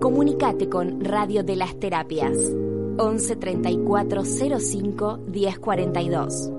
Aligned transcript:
Comunicate 0.00 0.68
con 0.68 1.02
Radio 1.04 1.42
de 1.44 1.56
las 1.56 1.78
Terapias 1.78 2.36
11 2.98 3.36
34 3.36 4.24
05 4.24 5.18
1042. 5.28 6.50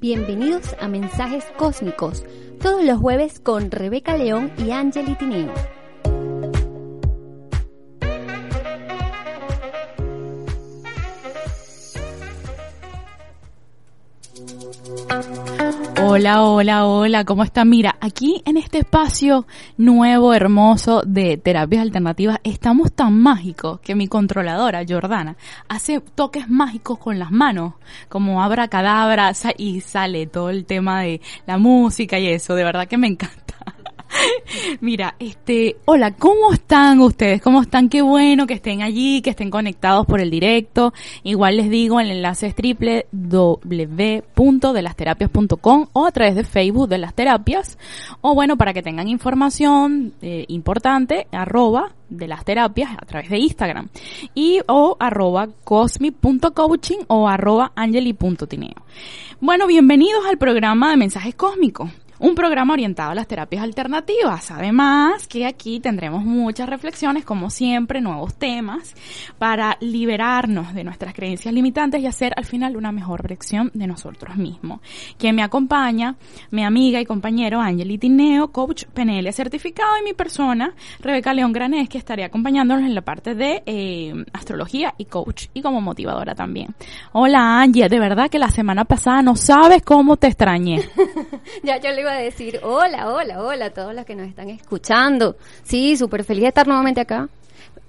Bienvenidos 0.00 0.74
a 0.80 0.88
Mensajes 0.88 1.44
Cósmicos, 1.58 2.24
todos 2.60 2.84
los 2.84 2.98
jueves 2.98 3.38
con 3.40 3.70
Rebeca 3.70 4.16
León 4.16 4.50
y 4.58 4.70
Angeli 4.70 5.14
Tineo. 5.16 5.52
Hola, 16.20 16.42
hola, 16.42 16.84
hola, 16.84 17.24
¿cómo 17.24 17.44
están? 17.44 17.70
Mira, 17.70 17.96
aquí 17.98 18.42
en 18.44 18.58
este 18.58 18.80
espacio 18.80 19.46
nuevo, 19.78 20.34
hermoso 20.34 21.00
de 21.00 21.38
terapias 21.38 21.80
alternativas, 21.80 22.40
estamos 22.44 22.92
tan 22.92 23.18
mágicos 23.18 23.80
que 23.80 23.94
mi 23.94 24.06
controladora, 24.06 24.84
Jordana, 24.86 25.36
hace 25.66 26.00
toques 26.00 26.46
mágicos 26.50 26.98
con 26.98 27.18
las 27.18 27.30
manos, 27.30 27.72
como 28.10 28.42
abra 28.42 28.68
cadabra 28.68 29.32
y 29.56 29.80
sale 29.80 30.26
todo 30.26 30.50
el 30.50 30.66
tema 30.66 31.00
de 31.00 31.22
la 31.46 31.56
música 31.56 32.18
y 32.18 32.28
eso, 32.28 32.54
de 32.54 32.64
verdad 32.64 32.86
que 32.86 32.98
me 32.98 33.06
encanta. 33.06 33.49
Mira, 34.80 35.14
este, 35.18 35.76
hola, 35.84 36.12
¿cómo 36.12 36.52
están 36.52 37.00
ustedes? 37.00 37.42
¿Cómo 37.42 37.60
están? 37.62 37.88
Qué 37.88 38.02
bueno 38.02 38.46
que 38.46 38.54
estén 38.54 38.82
allí, 38.82 39.22
que 39.22 39.30
estén 39.30 39.50
conectados 39.50 40.06
por 40.06 40.20
el 40.20 40.30
directo. 40.30 40.92
Igual 41.22 41.56
les 41.56 41.70
digo, 41.70 42.00
el 42.00 42.10
enlace 42.10 42.48
es 42.48 42.54
www.delasterapias.com 43.12 45.86
o 45.92 46.06
a 46.06 46.12
través 46.12 46.34
de 46.34 46.44
Facebook 46.44 46.88
de 46.88 46.98
las 46.98 47.14
terapias. 47.14 47.78
O 48.20 48.34
bueno, 48.34 48.56
para 48.56 48.72
que 48.72 48.82
tengan 48.82 49.06
información 49.08 50.14
eh, 50.22 50.44
importante, 50.48 51.28
arroba 51.32 51.92
de 52.08 52.26
las 52.26 52.44
terapias 52.44 52.90
a 53.00 53.06
través 53.06 53.30
de 53.30 53.38
Instagram. 53.38 53.88
Y 54.34 54.60
o 54.66 54.96
arroba 54.98 55.48
cosmi.coaching 55.64 57.04
o 57.06 57.28
arroba 57.28 57.70
angeli.tineo. 57.76 58.82
Bueno, 59.42 59.66
bienvenidos 59.66 60.26
al 60.26 60.36
programa 60.36 60.90
de 60.90 60.98
mensajes 60.98 61.34
cósmicos 61.34 61.90
un 62.20 62.34
programa 62.34 62.74
orientado 62.74 63.10
a 63.10 63.14
las 63.14 63.26
terapias 63.26 63.62
alternativas. 63.62 64.50
Además 64.50 65.26
que 65.26 65.46
aquí 65.46 65.80
tendremos 65.80 66.22
muchas 66.22 66.68
reflexiones, 66.68 67.24
como 67.24 67.48
siempre, 67.48 68.02
nuevos 68.02 68.34
temas 68.34 68.94
para 69.38 69.78
liberarnos 69.80 70.74
de 70.74 70.84
nuestras 70.84 71.14
creencias 71.14 71.52
limitantes 71.52 72.02
y 72.02 72.06
hacer 72.06 72.34
al 72.36 72.44
final 72.44 72.76
una 72.76 72.92
mejor 72.92 73.26
versión 73.26 73.70
de 73.72 73.86
nosotros 73.86 74.36
mismos. 74.36 74.80
Quien 75.18 75.34
me 75.34 75.42
acompaña, 75.42 76.16
mi 76.50 76.62
amiga 76.62 77.00
y 77.00 77.06
compañero 77.06 77.60
Angeli 77.60 77.96
Tineo, 77.96 78.48
coach 78.52 78.84
PNL 78.92 79.32
certificado 79.32 79.98
y 79.98 80.04
mi 80.04 80.12
persona, 80.12 80.74
Rebeca 81.00 81.32
León 81.32 81.52
Granés, 81.52 81.88
que 81.88 81.98
estaré 81.98 82.24
acompañándonos 82.24 82.84
en 82.84 82.94
la 82.94 83.00
parte 83.00 83.34
de 83.34 83.62
eh, 83.64 84.12
astrología 84.34 84.94
y 84.98 85.06
coach 85.06 85.46
y 85.54 85.62
como 85.62 85.80
motivadora 85.80 86.34
también. 86.34 86.74
Hola 87.12 87.62
Angie, 87.62 87.88
de 87.88 87.98
verdad 87.98 88.28
que 88.28 88.38
la 88.38 88.50
semana 88.50 88.84
pasada 88.84 89.22
no 89.22 89.36
sabes 89.36 89.82
cómo 89.82 90.18
te 90.18 90.26
extrañé. 90.26 90.82
ya 91.62 91.78
yo 91.78 91.90
le 91.92 92.09
a 92.10 92.18
decir 92.18 92.60
hola, 92.62 93.10
hola, 93.10 93.42
hola 93.42 93.66
a 93.66 93.70
todos 93.70 93.94
los 93.94 94.04
que 94.04 94.14
nos 94.14 94.28
están 94.28 94.50
escuchando. 94.50 95.36
Sí, 95.62 95.96
súper 95.96 96.24
feliz 96.24 96.42
de 96.42 96.48
estar 96.48 96.66
nuevamente 96.66 97.00
acá. 97.00 97.28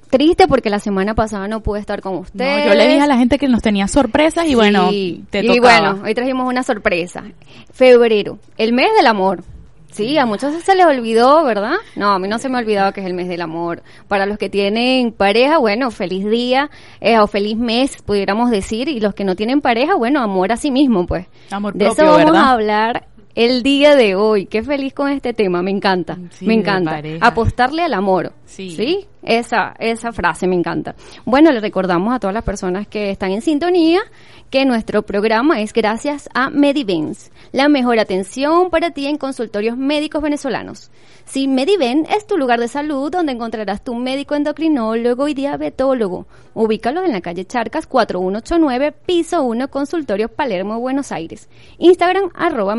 Triste 0.09 0.47
porque 0.47 0.69
la 0.69 0.79
semana 0.79 1.15
pasada 1.15 1.47
no 1.47 1.61
pude 1.61 1.79
estar 1.79 2.01
con 2.01 2.17
ustedes. 2.17 2.67
yo 2.67 2.73
le 2.73 2.85
dije 2.87 2.99
a 2.99 3.07
la 3.07 3.17
gente 3.17 3.37
que 3.37 3.47
nos 3.47 3.61
tenía 3.61 3.87
sorpresas 3.87 4.45
y 4.45 4.55
bueno, 4.55 4.89
te 5.29 5.39
Y 5.41 5.59
bueno, 5.59 6.01
hoy 6.03 6.13
trajimos 6.13 6.47
una 6.47 6.63
sorpresa. 6.63 7.23
Febrero, 7.71 8.37
el 8.57 8.73
mes 8.73 8.89
del 8.97 9.07
amor. 9.07 9.43
Sí, 9.91 10.17
a 10.17 10.25
muchos 10.25 10.53
se 10.63 10.75
les 10.75 10.85
olvidó, 10.85 11.43
¿verdad? 11.43 11.75
No, 11.95 12.11
a 12.11 12.19
mí 12.19 12.27
no 12.27 12.39
se 12.39 12.47
me 12.47 12.57
ha 12.57 12.61
olvidado 12.61 12.93
que 12.93 13.01
es 13.01 13.07
el 13.07 13.13
mes 13.13 13.27
del 13.27 13.41
amor. 13.41 13.83
Para 14.07 14.25
los 14.25 14.37
que 14.37 14.49
tienen 14.49 15.11
pareja, 15.11 15.57
bueno, 15.57 15.91
feliz 15.91 16.25
día 16.25 16.69
eh, 17.01 17.19
o 17.19 17.27
feliz 17.27 17.57
mes, 17.57 18.01
pudiéramos 18.01 18.51
decir. 18.51 18.87
Y 18.87 19.01
los 19.01 19.13
que 19.13 19.25
no 19.25 19.35
tienen 19.35 19.59
pareja, 19.59 19.95
bueno, 19.95 20.21
amor 20.21 20.53
a 20.53 20.57
sí 20.57 20.71
mismo, 20.71 21.05
pues. 21.05 21.27
Amor 21.51 21.73
de 21.73 21.87
eso 21.87 22.05
vamos 22.05 22.37
a 22.37 22.51
hablar 22.51 23.07
el 23.35 23.63
día 23.63 23.95
de 23.95 24.15
hoy. 24.15 24.45
Qué 24.45 24.63
feliz 24.63 24.93
con 24.93 25.09
este 25.09 25.33
tema, 25.33 25.61
me 25.61 25.71
encanta, 25.71 26.17
me 26.41 26.53
encanta. 26.53 27.01
Apostarle 27.21 27.83
al 27.83 27.93
amor. 27.93 28.33
Sí. 28.45 29.07
Esa, 29.23 29.75
esa 29.79 30.11
frase 30.11 30.47
me 30.47 30.55
encanta. 30.55 30.95
Bueno, 31.25 31.51
le 31.51 31.59
recordamos 31.59 32.13
a 32.13 32.19
todas 32.19 32.33
las 32.33 32.43
personas 32.43 32.87
que 32.87 33.11
están 33.11 33.31
en 33.31 33.41
sintonía 33.41 34.01
que 34.49 34.65
nuestro 34.65 35.03
programa 35.03 35.61
es 35.61 35.71
gracias 35.71 36.27
a 36.33 36.49
Medivens, 36.49 37.31
la 37.53 37.69
mejor 37.69 37.99
atención 37.99 38.69
para 38.69 38.91
ti 38.91 39.07
en 39.07 39.17
consultorios 39.17 39.77
médicos 39.77 40.21
venezolanos. 40.21 40.91
Sí, 41.25 41.47
Mediven 41.47 42.05
es 42.13 42.27
tu 42.27 42.37
lugar 42.37 42.59
de 42.59 42.67
salud 42.67 43.09
donde 43.09 43.31
encontrarás 43.31 43.81
tu 43.83 43.95
médico 43.95 44.35
endocrinólogo 44.35 45.29
y 45.29 45.33
diabetólogo. 45.33 46.25
Ubícalo 46.53 47.05
en 47.05 47.13
la 47.13 47.21
calle 47.21 47.45
Charcas 47.45 47.87
4189, 47.87 48.91
piso 49.05 49.41
1, 49.43 49.69
consultorio 49.69 50.27
Palermo, 50.27 50.79
Buenos 50.79 51.13
Aires. 51.13 51.47
Instagram 51.77 52.31
arroba. 52.33 52.75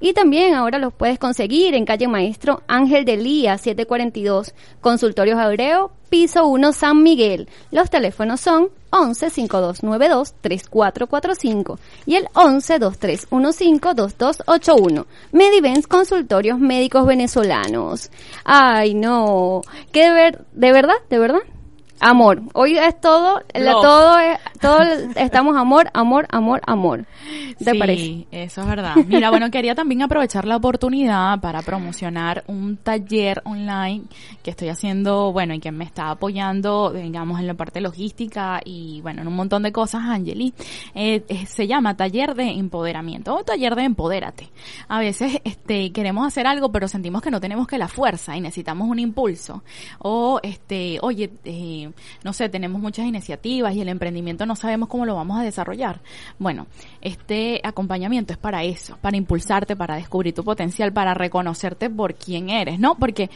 Y 0.00 0.12
también 0.12 0.54
ahora 0.54 0.78
los 0.78 0.92
puedes 0.92 1.18
conseguir 1.18 1.74
en 1.74 1.84
calle 1.84 2.06
Maestro 2.06 2.62
Ángel 2.68 3.04
de 3.04 3.16
Lía 3.16 3.58
742, 3.58 4.54
consultorios 4.80 5.37
Abreu, 5.38 5.90
piso 6.10 6.46
1 6.46 6.72
San 6.72 7.02
Miguel. 7.02 7.48
Los 7.70 7.90
teléfonos 7.90 8.40
son 8.40 8.68
11 8.90 9.30
5292 9.30 10.34
3445 10.40 11.78
y 12.06 12.16
el 12.16 12.28
11 12.34 12.78
2315 12.78 13.94
2281. 13.94 15.06
Medivens 15.32 15.86
Consultorios 15.86 16.58
Médicos 16.58 17.06
Venezolanos. 17.06 18.10
Ay, 18.44 18.94
no. 18.94 19.62
¿Qué 19.92 20.04
de 20.04 20.10
ver, 20.10 20.44
de 20.52 20.72
verdad? 20.72 20.96
¿De 21.10 21.18
verdad? 21.18 21.40
Amor. 22.00 22.42
Hoy 22.54 22.78
es 22.78 23.00
todo, 23.00 23.40
todo 23.52 24.18
es, 24.18 24.38
todo 24.60 24.82
estamos 25.16 25.56
amor, 25.56 25.90
amor, 25.92 26.26
amor, 26.30 26.60
amor. 26.66 27.06
¿Te 27.58 27.96
sí, 27.96 28.26
eso 28.30 28.60
es 28.60 28.66
verdad. 28.68 28.94
Mira, 29.06 29.30
bueno, 29.30 29.50
quería 29.50 29.74
también 29.74 30.02
aprovechar 30.02 30.44
la 30.44 30.56
oportunidad 30.56 31.40
para 31.40 31.60
promocionar 31.62 32.44
un 32.46 32.76
taller 32.76 33.42
online 33.44 34.04
que 34.42 34.50
estoy 34.50 34.68
haciendo, 34.68 35.32
bueno, 35.32 35.54
y 35.54 35.60
que 35.60 35.72
me 35.72 35.84
está 35.84 36.10
apoyando, 36.10 36.92
digamos, 36.92 37.40
en 37.40 37.48
la 37.48 37.54
parte 37.54 37.80
logística 37.80 38.60
y, 38.64 39.00
bueno, 39.02 39.22
en 39.22 39.28
un 39.28 39.34
montón 39.34 39.64
de 39.64 39.72
cosas, 39.72 40.02
Angeli. 40.04 40.54
Eh, 40.94 41.24
eh, 41.28 41.46
se 41.46 41.66
llama 41.66 41.96
Taller 41.96 42.34
de 42.34 42.50
Empoderamiento 42.50 43.34
o 43.34 43.42
Taller 43.42 43.74
de 43.74 43.82
Empodérate. 43.82 44.50
A 44.86 45.00
veces, 45.00 45.40
este, 45.44 45.90
queremos 45.92 46.26
hacer 46.26 46.46
algo, 46.46 46.70
pero 46.70 46.86
sentimos 46.86 47.22
que 47.22 47.30
no 47.30 47.40
tenemos 47.40 47.66
que 47.66 47.78
la 47.78 47.88
fuerza 47.88 48.36
y 48.36 48.40
necesitamos 48.40 48.88
un 48.88 49.00
impulso. 49.00 49.64
O, 49.98 50.38
este, 50.42 50.98
oye, 51.02 51.30
eh, 51.44 51.87
no 52.24 52.32
sé, 52.32 52.48
tenemos 52.48 52.80
muchas 52.80 53.06
iniciativas 53.06 53.74
y 53.74 53.80
el 53.80 53.88
emprendimiento 53.88 54.46
no 54.46 54.56
sabemos 54.56 54.88
cómo 54.88 55.06
lo 55.06 55.14
vamos 55.14 55.38
a 55.38 55.42
desarrollar. 55.42 56.00
Bueno, 56.38 56.66
este 57.00 57.60
acompañamiento 57.62 58.32
es 58.32 58.38
para 58.38 58.64
eso, 58.64 58.98
para 59.00 59.16
impulsarte, 59.16 59.76
para 59.76 59.96
descubrir 59.96 60.34
tu 60.34 60.44
potencial, 60.44 60.92
para 60.92 61.14
reconocerte 61.14 61.90
por 61.90 62.14
quién 62.14 62.50
eres, 62.50 62.78
¿no? 62.78 62.96
Porque 62.96 63.30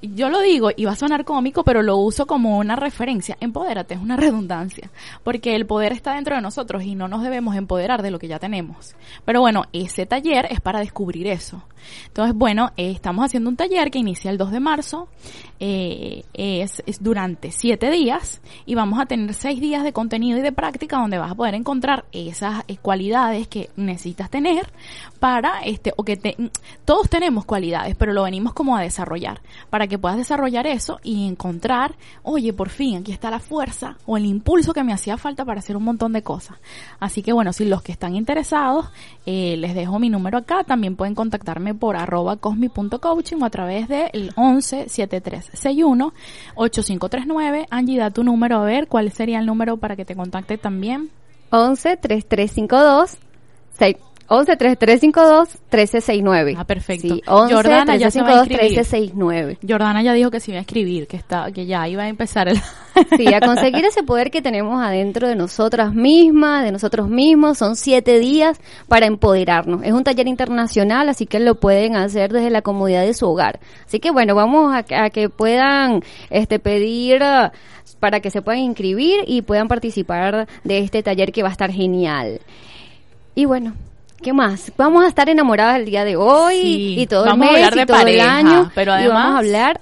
yo 0.00 0.28
lo 0.28 0.40
digo 0.40 0.70
y 0.76 0.84
va 0.84 0.92
a 0.92 0.96
sonar 0.96 1.24
cómico, 1.24 1.64
pero 1.64 1.82
lo 1.82 1.96
uso 1.96 2.26
como 2.26 2.58
una 2.58 2.76
referencia. 2.76 3.36
Empodérate, 3.40 3.94
es 3.94 4.00
una 4.00 4.16
redundancia, 4.16 4.90
porque 5.24 5.56
el 5.56 5.66
poder 5.66 5.92
está 5.92 6.14
dentro 6.14 6.36
de 6.36 6.42
nosotros 6.42 6.82
y 6.84 6.94
no 6.94 7.08
nos 7.08 7.22
debemos 7.22 7.56
empoderar 7.56 8.02
de 8.02 8.10
lo 8.10 8.18
que 8.18 8.28
ya 8.28 8.38
tenemos. 8.38 8.94
Pero 9.24 9.40
bueno, 9.40 9.64
ese 9.72 10.06
taller 10.06 10.46
es 10.50 10.60
para 10.60 10.80
descubrir 10.80 11.26
eso. 11.26 11.62
Entonces, 12.06 12.34
bueno, 12.34 12.70
eh, 12.76 12.90
estamos 12.90 13.24
haciendo 13.24 13.50
un 13.50 13.56
taller 13.56 13.90
que 13.90 13.98
inicia 13.98 14.30
el 14.30 14.38
2 14.38 14.52
de 14.52 14.60
marzo, 14.60 15.08
eh, 15.60 16.24
es, 16.34 16.82
durante 17.00 17.50
7 17.50 17.90
días 17.90 18.40
y 18.64 18.76
vamos 18.76 19.00
a 19.00 19.06
tener 19.06 19.34
6 19.34 19.60
días 19.60 19.82
de 19.82 19.92
contenido 19.92 20.38
y 20.38 20.42
de 20.42 20.52
práctica 20.52 20.98
donde 20.98 21.18
vas 21.18 21.32
a 21.32 21.34
poder 21.34 21.54
encontrar 21.54 22.04
esas 22.12 22.64
eh, 22.68 22.76
cualidades 22.76 23.48
que 23.48 23.70
necesitas 23.76 24.30
tener 24.30 24.70
para, 25.18 25.60
este, 25.64 25.92
o 25.96 26.04
que 26.04 26.16
te, 26.16 26.36
todos 26.84 27.08
tenemos 27.08 27.44
cualidades, 27.44 27.96
pero 27.96 28.12
lo 28.12 28.22
venimos 28.22 28.52
como 28.52 28.76
a 28.76 28.82
desarrollar, 28.82 29.40
para 29.68 29.86
que 29.86 29.98
puedas 29.98 30.16
desarrollar 30.16 30.66
eso 30.66 31.00
y 31.02 31.26
encontrar, 31.26 31.96
oye, 32.22 32.52
por 32.52 32.68
fin, 32.68 32.98
aquí 32.98 33.12
está 33.12 33.30
la 33.30 33.40
fuerza 33.40 33.96
o 34.06 34.16
el 34.16 34.26
impulso 34.26 34.72
que 34.72 34.84
me 34.84 34.92
hacía 34.92 35.16
falta 35.16 35.44
para 35.44 35.58
hacer 35.58 35.76
un 35.76 35.84
montón 35.84 36.12
de 36.12 36.22
cosas. 36.22 36.58
Así 37.00 37.22
que 37.22 37.32
bueno, 37.32 37.52
si 37.52 37.64
los 37.64 37.82
que 37.82 37.92
están 37.92 38.14
interesados, 38.14 38.86
les 39.26 39.74
dejo 39.74 39.98
mi 39.98 40.08
número 40.08 40.38
acá, 40.38 40.64
también 40.64 40.96
pueden 40.96 41.14
contactarme 41.14 41.67
por 41.74 41.96
arroba 41.96 42.36
cosmi.coaching 42.36 43.40
o 43.40 43.44
a 43.44 43.50
través 43.50 43.88
del 43.88 44.32
11 44.36 44.88
7361 44.88 46.12
8539. 46.54 47.66
Angie, 47.70 47.98
da 47.98 48.10
tu 48.10 48.24
número 48.24 48.58
a 48.58 48.64
ver 48.64 48.88
cuál 48.88 49.10
sería 49.12 49.38
el 49.38 49.46
número 49.46 49.76
para 49.76 49.96
que 49.96 50.04
te 50.04 50.16
contacte 50.16 50.58
también. 50.58 51.10
11 51.50 51.96
3352 51.96 53.18
6 53.78 53.96
11 54.30 54.56
3352 54.56 55.48
1369. 55.70 56.54
Ah, 56.58 56.64
perfecto. 56.64 57.14
Sí, 57.14 57.22
11 57.26 57.54
Jordana 57.54 57.94
1369. 57.94 59.58
Jordana 59.66 60.02
ya 60.02 60.12
dijo 60.12 60.30
que 60.30 60.40
se 60.40 60.50
iba 60.50 60.58
a 60.58 60.60
escribir, 60.60 61.06
que 61.06 61.16
está 61.16 61.50
que 61.50 61.64
ya 61.64 61.88
iba 61.88 62.02
a 62.02 62.08
empezar 62.08 62.48
el 62.48 62.60
Sí, 63.16 63.32
a 63.32 63.40
conseguir 63.40 63.84
ese 63.84 64.02
poder 64.02 64.30
que 64.30 64.42
tenemos 64.42 64.82
adentro 64.82 65.28
de 65.28 65.36
nosotras 65.36 65.94
mismas, 65.94 66.64
de 66.64 66.72
nosotros 66.72 67.08
mismos, 67.08 67.56
son 67.56 67.76
siete 67.76 68.18
días 68.18 68.60
para 68.86 69.06
empoderarnos. 69.06 69.82
Es 69.84 69.92
un 69.92 70.04
taller 70.04 70.26
internacional, 70.26 71.08
así 71.08 71.26
que 71.26 71.40
lo 71.40 71.54
pueden 71.54 71.96
hacer 71.96 72.32
desde 72.32 72.50
la 72.50 72.60
comodidad 72.60 73.02
de 73.02 73.14
su 73.14 73.26
hogar. 73.26 73.60
Así 73.86 74.00
que 74.00 74.10
bueno, 74.10 74.34
vamos 74.34 74.74
a, 74.74 75.04
a 75.04 75.10
que 75.10 75.28
puedan 75.30 76.02
este 76.28 76.58
pedir 76.58 77.22
uh, 77.22 77.50
para 78.00 78.20
que 78.20 78.30
se 78.30 78.42
puedan 78.42 78.60
inscribir 78.60 79.24
y 79.26 79.42
puedan 79.42 79.68
participar 79.68 80.48
de 80.64 80.78
este 80.78 81.02
taller 81.02 81.32
que 81.32 81.42
va 81.42 81.48
a 81.48 81.52
estar 81.52 81.70
genial. 81.70 82.40
Y 83.34 83.44
bueno, 83.44 83.74
¿Qué 84.22 84.32
más? 84.32 84.72
Vamos 84.76 85.04
a 85.04 85.08
estar 85.08 85.28
enamoradas 85.28 85.78
el 85.78 85.84
día 85.84 86.04
de 86.04 86.16
hoy 86.16 86.96
y 86.98 87.06
todo 87.06 87.26
el 87.26 87.38
mes 87.38 87.70
y 87.76 87.86
todo 87.86 88.06
el 88.06 88.20
año. 88.20 88.70
Pero 88.74 88.92
además, 88.92 89.10
y 89.10 89.14
vamos 89.14 89.34
a 89.34 89.38
hablar 89.38 89.80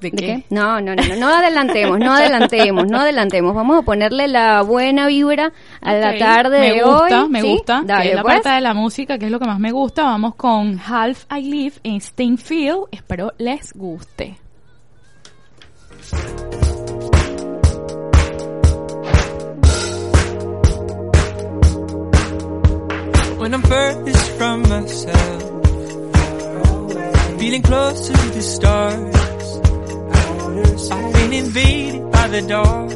¿De, 0.00 0.12
qué? 0.12 0.44
No, 0.50 0.80
no, 0.80 0.94
no, 0.94 1.02
no, 1.02 1.16
no 1.16 1.28
adelantemos, 1.28 1.98
no 1.98 2.12
adelantemos, 2.12 2.86
no 2.86 3.00
adelantemos. 3.00 3.54
Vamos 3.54 3.78
a 3.80 3.82
ponerle 3.82 4.28
la 4.28 4.62
buena 4.62 5.08
vibra 5.08 5.52
a 5.80 5.92
la 5.92 6.16
tarde 6.16 6.60
me 6.60 6.72
de 6.74 6.82
gusta, 6.82 7.24
hoy. 7.24 7.28
Me 7.30 7.42
gusta, 7.42 7.82
me 7.82 7.88
gusta. 7.88 8.14
la 8.14 8.22
pues. 8.22 8.34
parte 8.34 8.48
de 8.50 8.60
la 8.60 8.74
música, 8.74 9.18
que 9.18 9.26
es 9.26 9.30
lo 9.30 9.40
que 9.40 9.46
más 9.46 9.58
me 9.58 9.72
gusta. 9.72 10.04
Vamos 10.04 10.36
con 10.36 10.78
Half 10.78 11.24
I 11.36 11.42
Live 11.42 11.74
en 11.82 12.00
Steinfield. 12.00 12.86
Espero 12.92 13.32
les 13.38 13.72
guste. 13.72 14.38
When 23.38 23.54
I'm 23.54 23.62
furthest 23.62 24.30
from 24.32 24.62
myself. 24.68 25.42
Feeling 27.38 27.62
closer 27.62 28.12
to 28.12 28.30
the 28.30 28.42
stars. 28.42 29.14
I've 30.90 31.12
been 31.12 31.32
invaded 31.32 32.10
by 32.10 32.28
the 32.28 32.42
dark. 32.42 32.90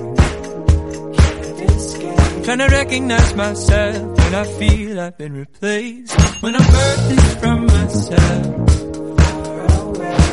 Trying 2.44 2.58
to 2.58 2.66
recognize 2.66 3.34
myself 3.36 4.18
when 4.18 4.34
I 4.34 4.44
feel 4.44 5.00
I've 5.00 5.16
been 5.16 5.34
replaced. 5.34 6.20
When 6.42 6.56
I'm 6.56 6.62
furthest 6.62 7.38
from 7.38 7.66
myself. 7.66 8.70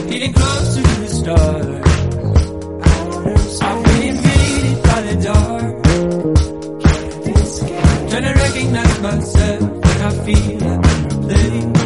Feeling 0.10 0.34
closer 0.34 0.82
to 0.82 0.96
the 1.02 1.08
stars. 1.20 1.86
I've 3.62 3.84
been 3.86 4.02
invaded 4.14 4.84
by 4.84 5.02
the 5.02 5.16
dark. 5.30 5.84
Trying 8.10 8.24
to 8.24 8.34
recognize 8.34 9.00
myself. 9.02 9.69
I 10.02 10.12
feel 10.12 10.60
like 10.60 10.86
I'm 10.86 11.22
playing. 11.24 11.79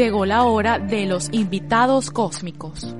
Llegó 0.00 0.24
la 0.24 0.44
hora 0.44 0.78
de 0.78 1.04
los 1.04 1.28
invitados 1.30 2.10
cósmicos. 2.10 2.96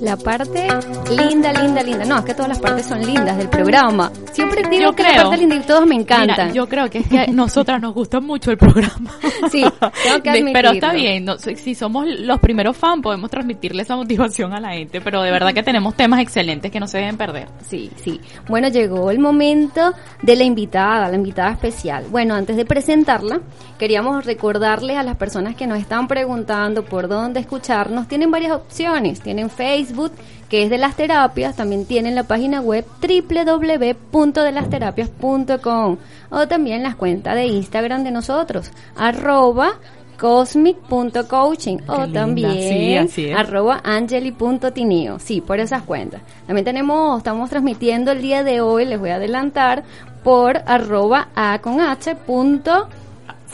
la 0.00 0.16
parte 0.16 0.66
linda, 1.10 1.52
linda, 1.52 1.80
linda. 1.82 2.04
No, 2.04 2.18
es 2.18 2.24
que 2.24 2.34
todas 2.34 2.48
las 2.48 2.58
partes 2.58 2.86
son 2.86 3.06
lindas 3.06 3.38
del 3.38 3.48
programa. 3.48 4.10
Siempre 4.32 4.62
digo 4.68 4.92
que 4.92 5.02
la 5.02 5.28
parte 5.28 5.60
todos 5.66 5.86
me 5.86 5.94
encantan. 5.94 6.52
yo 6.52 6.68
creo 6.68 6.88
que 6.90 6.98
es 6.98 7.08
que 7.08 7.18
a 7.20 7.26
nosotras 7.26 7.80
nos 7.80 7.94
gusta 7.94 8.20
mucho 8.20 8.50
el 8.50 8.58
programa. 8.58 9.10
Sí, 9.50 9.64
tengo 10.04 10.22
que 10.22 10.30
admitirlo. 10.30 10.52
Pero 10.52 10.70
está 10.70 10.92
bien, 10.92 11.26
si 11.56 11.74
somos 11.74 12.06
los 12.06 12.38
primeros 12.38 12.76
fans 12.76 13.02
podemos 13.02 13.28
transmitirle 13.28 13.82
esa 13.82 13.96
motivación 13.96 14.52
a 14.52 14.60
la 14.60 14.70
gente, 14.70 15.00
pero 15.00 15.20
de 15.22 15.30
verdad 15.30 15.52
que 15.52 15.62
tenemos 15.62 15.94
temas 15.96 16.20
excelentes 16.20 16.70
que 16.70 16.78
no 16.78 16.86
se 16.86 16.98
deben 16.98 17.16
perder. 17.16 17.48
Sí, 17.66 17.90
sí. 17.96 18.20
Bueno, 18.48 18.68
llegó 18.68 19.10
el 19.10 19.18
momento 19.18 19.92
de 20.22 20.36
la 20.36 20.44
invitada, 20.44 21.08
la 21.08 21.16
invitada 21.16 21.50
especial. 21.50 22.04
Bueno, 22.10 22.34
antes 22.34 22.56
de 22.56 22.64
presentarla, 22.64 23.40
queríamos 23.78 24.24
recordarles 24.24 24.96
a 24.96 25.02
las 25.02 25.16
personas 25.16 25.56
que 25.56 25.66
nos 25.66 25.78
están 25.78 26.06
preguntando 26.06 26.84
por 26.84 27.08
dónde 27.08 27.40
escucharnos, 27.40 28.08
tienen 28.08 28.30
varias 28.30 28.52
opciones, 28.52 29.20
tienen 29.20 29.50
Facebook, 29.50 30.12
que 30.52 30.62
es 30.64 30.68
de 30.68 30.76
las 30.76 30.96
terapias, 30.96 31.56
también 31.56 31.86
tienen 31.86 32.14
la 32.14 32.24
página 32.24 32.60
web 32.60 32.84
www.delasterapias.com 33.00 35.96
o 36.28 36.46
también 36.46 36.82
las 36.82 36.94
cuentas 36.94 37.36
de 37.36 37.46
Instagram 37.46 38.04
de 38.04 38.10
nosotros, 38.10 38.70
arroba 38.94 39.78
cosmic.coaching 40.18 41.78
o 41.86 42.06
también 42.08 43.08
arroba 43.34 43.80
angeli.tinio. 43.82 45.18
Sí, 45.20 45.40
por 45.40 45.58
esas 45.58 45.84
cuentas. 45.84 46.20
También 46.46 46.66
tenemos, 46.66 47.16
estamos 47.16 47.48
transmitiendo 47.48 48.12
el 48.12 48.20
día 48.20 48.44
de 48.44 48.60
hoy, 48.60 48.84
les 48.84 49.00
voy 49.00 49.08
a 49.08 49.14
adelantar, 49.14 49.84
por 50.22 50.58
arroba 50.66 51.28
a 51.34 51.60
con 51.62 51.80
h 51.80 52.14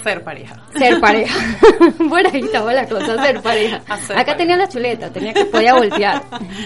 ser 0.02 0.22
pareja. 0.22 0.56
Ser 0.76 1.00
pareja. 1.00 1.34
Por 2.08 2.26
ahí 2.26 2.40
estaba 2.40 2.72
la 2.72 2.86
cosa, 2.86 3.22
ser 3.22 3.40
pareja. 3.42 3.82
Acá 4.16 4.36
tenía 4.36 4.56
la 4.56 4.68
chuleta, 4.68 5.10
tenía 5.10 5.32
que 5.34 5.44
podía 5.46 5.74
voltear. 5.74 6.22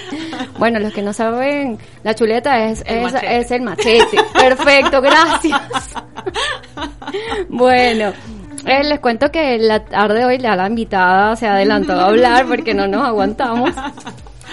bueno, 0.58 0.78
los 0.78 0.92
que 0.92 1.02
no 1.02 1.12
saben, 1.12 1.78
la 2.02 2.14
chuleta 2.14 2.64
es 2.64 2.82
el, 2.86 3.06
es, 3.06 3.14
es 3.22 3.50
el 3.50 3.62
machete. 3.62 4.18
Perfecto, 4.32 5.00
gracias. 5.00 5.60
bueno. 7.48 8.12
Eh, 8.64 8.84
les 8.84 9.00
cuento 9.00 9.30
que 9.32 9.58
la 9.58 9.84
tarde 9.84 10.20
de 10.20 10.24
hoy 10.24 10.38
la 10.38 10.66
invitada 10.68 11.34
se 11.34 11.48
adelantó 11.48 11.94
a 11.94 12.06
hablar 12.06 12.46
porque 12.46 12.74
no 12.74 12.86
nos 12.86 13.04
aguantamos. 13.04 13.72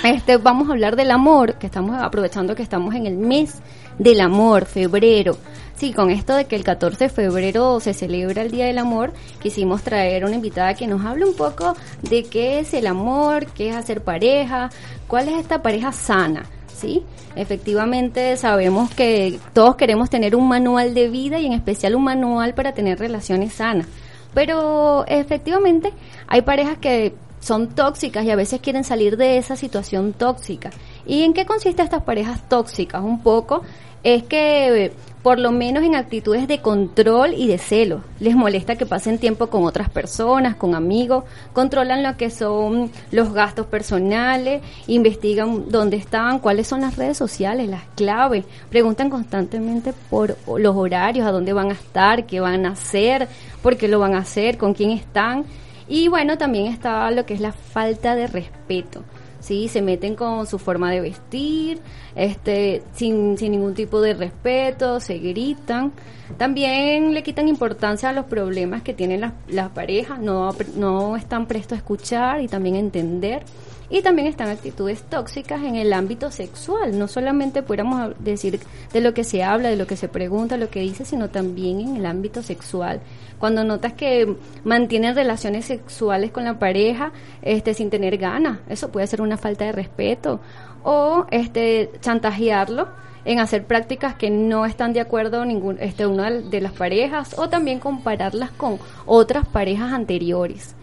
Este, 0.03 0.38
vamos 0.38 0.69
a 0.69 0.71
hablar 0.71 0.95
del 0.95 1.12
amor, 1.12 1.55
que 1.55 1.67
estamos 1.67 2.01
aprovechando 2.01 2.55
que 2.55 2.63
estamos 2.63 2.95
en 2.95 3.05
el 3.05 3.17
mes 3.17 3.62
del 3.98 4.21
amor, 4.21 4.65
febrero. 4.65 5.38
Sí, 5.79 5.93
con 5.93 6.09
esto 6.09 6.36
de 6.36 6.43
que 6.43 6.57
el 6.57 6.65
14 6.65 7.05
de 7.05 7.09
febrero 7.09 7.79
se 7.79 7.93
celebra 7.93 8.41
el 8.41 8.51
Día 8.51 8.65
del 8.65 8.79
Amor, 8.79 9.13
quisimos 9.41 9.81
traer 9.81 10.25
una 10.25 10.36
invitada 10.36 10.74
que 10.74 10.88
nos 10.88 11.05
hable 11.05 11.24
un 11.24 11.33
poco 11.36 11.74
de 12.01 12.25
qué 12.25 12.59
es 12.59 12.74
el 12.74 12.86
amor, 12.86 13.45
qué 13.53 13.69
es 13.69 13.77
hacer 13.77 14.01
pareja, 14.01 14.69
cuál 15.07 15.29
es 15.29 15.39
esta 15.39 15.62
pareja 15.62 15.93
sana. 15.93 16.43
¿sí? 16.67 17.05
Efectivamente 17.38 18.36
sabemos 18.36 18.93
que 18.93 19.39
todos 19.53 19.77
queremos 19.77 20.09
tener 20.09 20.36
un 20.36 20.50
manual 20.50 20.93
de 20.93 21.07
vida 21.07 21.39
y 21.39 21.45
en 21.45 21.53
especial 21.53 21.95
un 21.95 22.03
manual 22.03 22.53
para 22.55 22.74
tener 22.74 23.00
relaciones 23.00 23.53
sanas. 23.53 23.88
Pero 24.33 25.05
efectivamente 25.07 25.93
hay 26.27 26.41
parejas 26.41 26.77
que 26.79 27.15
son 27.39 27.69
tóxicas 27.69 28.25
y 28.25 28.31
a 28.31 28.36
veces 28.36 28.59
quieren 28.59 28.83
salir 28.83 29.15
de 29.15 29.38
esa 29.38 29.55
situación 29.55 30.12
tóxica. 30.12 30.71
¿Y 31.05 31.24
en 31.24 31.31
qué 31.31 31.45
consiste 31.45 31.83
estas 31.83 32.03
parejas 32.03 32.50
tóxicas? 32.50 33.01
Un 33.01 33.24
poco 33.24 33.62
es 34.03 34.24
que 34.24 34.91
por 35.24 35.40
lo 35.40 35.52
menos 35.52 35.84
en 35.84 35.96
actitudes 35.96 36.48
de 36.48 36.62
control 36.62 37.34
y 37.34 37.48
de 37.48 37.58
celo. 37.58 38.04
Les 38.20 38.36
molesta 38.36 38.76
que 38.76 38.86
pasen 38.86 39.18
tiempo 39.18 39.48
con 39.48 39.66
otras 39.66 39.90
personas, 39.90 40.56
con 40.56 40.76
amigos, 40.76 41.26
controlan 41.54 42.04
lo 42.04 42.16
que 42.16 42.30
son 42.30 42.90
los 43.12 43.34
gastos 43.34 43.66
personales, 43.66 44.62
investigan 44.88 45.70
dónde 45.70 45.98
están, 45.98 46.40
cuáles 46.40 46.68
son 46.68 46.82
las 46.82 46.96
redes 46.96 47.18
sociales, 47.18 47.68
las 47.70 47.84
claves, 47.96 48.46
preguntan 48.70 49.10
constantemente 49.10 49.94
por 50.10 50.38
los 50.58 50.76
horarios, 50.76 51.28
a 51.28 51.32
dónde 51.32 51.54
van 51.54 51.70
a 51.70 51.74
estar, 51.74 52.26
qué 52.26 52.40
van 52.40 52.66
a 52.66 52.72
hacer, 52.72 53.28
por 53.62 53.78
qué 53.78 53.88
lo 53.88 54.00
van 54.00 54.16
a 54.16 54.20
hacer, 54.20 54.58
con 54.58 54.74
quién 54.74 54.92
están. 54.92 55.46
Y 55.88 56.08
bueno, 56.08 56.38
también 56.38 56.68
está 56.68 57.10
lo 57.12 57.26
que 57.26 57.34
es 57.34 57.42
la 57.42 57.52
falta 57.52 58.16
de 58.16 58.28
respeto. 58.28 59.04
¿Sí? 59.39 59.67
Se 59.67 59.81
meten 59.81 60.15
con 60.15 60.48
su 60.48 60.60
forma 60.60 60.91
de 60.91 61.01
vestir, 61.01 61.79
este, 62.15 62.84
sin, 62.93 63.38
sin 63.38 63.51
ningún 63.51 63.74
tipo 63.74 64.01
de 64.01 64.13
respeto, 64.13 65.00
se 65.00 65.17
gritan. 65.19 65.91
También 66.38 67.13
le 67.13 67.24
quitan 67.24 67.48
importancia 67.48 68.10
a 68.10 68.13
los 68.13 68.25
problemas 68.25 68.84
que 68.84 68.93
tienen 68.93 69.22
las, 69.22 69.34
las 69.48 69.69
parejas, 69.69 70.19
no, 70.19 70.51
no 70.75 71.15
están 71.17 71.48
prestos 71.48 71.74
a 71.74 71.77
escuchar 71.77 72.41
y 72.41 72.48
también 72.48 72.75
a 72.75 72.79
entender. 72.79 73.43
Y 73.89 74.03
también 74.03 74.27
están 74.27 74.50
actitudes 74.50 75.01
tóxicas 75.01 75.63
en 75.63 75.75
el 75.75 75.93
ámbito 75.93 76.29
sexual. 76.29 76.98
No 76.98 77.08
solamente 77.08 77.63
pudiéramos 77.63 78.13
decir 78.19 78.60
de 78.93 79.01
lo 79.01 79.13
que 79.15 79.24
se 79.24 79.43
habla, 79.43 79.69
de 79.69 79.77
lo 79.77 79.88
que 79.88 79.96
se 79.96 80.08
pregunta, 80.08 80.58
lo 80.58 80.69
que 80.69 80.81
dice, 80.81 81.05
sino 81.05 81.29
también 81.29 81.79
en 81.79 81.96
el 81.96 82.05
ámbito 82.05 82.43
sexual. 82.43 83.01
Cuando 83.39 83.63
notas 83.63 83.93
que 83.93 84.36
mantienen 84.63 85.15
relaciones 85.15 85.65
sexuales 85.65 86.31
con 86.31 86.43
la 86.43 86.60
pareja 86.60 87.12
este, 87.41 87.74
sin 87.74 87.89
tener 87.89 88.17
ganas, 88.17 88.60
eso 88.69 88.91
puede 88.91 89.08
ser 89.08 89.22
una 89.22 89.38
falta 89.38 89.65
de 89.65 89.72
respeto. 89.72 90.39
O 90.84 91.25
este, 91.31 91.91
chantajearlo 92.00 92.88
en 93.25 93.39
hacer 93.39 93.65
prácticas 93.65 94.15
que 94.15 94.29
no 94.29 94.65
están 94.65 94.93
de 94.93 95.01
acuerdo 95.01 95.46
ningún 95.46 95.77
este 95.79 96.08
una 96.08 96.31
de 96.31 96.62
las 96.62 96.72
parejas 96.72 97.38
o 97.38 97.50
también 97.50 97.79
compararlas 97.79 98.51
con 98.51 98.79
otras 99.05 99.48
parejas 99.48 99.93
anteriores. 99.93 100.75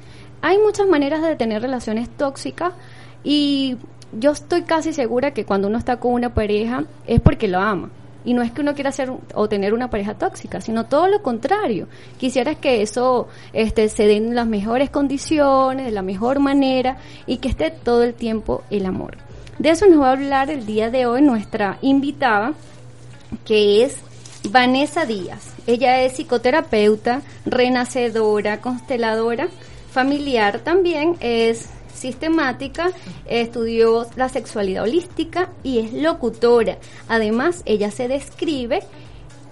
Hay 0.43 0.59
muchas 0.59 0.87
maneras 0.87 1.23
de 1.23 1.35
tener 1.37 1.63
relaciones 1.63 2.09
tóxicas 2.09 2.73
y 3.29 3.77
yo 4.13 4.31
estoy 4.31 4.63
casi 4.63 4.93
segura 4.93 5.33
que 5.33 5.45
cuando 5.45 5.67
uno 5.67 5.79
está 5.79 5.97
con 5.97 6.13
una 6.13 6.33
pareja 6.33 6.85
es 7.09 7.21
porque 7.21 7.49
lo 7.49 7.59
ama. 7.59 7.91
Y 8.25 8.35
no 8.35 8.43
es 8.43 8.53
que 8.53 8.61
uno 8.61 8.75
quiera 8.75 8.91
hacer 8.91 9.13
o 9.35 9.49
tener 9.49 9.75
una 9.75 9.91
pareja 9.91 10.15
tóxica, 10.15 10.61
sino 10.61 10.87
todo 10.87 11.09
lo 11.09 11.23
contrario. 11.23 11.89
Quisieras 12.19 12.57
que 12.59 12.83
eso 12.83 13.27
este, 13.53 13.89
se 13.89 14.07
den 14.07 14.37
las 14.37 14.47
mejores 14.47 14.91
condiciones, 14.91 15.87
de 15.87 15.91
la 15.91 16.03
mejor 16.03 16.39
manera 16.39 16.99
y 17.27 17.39
que 17.39 17.49
esté 17.49 17.73
todo 17.73 18.05
el 18.05 18.15
tiempo 18.15 18.63
el 18.71 18.87
amor. 18.87 19.17
De 19.59 19.71
eso 19.71 19.87
nos 19.89 20.01
va 20.01 20.11
a 20.11 20.13
hablar 20.13 20.49
el 20.49 20.65
día 20.65 20.91
de 20.91 21.07
hoy 21.07 21.21
nuestra 21.21 21.79
invitada, 21.83 22.55
que 23.45 23.83
es 23.83 23.97
Vanessa 24.51 25.05
Díaz. 25.05 25.53
Ella 25.67 26.01
es 26.03 26.13
psicoterapeuta, 26.13 27.23
renacedora, 27.45 28.61
consteladora 28.61 29.49
familiar 29.97 30.61
también, 30.61 31.17
es 31.21 31.71
sistemática, 31.97 32.93
estudió 33.27 34.07
la 34.17 34.29
sexualidad 34.29 34.85
holística 34.85 35.51
y 35.63 35.81
es 35.81 35.93
locutora. 35.93 36.79
Además, 37.09 37.63
ella 37.65 37.91
se 37.91 38.09
describe 38.09 38.83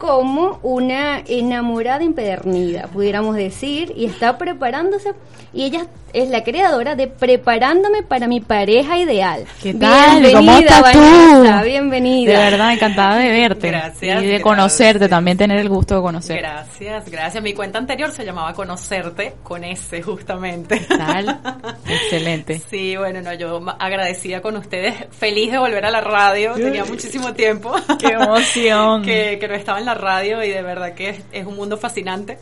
como 0.04 0.58
una 0.62 1.20
enamorada 1.20 2.04
empedernida, 2.04 2.88
pudiéramos 2.92 3.37
decir, 3.37 3.94
y 3.96 4.04
está 4.04 4.37
preparándose, 4.37 5.14
y 5.54 5.64
ella 5.64 5.87
es 6.14 6.28
la 6.28 6.44
creadora 6.44 6.94
de 6.94 7.08
Preparándome 7.08 8.02
para 8.02 8.28
mi 8.28 8.40
pareja 8.40 8.99
ideal. 8.99 9.44
¿Qué 9.62 9.75
tal? 9.75 10.20
Bienvenida, 10.23 10.80
Vanessa, 10.80 11.62
bienvenida. 11.62 12.32
De 12.32 12.50
verdad, 12.50 12.73
encantada 12.73 13.16
de 13.16 13.30
verte. 13.30 13.68
Gracias. 13.68 14.23
Y 14.23 14.26
de 14.26 14.40
conocerte, 14.40 15.08
también 15.08 15.37
tener 15.37 15.58
el 15.58 15.68
gusto 15.68 15.96
de 15.96 16.02
conocer. 16.02 16.38
Gracias, 16.38 17.11
gracias. 17.11 17.42
Mi 17.42 17.52
cuenta 17.52 17.78
anterior 17.78 18.12
se 18.12 18.25
llamaba 18.25 18.52
Conocerte, 18.52 19.34
con 19.42 19.64
ese 19.64 20.02
justamente. 20.02 20.78
Tal. 20.80 21.40
Excelente. 21.88 22.61
Sí, 22.70 22.96
bueno, 22.96 23.20
no, 23.20 23.34
yo 23.34 23.61
agradecida 23.78 24.40
con 24.40 24.56
ustedes, 24.56 24.94
feliz 25.11 25.50
de 25.50 25.58
volver 25.58 25.84
a 25.84 25.90
la 25.90 26.00
radio, 26.00 26.54
tenía 26.54 26.84
muchísimo 26.84 27.32
tiempo. 27.32 27.73
Qué 27.99 28.12
emoción. 28.12 29.02
que, 29.04 29.38
que 29.40 29.49
no 29.49 29.54
estaba 29.54 29.80
en 29.80 29.87
la 29.87 29.93
radio 29.94 30.42
y 30.42 30.50
de 30.50 30.62
verdad 30.62 30.94
que 30.94 31.22
es 31.32 31.46
un 31.46 31.56
mundo 31.56 31.76
fascinante. 31.76 32.38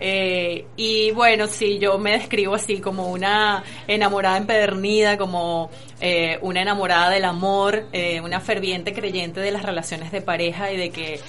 Eh, 0.00 0.66
y 0.76 1.10
bueno, 1.10 1.48
sí, 1.48 1.78
yo 1.80 1.98
me 1.98 2.12
describo 2.12 2.54
así 2.54 2.80
como 2.80 3.08
una 3.08 3.64
enamorada 3.88 4.36
empedernida, 4.36 5.18
como 5.18 5.70
eh, 6.00 6.38
una 6.40 6.62
enamorada 6.62 7.10
del 7.10 7.24
amor, 7.24 7.86
eh, 7.92 8.20
una 8.20 8.40
ferviente 8.40 8.92
creyente 8.92 9.40
de 9.40 9.50
las 9.50 9.64
relaciones 9.64 10.12
de 10.12 10.20
pareja 10.20 10.70
y 10.70 10.76
de 10.76 10.90
que 10.90 11.20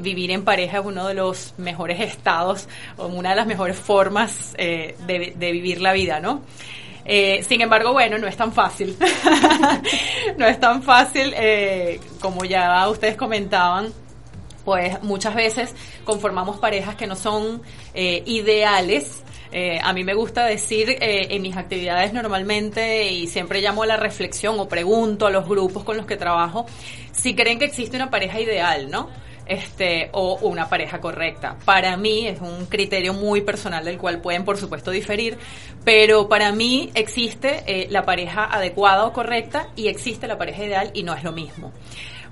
vivir 0.00 0.32
en 0.32 0.44
pareja 0.44 0.78
es 0.78 0.84
uno 0.84 1.06
de 1.06 1.14
los 1.14 1.54
mejores 1.56 2.00
estados 2.00 2.68
o 2.96 3.06
una 3.06 3.30
de 3.30 3.36
las 3.36 3.46
mejores 3.46 3.76
formas 3.76 4.52
de, 4.56 4.96
de, 5.36 5.52
vivir 5.52 5.80
la 5.80 5.92
vida, 5.92 6.18
¿no? 6.18 6.42
sin 7.42 7.60
embargo, 7.60 7.92
bueno, 7.92 8.18
no 8.18 8.26
es 8.26 8.36
tan 8.36 8.52
fácil. 8.52 8.96
no 10.36 10.46
es 10.46 10.58
tan 10.58 10.82
fácil, 10.82 11.34
como 12.20 12.44
ya 12.44 12.88
ustedes 12.88 13.16
comentaban, 13.16 13.92
pues 14.64 15.02
muchas 15.02 15.34
veces 15.34 15.74
conformamos 16.04 16.58
parejas 16.58 16.96
que 16.96 17.06
no 17.06 17.16
son 17.16 17.62
eh, 17.94 18.22
ideales. 18.26 19.22
Eh, 19.52 19.80
a 19.82 19.92
mí 19.92 20.04
me 20.04 20.14
gusta 20.14 20.44
decir 20.44 20.90
eh, 20.90 21.26
en 21.30 21.42
mis 21.42 21.56
actividades 21.56 22.12
normalmente 22.12 23.10
y 23.10 23.26
siempre 23.26 23.60
llamo 23.60 23.82
a 23.82 23.86
la 23.86 23.96
reflexión 23.96 24.60
o 24.60 24.68
pregunto 24.68 25.26
a 25.26 25.30
los 25.30 25.48
grupos 25.48 25.82
con 25.82 25.96
los 25.96 26.06
que 26.06 26.16
trabajo 26.16 26.66
si 27.10 27.34
creen 27.34 27.58
que 27.58 27.64
existe 27.64 27.96
una 27.96 28.10
pareja 28.10 28.40
ideal, 28.40 28.90
¿no? 28.90 29.08
este, 29.50 30.10
o 30.12 30.38
una 30.42 30.68
pareja 30.68 31.00
correcta. 31.00 31.56
Para 31.64 31.96
mí 31.96 32.28
es 32.28 32.40
un 32.40 32.66
criterio 32.66 33.12
muy 33.12 33.40
personal 33.40 33.84
del 33.84 33.98
cual 33.98 34.20
pueden, 34.20 34.44
por 34.44 34.56
supuesto, 34.56 34.92
diferir, 34.92 35.38
pero 35.84 36.28
para 36.28 36.52
mí 36.52 36.90
existe 36.94 37.64
eh, 37.66 37.88
la 37.90 38.04
pareja 38.04 38.44
adecuada 38.44 39.04
o 39.04 39.12
correcta 39.12 39.68
y 39.74 39.88
existe 39.88 40.28
la 40.28 40.38
pareja 40.38 40.64
ideal 40.64 40.90
y 40.94 41.02
no 41.02 41.14
es 41.14 41.24
lo 41.24 41.32
mismo 41.32 41.72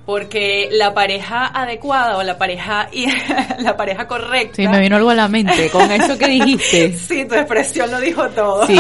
porque 0.09 0.71
la 0.73 0.95
pareja 0.95 1.49
adecuada 1.49 2.17
o 2.17 2.23
la 2.23 2.39
pareja 2.39 2.89
la 3.59 3.77
pareja 3.77 4.09
correcta. 4.09 4.55
Sí, 4.57 4.67
me 4.67 4.81
vino 4.81 4.97
algo 4.97 5.11
a 5.11 5.15
la 5.15 5.29
mente 5.29 5.69
con 5.69 5.93
eso 5.93 6.17
que 6.17 6.29
dijiste. 6.29 6.97
sí, 6.97 7.27
tu 7.27 7.35
expresión 7.35 7.91
lo 7.91 8.01
dijo 8.01 8.27
todo. 8.31 8.67
Sí. 8.67 8.79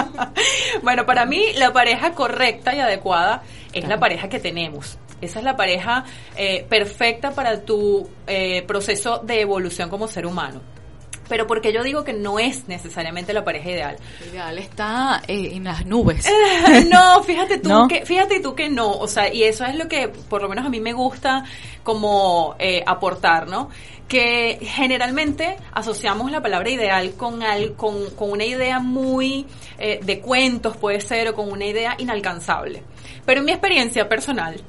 bueno, 0.82 1.06
para 1.06 1.24
mí 1.24 1.54
la 1.54 1.72
pareja 1.72 2.12
correcta 2.12 2.74
y 2.74 2.80
adecuada 2.80 3.42
es 3.72 3.88
la 3.88 3.98
pareja 3.98 4.28
que 4.28 4.38
tenemos. 4.38 4.98
Esa 5.22 5.38
es 5.38 5.46
la 5.46 5.56
pareja 5.56 6.04
eh, 6.36 6.66
perfecta 6.68 7.30
para 7.30 7.62
tu 7.62 8.06
eh, 8.26 8.64
proceso 8.66 9.20
de 9.24 9.40
evolución 9.40 9.88
como 9.88 10.08
ser 10.08 10.26
humano 10.26 10.60
pero 11.28 11.46
porque 11.46 11.72
yo 11.72 11.82
digo 11.82 12.04
que 12.04 12.12
no 12.12 12.38
es 12.38 12.68
necesariamente 12.68 13.32
la 13.32 13.44
pareja 13.44 13.70
ideal. 13.70 13.96
Ideal 14.30 14.58
está 14.58 15.22
eh, 15.26 15.50
en 15.52 15.64
las 15.64 15.86
nubes. 15.86 16.26
no, 16.90 17.22
fíjate 17.22 17.58
tú 17.58 17.86
que 17.88 18.04
fíjate 18.04 18.40
tú 18.40 18.54
que 18.54 18.68
no, 18.68 18.90
o 18.92 19.08
sea, 19.08 19.32
y 19.32 19.44
eso 19.44 19.64
es 19.64 19.76
lo 19.76 19.88
que 19.88 20.08
por 20.08 20.42
lo 20.42 20.48
menos 20.48 20.66
a 20.66 20.68
mí 20.68 20.80
me 20.80 20.92
gusta 20.92 21.44
como 21.82 22.56
eh, 22.58 22.82
aportar, 22.86 23.48
¿no? 23.48 23.70
Que 24.08 24.58
generalmente 24.60 25.56
asociamos 25.72 26.30
la 26.30 26.42
palabra 26.42 26.68
ideal 26.68 27.14
con, 27.16 27.42
al, 27.42 27.74
con, 27.74 27.94
una 28.18 28.44
idea 28.44 28.78
muy 28.78 29.46
eh, 29.78 30.00
de 30.02 30.20
cuentos, 30.20 30.76
puede 30.76 31.00
ser, 31.00 31.28
o 31.28 31.34
con 31.34 31.50
una 31.50 31.64
idea 31.64 31.94
inalcanzable. 31.98 32.82
Pero 33.24 33.40
en 33.40 33.46
mi 33.46 33.52
experiencia 33.52 34.06
personal, 34.08 34.60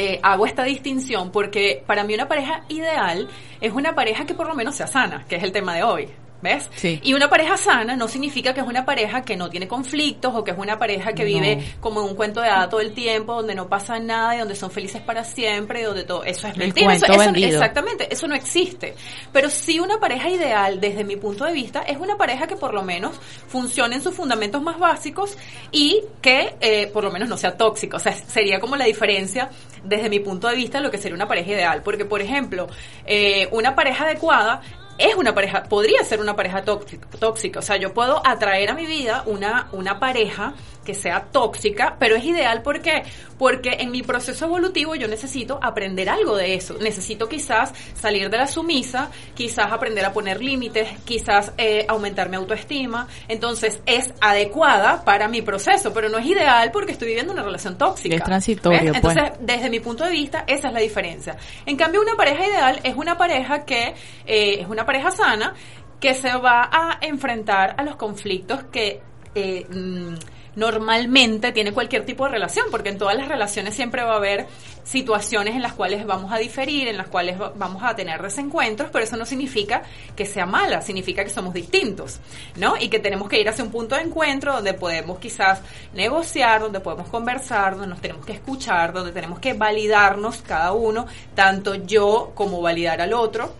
eh, 0.00 0.20
hago 0.22 0.46
esta 0.46 0.62
distinción 0.62 1.32
porque 1.32 1.82
para 1.84 2.04
mí 2.04 2.14
una 2.14 2.28
pareja 2.28 2.62
ideal 2.68 3.28
es 3.60 3.72
una 3.72 3.96
pareja 3.96 4.24
que 4.24 4.32
por 4.32 4.46
lo 4.46 4.54
menos 4.54 4.76
sea 4.76 4.86
sana, 4.86 5.24
que 5.28 5.34
es 5.34 5.42
el 5.42 5.50
tema 5.50 5.74
de 5.74 5.82
hoy. 5.82 6.08
¿Ves? 6.40 6.68
Sí. 6.76 7.00
Y 7.02 7.14
una 7.14 7.28
pareja 7.28 7.56
sana 7.56 7.96
no 7.96 8.06
significa 8.06 8.54
que 8.54 8.60
es 8.60 8.66
una 8.66 8.84
pareja 8.84 9.22
que 9.22 9.36
no 9.36 9.50
tiene 9.50 9.66
conflictos 9.66 10.32
o 10.34 10.44
que 10.44 10.52
es 10.52 10.58
una 10.58 10.78
pareja 10.78 11.12
que 11.12 11.24
vive 11.24 11.74
como 11.80 12.00
en 12.00 12.10
un 12.10 12.14
cuento 12.14 12.40
de 12.40 12.48
hada 12.48 12.68
todo 12.68 12.80
el 12.80 12.92
tiempo, 12.92 13.34
donde 13.34 13.56
no 13.56 13.68
pasa 13.68 13.98
nada 13.98 14.36
y 14.36 14.38
donde 14.38 14.54
son 14.54 14.70
felices 14.70 15.02
para 15.02 15.24
siempre, 15.24 15.80
y 15.80 15.82
donde 15.84 16.04
todo 16.04 16.22
eso 16.22 16.46
es 16.46 16.56
mentira. 16.56 16.94
Eso, 16.94 17.06
exactamente, 17.06 18.06
eso 18.10 18.28
no 18.28 18.36
existe. 18.36 18.94
Pero 19.32 19.50
sí 19.50 19.80
una 19.80 19.98
pareja 19.98 20.30
ideal, 20.30 20.80
desde 20.80 21.02
mi 21.02 21.16
punto 21.16 21.44
de 21.44 21.52
vista, 21.52 21.82
es 21.82 21.98
una 21.98 22.16
pareja 22.16 22.46
que 22.46 22.56
por 22.56 22.72
lo 22.72 22.82
menos 22.82 23.16
funcione 23.48 23.96
en 23.96 24.02
sus 24.02 24.14
fundamentos 24.14 24.62
más 24.62 24.78
básicos 24.78 25.36
y 25.72 26.02
que 26.22 26.54
eh, 26.60 26.86
por 26.88 27.02
lo 27.02 27.10
menos 27.10 27.28
no 27.28 27.36
sea 27.36 27.56
tóxica. 27.56 27.96
O 27.96 28.00
sea, 28.00 28.12
sería 28.12 28.60
como 28.60 28.76
la 28.76 28.84
diferencia 28.84 29.50
desde 29.82 30.08
mi 30.08 30.20
punto 30.20 30.48
de 30.48 30.56
vista 30.56 30.80
lo 30.80 30.90
que 30.90 30.98
sería 30.98 31.16
una 31.16 31.28
pareja 31.28 31.50
ideal. 31.50 31.82
Porque, 31.82 32.04
por 32.04 32.20
ejemplo, 32.20 32.68
eh, 33.06 33.48
una 33.50 33.74
pareja 33.74 34.04
adecuada 34.04 34.62
es 34.98 35.14
una 35.14 35.34
pareja, 35.34 35.64
podría 35.64 36.02
ser 36.04 36.20
una 36.20 36.36
pareja 36.36 36.64
tóxica. 36.64 37.60
O 37.60 37.62
sea, 37.62 37.76
yo 37.76 37.94
puedo 37.94 38.20
atraer 38.26 38.70
a 38.70 38.74
mi 38.74 38.86
vida 38.86 39.22
una, 39.26 39.68
una 39.72 40.00
pareja 40.00 40.54
que 40.88 40.94
sea 40.94 41.20
tóxica, 41.30 41.96
pero 41.98 42.16
es 42.16 42.24
ideal 42.24 42.62
¿por 42.62 42.80
qué? 42.80 43.02
porque 43.36 43.76
en 43.80 43.90
mi 43.90 44.02
proceso 44.02 44.46
evolutivo 44.46 44.94
yo 44.94 45.06
necesito 45.06 45.60
aprender 45.62 46.08
algo 46.08 46.34
de 46.34 46.54
eso. 46.54 46.78
Necesito 46.80 47.28
quizás 47.28 47.74
salir 47.94 48.30
de 48.30 48.38
la 48.38 48.46
sumisa, 48.46 49.10
quizás 49.34 49.70
aprender 49.70 50.02
a 50.06 50.14
poner 50.14 50.42
límites, 50.42 50.88
quizás 51.04 51.52
eh, 51.58 51.84
aumentar 51.88 52.30
mi 52.30 52.36
autoestima. 52.36 53.06
Entonces 53.28 53.82
es 53.84 54.14
adecuada 54.22 55.04
para 55.04 55.28
mi 55.28 55.42
proceso, 55.42 55.92
pero 55.92 56.08
no 56.08 56.16
es 56.16 56.24
ideal 56.24 56.70
porque 56.72 56.92
estoy 56.92 57.08
viviendo 57.08 57.34
una 57.34 57.42
relación 57.42 57.76
tóxica. 57.76 58.16
Es 58.16 58.24
transitorio. 58.24 58.92
Pues. 58.92 58.96
Entonces, 58.96 59.38
desde 59.40 59.68
mi 59.68 59.80
punto 59.80 60.04
de 60.04 60.10
vista, 60.10 60.44
esa 60.46 60.68
es 60.68 60.72
la 60.72 60.80
diferencia. 60.80 61.36
En 61.66 61.76
cambio, 61.76 62.00
una 62.00 62.16
pareja 62.16 62.46
ideal 62.46 62.80
es 62.82 62.96
una 62.96 63.18
pareja 63.18 63.66
que 63.66 63.94
eh, 64.24 64.60
es 64.62 64.66
una 64.66 64.86
pareja 64.86 65.10
sana 65.10 65.52
que 66.00 66.14
se 66.14 66.34
va 66.38 66.70
a 66.72 66.98
enfrentar 67.02 67.74
a 67.76 67.82
los 67.82 67.96
conflictos 67.96 68.64
que 68.72 69.02
eh, 69.34 69.66
mm, 69.68 70.14
normalmente 70.56 71.52
tiene 71.52 71.72
cualquier 71.72 72.04
tipo 72.04 72.24
de 72.24 72.32
relación, 72.32 72.66
porque 72.70 72.88
en 72.88 72.98
todas 72.98 73.16
las 73.16 73.28
relaciones 73.28 73.74
siempre 73.74 74.02
va 74.02 74.14
a 74.14 74.16
haber 74.16 74.46
situaciones 74.84 75.54
en 75.54 75.62
las 75.62 75.74
cuales 75.74 76.06
vamos 76.06 76.32
a 76.32 76.38
diferir, 76.38 76.88
en 76.88 76.96
las 76.96 77.08
cuales 77.08 77.36
vamos 77.38 77.82
a 77.82 77.94
tener 77.94 78.22
desencuentros, 78.22 78.88
pero 78.90 79.04
eso 79.04 79.16
no 79.16 79.26
significa 79.26 79.82
que 80.16 80.24
sea 80.24 80.46
mala, 80.46 80.80
significa 80.80 81.22
que 81.22 81.30
somos 81.30 81.52
distintos, 81.52 82.20
¿no? 82.56 82.74
Y 82.80 82.88
que 82.88 82.98
tenemos 82.98 83.28
que 83.28 83.38
ir 83.38 83.48
hacia 83.48 83.62
un 83.64 83.70
punto 83.70 83.96
de 83.96 84.02
encuentro 84.02 84.54
donde 84.54 84.74
podemos 84.74 85.18
quizás 85.18 85.60
negociar, 85.92 86.62
donde 86.62 86.80
podemos 86.80 87.08
conversar, 87.08 87.72
donde 87.72 87.88
nos 87.88 88.00
tenemos 88.00 88.24
que 88.24 88.32
escuchar, 88.32 88.92
donde 88.94 89.12
tenemos 89.12 89.40
que 89.40 89.52
validarnos 89.52 90.42
cada 90.42 90.72
uno, 90.72 91.06
tanto 91.34 91.74
yo 91.74 92.32
como 92.34 92.62
validar 92.62 93.00
al 93.02 93.12
otro, 93.12 93.52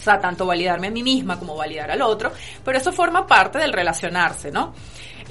o 0.00 0.02
sea, 0.02 0.18
tanto 0.18 0.46
validarme 0.46 0.86
a 0.86 0.90
mí 0.90 1.02
misma 1.02 1.38
como 1.38 1.54
validar 1.56 1.90
al 1.90 2.00
otro, 2.00 2.32
pero 2.64 2.78
eso 2.78 2.90
forma 2.90 3.26
parte 3.26 3.58
del 3.58 3.72
relacionarse, 3.72 4.50
¿no? 4.50 4.72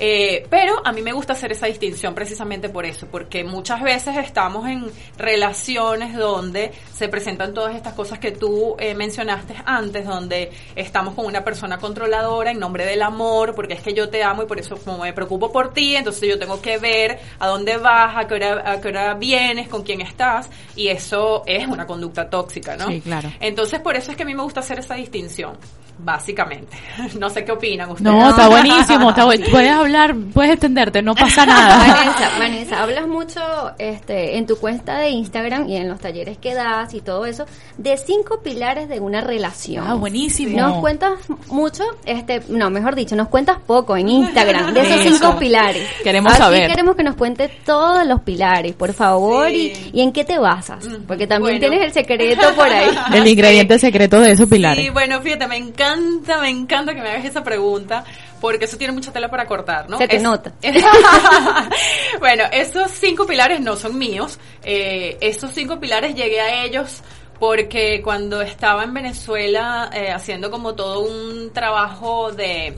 Eh, 0.02 0.48
pero 0.50 0.82
a 0.86 0.94
mí 0.94 1.02
me 1.02 1.12
gusta 1.12 1.34
hacer 1.34 1.52
esa 1.52 1.68
distinción 1.68 2.16
precisamente 2.16 2.70
por 2.70 2.86
eso, 2.86 3.08
porque 3.12 3.44
muchas 3.44 3.82
veces 3.82 4.16
estamos 4.18 4.66
en 4.68 4.90
relaciones 5.18 6.16
donde 6.16 6.72
se 6.94 7.10
presentan 7.10 7.54
todas 7.54 7.76
estas 7.76 7.94
cosas 7.94 8.18
que 8.18 8.32
tú 8.32 8.78
eh, 8.80 8.96
mencionaste 8.96 9.56
antes, 9.66 10.06
donde 10.06 10.52
estamos 10.76 11.16
con 11.16 11.26
una 11.26 11.44
persona 11.44 11.78
controladora 11.78 12.52
en 12.52 12.60
nombre 12.60 12.86
del 12.86 13.02
amor, 13.02 13.54
porque 13.54 13.74
es 13.74 13.82
que 13.82 13.94
yo 13.94 14.10
te 14.10 14.24
amo 14.24 14.44
y 14.44 14.46
por 14.46 14.58
eso 14.58 14.78
como 14.78 15.00
me 15.00 15.12
preocupo 15.12 15.52
por 15.52 15.74
ti, 15.74 15.98
entonces 15.98 16.30
yo 16.30 16.40
tengo 16.40 16.62
que 16.62 16.78
ver 16.78 17.20
a 17.38 17.48
dónde 17.48 17.76
vas, 17.76 18.16
a 18.16 18.26
qué 18.26 18.36
hora, 18.36 18.72
a 18.72 18.80
qué 18.80 18.88
hora 18.88 19.14
vienes, 19.16 19.68
con 19.68 19.84
quién 19.84 20.00
estás, 20.00 20.50
y 20.78 20.88
eso 20.88 21.44
es 21.46 21.68
una 21.68 21.86
conducta 21.86 22.30
tóxica, 22.30 22.78
¿no? 22.78 22.88
Sí, 22.88 23.02
claro. 23.02 23.30
Entonces 23.42 23.82
por 23.82 23.98
eso 23.98 24.12
es 24.12 24.18
que 24.18 24.24
a 24.24 24.26
mí 24.26 24.34
me 24.34 24.44
gusta 24.44 24.62
hacer 24.62 24.80
esa 24.80 24.96
distinción, 24.96 25.58
básicamente. 26.00 26.78
no 27.20 27.30
sé 27.30 27.44
qué 27.44 27.52
opinan 27.52 27.90
ustedes. 27.90 28.14
No, 28.14 28.30
está 28.30 28.48
buenísimo, 28.50 29.10
está 29.10 29.26
Puedes 29.26 29.76
hablar 29.90 30.16
puedes 30.34 30.54
extenderte, 30.54 31.02
no 31.02 31.16
pasa 31.16 31.46
nada. 31.46 31.78
Vanessa, 31.78 32.30
Vanessa, 32.38 32.84
hablas 32.84 33.08
mucho 33.08 33.42
este, 33.78 34.38
en 34.38 34.46
tu 34.46 34.58
cuenta 34.58 35.00
de 35.00 35.10
Instagram 35.10 35.68
y 35.68 35.78
en 35.78 35.90
los 35.90 36.00
talleres 36.00 36.38
que 36.38 36.54
das 36.54 36.94
y 36.94 37.02
todo 37.02 37.26
eso 37.26 37.46
de 37.78 37.98
cinco 37.98 38.42
pilares 38.42 38.88
de 38.88 39.00
una 39.00 39.22
relación. 39.22 39.86
Ah, 39.88 39.96
buenísimo. 39.96 40.58
Nos 40.58 40.80
cuentas 40.80 41.14
mucho, 41.48 41.84
este, 42.06 42.42
no, 42.50 42.70
mejor 42.70 42.96
dicho, 42.96 43.16
nos 43.16 43.28
cuentas 43.28 43.58
poco 43.66 43.98
en 43.98 44.10
Instagram 44.10 44.74
de 44.74 44.82
esos 44.82 45.02
cinco 45.02 45.38
pilares. 45.38 45.88
Queremos 46.04 46.34
saber. 46.34 46.70
queremos 46.70 46.96
que 46.96 47.04
nos 47.04 47.16
cuente 47.16 47.50
todos 47.66 48.06
los 48.06 48.22
pilares, 48.22 48.74
por 48.76 48.94
favor, 48.94 49.50
y, 49.52 49.74
en 49.94 50.12
qué 50.12 50.24
te 50.24 50.38
basas, 50.38 50.86
mm, 50.86 51.04
porque 51.08 51.28
también 51.28 51.60
tienes 51.60 51.82
el 51.82 51.92
secreto 51.92 52.54
por 52.56 52.68
ahí. 52.68 52.90
El 53.14 53.28
ingrediente 53.28 53.80
secreto 53.80 54.20
de 54.20 54.32
esos 54.32 54.48
pilares. 54.48 54.84
Sí, 54.84 54.90
bueno, 54.92 55.20
fíjate, 55.22 55.48
me 55.48 55.58
encanta, 55.58 56.40
me 56.40 56.50
encanta 56.50 56.94
que 56.94 57.02
me 57.02 57.10
hagas 57.10 57.26
esa 57.26 57.44
pregunta 57.44 58.04
porque 58.40 58.66
eso 58.66 58.78
tiene 58.78 58.94
mucha 58.94 59.12
tela 59.12 59.30
para 59.30 59.46
cortar, 59.46 59.90
¿no? 59.90 59.98
Se 59.98 60.08
te 60.08 60.20
nota. 60.20 60.54
bueno, 62.20 62.44
esos 62.52 62.92
cinco 62.92 63.26
pilares 63.26 63.60
no 63.62 63.76
son 63.76 63.98
míos. 63.98 64.40
Eh, 64.64 65.18
esos 65.22 65.52
cinco 65.54 65.80
pilares 65.80 66.16
llegué 66.16 66.42
a 66.42 66.64
ellos 66.64 67.02
porque 67.40 68.02
cuando 68.04 68.42
estaba 68.42 68.84
en 68.84 68.94
Venezuela 68.94 69.90
eh, 69.94 70.12
haciendo 70.12 70.52
como 70.52 70.76
todo 70.76 71.00
un 71.02 71.52
trabajo 71.54 72.32
de 72.32 72.76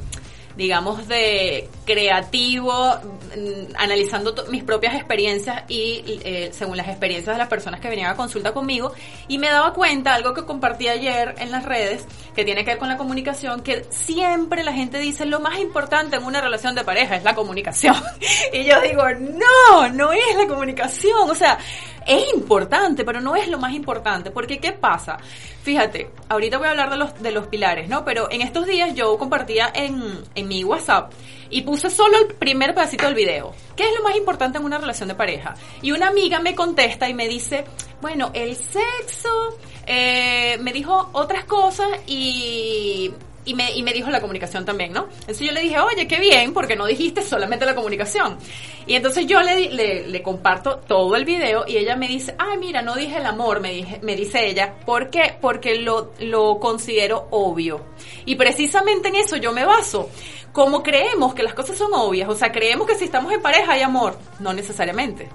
digamos, 0.62 1.08
de 1.08 1.68
creativo, 1.86 2.72
mm, 2.72 3.76
analizando 3.76 4.36
mis 4.50 4.64
propias 4.64 4.94
experiencias 4.94 5.64
y 5.68 6.22
eh, 6.24 6.52
según 6.54 6.78
las 6.78 6.88
experiencias 6.88 7.36
de 7.36 7.40
las 7.40 7.48
personas 7.48 7.80
que 7.80 7.90
venían 7.90 8.12
a 8.12 8.16
consulta 8.16 8.54
conmigo, 8.54 8.94
y 9.28 9.40
me 9.40 9.50
daba 9.50 9.74
cuenta, 9.74 10.14
algo 10.14 10.36
que 10.36 10.46
compartí 10.46 10.88
ayer 10.88 11.34
en 11.40 11.50
las 11.50 11.66
redes, 11.66 12.06
que 12.36 12.46
tiene 12.46 12.64
que 12.64 12.72
ver 12.72 12.78
con 12.78 12.90
la 12.90 12.98
comunicación, 12.98 13.62
que 13.64 13.86
siempre 13.90 14.64
la 14.64 14.72
gente 14.72 15.00
dice 15.00 15.26
lo 15.26 15.40
más 15.40 15.60
importante 15.60 16.18
en 16.18 16.26
una 16.26 16.42
relación 16.42 16.76
de 16.76 16.84
pareja 16.84 17.16
es 17.16 17.24
la 17.24 17.34
comunicación. 17.34 17.96
y 18.54 18.64
yo 18.64 18.80
digo, 18.82 19.04
no, 19.20 19.90
no 19.90 20.14
es 20.14 20.36
la 20.38 20.46
comunicación, 20.46 21.28
o 21.28 21.34
sea, 21.34 21.58
es 22.06 22.34
importante, 22.34 23.04
pero 23.04 23.22
no 23.22 23.36
es 23.36 23.48
lo 23.48 23.58
más 23.58 23.74
importante, 23.74 24.32
porque 24.32 24.60
¿qué 24.60 24.72
pasa? 24.72 25.18
Fíjate, 25.64 26.10
ahorita 26.30 26.58
voy 26.58 26.68
a 26.68 26.72
hablar 26.72 26.90
de 26.90 26.98
los, 26.98 27.22
de 27.22 27.32
los 27.32 27.48
pilares, 27.48 27.88
¿no? 27.88 28.04
Pero 28.04 28.32
en 28.32 28.42
estos 28.42 28.66
días 28.66 28.96
yo 28.96 29.18
compartía 29.18 29.72
en, 29.74 30.24
en 30.34 30.48
mi 30.48 30.64
WhatsApp 30.64 31.12
y 31.50 31.62
puse 31.62 31.90
solo 31.90 32.18
el 32.18 32.34
primer 32.36 32.74
pedacito 32.74 33.06
del 33.06 33.16
video. 33.16 33.54
¿Qué 33.76 33.84
es 33.84 33.96
lo 33.96 34.04
más 34.04 34.16
importante 34.16 34.58
en 34.58 34.66
una 34.66 34.78
relación 34.78 35.10
de 35.10 35.16
pareja? 35.16 35.56
Y 35.82 35.92
una 35.92 36.08
amiga 36.08 36.40
me 36.40 36.56
contesta 36.56 37.08
y 37.10 37.14
me 37.14 37.28
dice, 37.28 37.66
bueno, 38.02 38.32
el 38.34 38.56
sexo, 38.56 39.58
eh, 39.86 40.58
me 40.62 40.74
dijo 40.74 41.10
otras 41.14 41.46
cosas 41.46 41.90
y 42.08 43.14
y 43.46 43.54
me, 43.54 43.72
y 43.74 43.84
me 43.84 43.94
dijo 43.94 44.10
la 44.10 44.22
comunicación 44.22 44.66
también, 44.66 44.94
¿no? 44.94 45.08
Entonces 45.22 45.40
yo 45.40 45.52
le 45.52 45.62
dije, 45.62 45.80
oye, 45.80 46.08
qué 46.08 46.20
bien, 46.20 46.54
porque 46.54 46.76
no 46.76 46.86
dijiste 46.86 47.24
solamente 47.24 47.66
la 47.66 47.76
comunicación. 47.76 48.38
Y 48.86 48.96
entonces 48.96 49.26
yo 49.26 49.42
le, 49.42 49.70
le, 49.72 50.08
le 50.08 50.22
comparto 50.22 50.78
todo 50.78 51.16
el 51.16 51.26
video 51.26 51.66
y 51.68 51.78
ella 51.78 51.96
me 51.96 52.08
dice, 52.08 52.36
ay, 52.38 52.58
mira, 52.58 52.82
no 52.82 52.96
dije 52.96 53.18
el 53.18 53.26
amor, 53.26 53.60
me, 53.60 53.72
dije, 53.72 54.00
me 54.02 54.16
dice 54.16 54.48
ella. 54.48 54.76
¿Por 54.86 55.10
qué? 55.10 55.36
Porque 55.40 55.76
lo, 55.76 56.14
lo 56.20 56.60
considero 56.60 57.28
obvio. 57.32 57.86
Y 58.26 58.36
precisamente 58.36 59.10
en 59.10 59.16
eso 59.16 59.38
yo 59.38 59.52
me 59.52 59.66
baso. 59.66 60.10
Como 60.52 60.84
creemos 60.84 61.34
que 61.34 61.44
las 61.44 61.54
cosas 61.54 61.78
son 61.78 61.94
obvias, 61.94 62.28
o 62.28 62.36
sea, 62.36 62.52
creemos 62.52 62.86
que 62.86 62.96
si 62.96 63.06
estamos 63.06 63.32
en 63.32 63.42
pareja 63.42 63.74
hay 63.74 63.82
amor, 63.82 64.18
no 64.40 64.54
necesariamente 64.54 65.30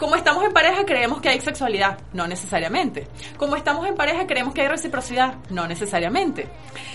como 0.00 0.16
estamos 0.16 0.42
en 0.44 0.52
pareja 0.52 0.84
creemos 0.86 1.20
que 1.20 1.28
hay 1.28 1.40
sexualidad, 1.42 1.98
no 2.14 2.26
necesariamente. 2.26 3.06
Como 3.36 3.54
estamos 3.54 3.86
en 3.86 3.94
pareja 3.94 4.26
creemos 4.26 4.54
que 4.54 4.62
hay 4.62 4.68
reciprocidad, 4.68 5.34
no 5.50 5.68
necesariamente. 5.68 6.48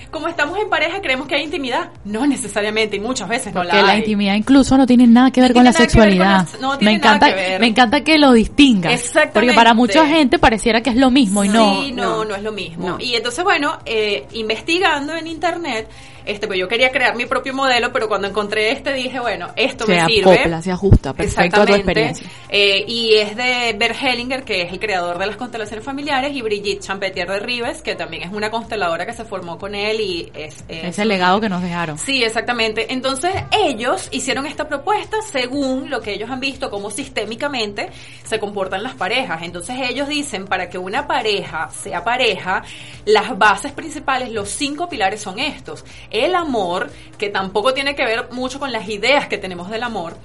Como 0.09 0.27
estamos 0.27 0.57
en 0.57 0.69
pareja 0.69 0.99
creemos 1.01 1.27
que 1.27 1.35
hay 1.35 1.43
intimidad, 1.43 1.91
no 2.03 2.25
necesariamente 2.25 2.97
y 2.97 2.99
muchas 2.99 3.29
veces 3.29 3.53
no 3.53 3.63
la, 3.63 3.83
la 3.83 3.95
intimidad 3.95 4.33
incluso 4.33 4.75
no 4.75 4.87
tiene 4.87 5.05
nada 5.05 5.29
que 5.29 5.39
ver 5.39 5.53
con 5.53 5.63
la 5.63 5.71
sexualidad. 5.71 6.47
no 6.59 6.77
me 6.81 6.93
encanta, 6.93 7.27
me 7.59 7.67
encanta 7.67 8.03
que 8.03 8.17
lo 8.17 8.33
distingas. 8.33 8.93
Exactamente. 8.93 9.33
Porque 9.33 9.53
para 9.53 9.75
mucha 9.75 10.07
gente 10.07 10.39
pareciera 10.39 10.81
que 10.81 10.89
es 10.89 10.95
lo 10.95 11.11
mismo 11.11 11.43
y 11.43 11.49
no. 11.49 11.83
Sí, 11.83 11.91
no, 11.91 12.25
no, 12.25 12.35
es 12.35 12.41
lo 12.41 12.51
mismo. 12.51 12.97
Y 12.99 13.13
entonces 13.13 13.43
bueno, 13.43 13.77
eh, 13.85 14.25
investigando 14.33 15.15
en 15.15 15.27
internet 15.27 15.87
este, 16.25 16.47
pues 16.47 16.59
yo 16.59 16.67
quería 16.67 16.91
crear 16.91 17.15
mi 17.15 17.25
propio 17.25 17.53
modelo, 17.53 17.91
pero 17.91 18.07
cuando 18.07 18.27
encontré 18.27 18.71
este 18.71 18.93
dije, 18.93 19.19
bueno, 19.19 19.49
esto 19.55 19.85
me 19.87 20.05
sirve. 20.05 20.33
Acopla, 20.33 20.61
se 20.61 20.71
ajusta 20.71 21.13
perfecto 21.13 21.61
a 21.61 21.65
tu 21.65 21.73
experiencia. 21.73 22.27
Eh, 22.49 22.83
y 22.87 23.15
es 23.15 23.35
de 23.35 23.75
Bert 23.77 23.95
Hellinger, 24.01 24.43
que 24.43 24.63
es 24.63 24.71
el 24.71 24.79
creador 24.79 25.17
de 25.17 25.27
las 25.27 25.35
constelaciones 25.35 25.85
familiares, 25.85 26.35
y 26.35 26.41
Brigitte 26.41 26.81
Champetier 26.81 27.29
de 27.29 27.39
Rives, 27.39 27.81
que 27.81 27.95
también 27.95 28.23
es 28.23 28.31
una 28.31 28.49
consteladora 28.49 29.05
que 29.05 29.13
se 29.13 29.25
formó 29.25 29.57
con 29.57 29.75
él 29.75 29.99
y 30.01 30.31
es... 30.33 30.63
es 30.67 30.99
el 30.99 31.07
legado 31.07 31.41
que 31.41 31.49
nos 31.49 31.61
dejaron. 31.61 31.97
Sí, 31.97 32.23
exactamente. 32.23 32.93
Entonces 32.93 33.31
ellos 33.51 34.09
hicieron 34.11 34.45
esta 34.45 34.67
propuesta 34.67 35.17
según 35.31 35.89
lo 35.89 36.01
que 36.01 36.13
ellos 36.13 36.29
han 36.29 36.39
visto, 36.39 36.69
cómo 36.69 36.89
sistémicamente 36.89 37.89
se 38.23 38.39
comportan 38.39 38.83
las 38.83 38.95
parejas. 38.95 39.41
Entonces 39.43 39.75
ellos 39.89 40.07
dicen, 40.07 40.45
para 40.45 40.69
que 40.69 40.77
una 40.77 41.07
pareja 41.07 41.69
sea 41.69 42.03
pareja, 42.03 42.63
las 43.05 43.37
bases 43.37 43.71
principales, 43.71 44.31
los 44.31 44.49
cinco 44.49 44.89
pilares 44.89 45.21
son 45.21 45.39
estos 45.39 45.85
el 46.23 46.35
amor, 46.35 46.91
que 47.17 47.29
tampoco 47.29 47.73
tiene 47.73 47.95
que 47.95 48.05
ver 48.05 48.31
mucho 48.31 48.59
con 48.59 48.71
las 48.71 48.87
ideas 48.87 49.27
que 49.27 49.37
tenemos 49.37 49.69
del 49.69 49.83
amor, 49.83 50.17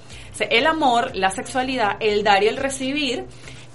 el 0.49 0.65
amor, 0.65 1.15
la 1.15 1.31
sexualidad, 1.31 1.97
el 1.99 2.23
dar 2.23 2.43
y 2.43 2.47
el 2.47 2.57
recibir, 2.57 3.25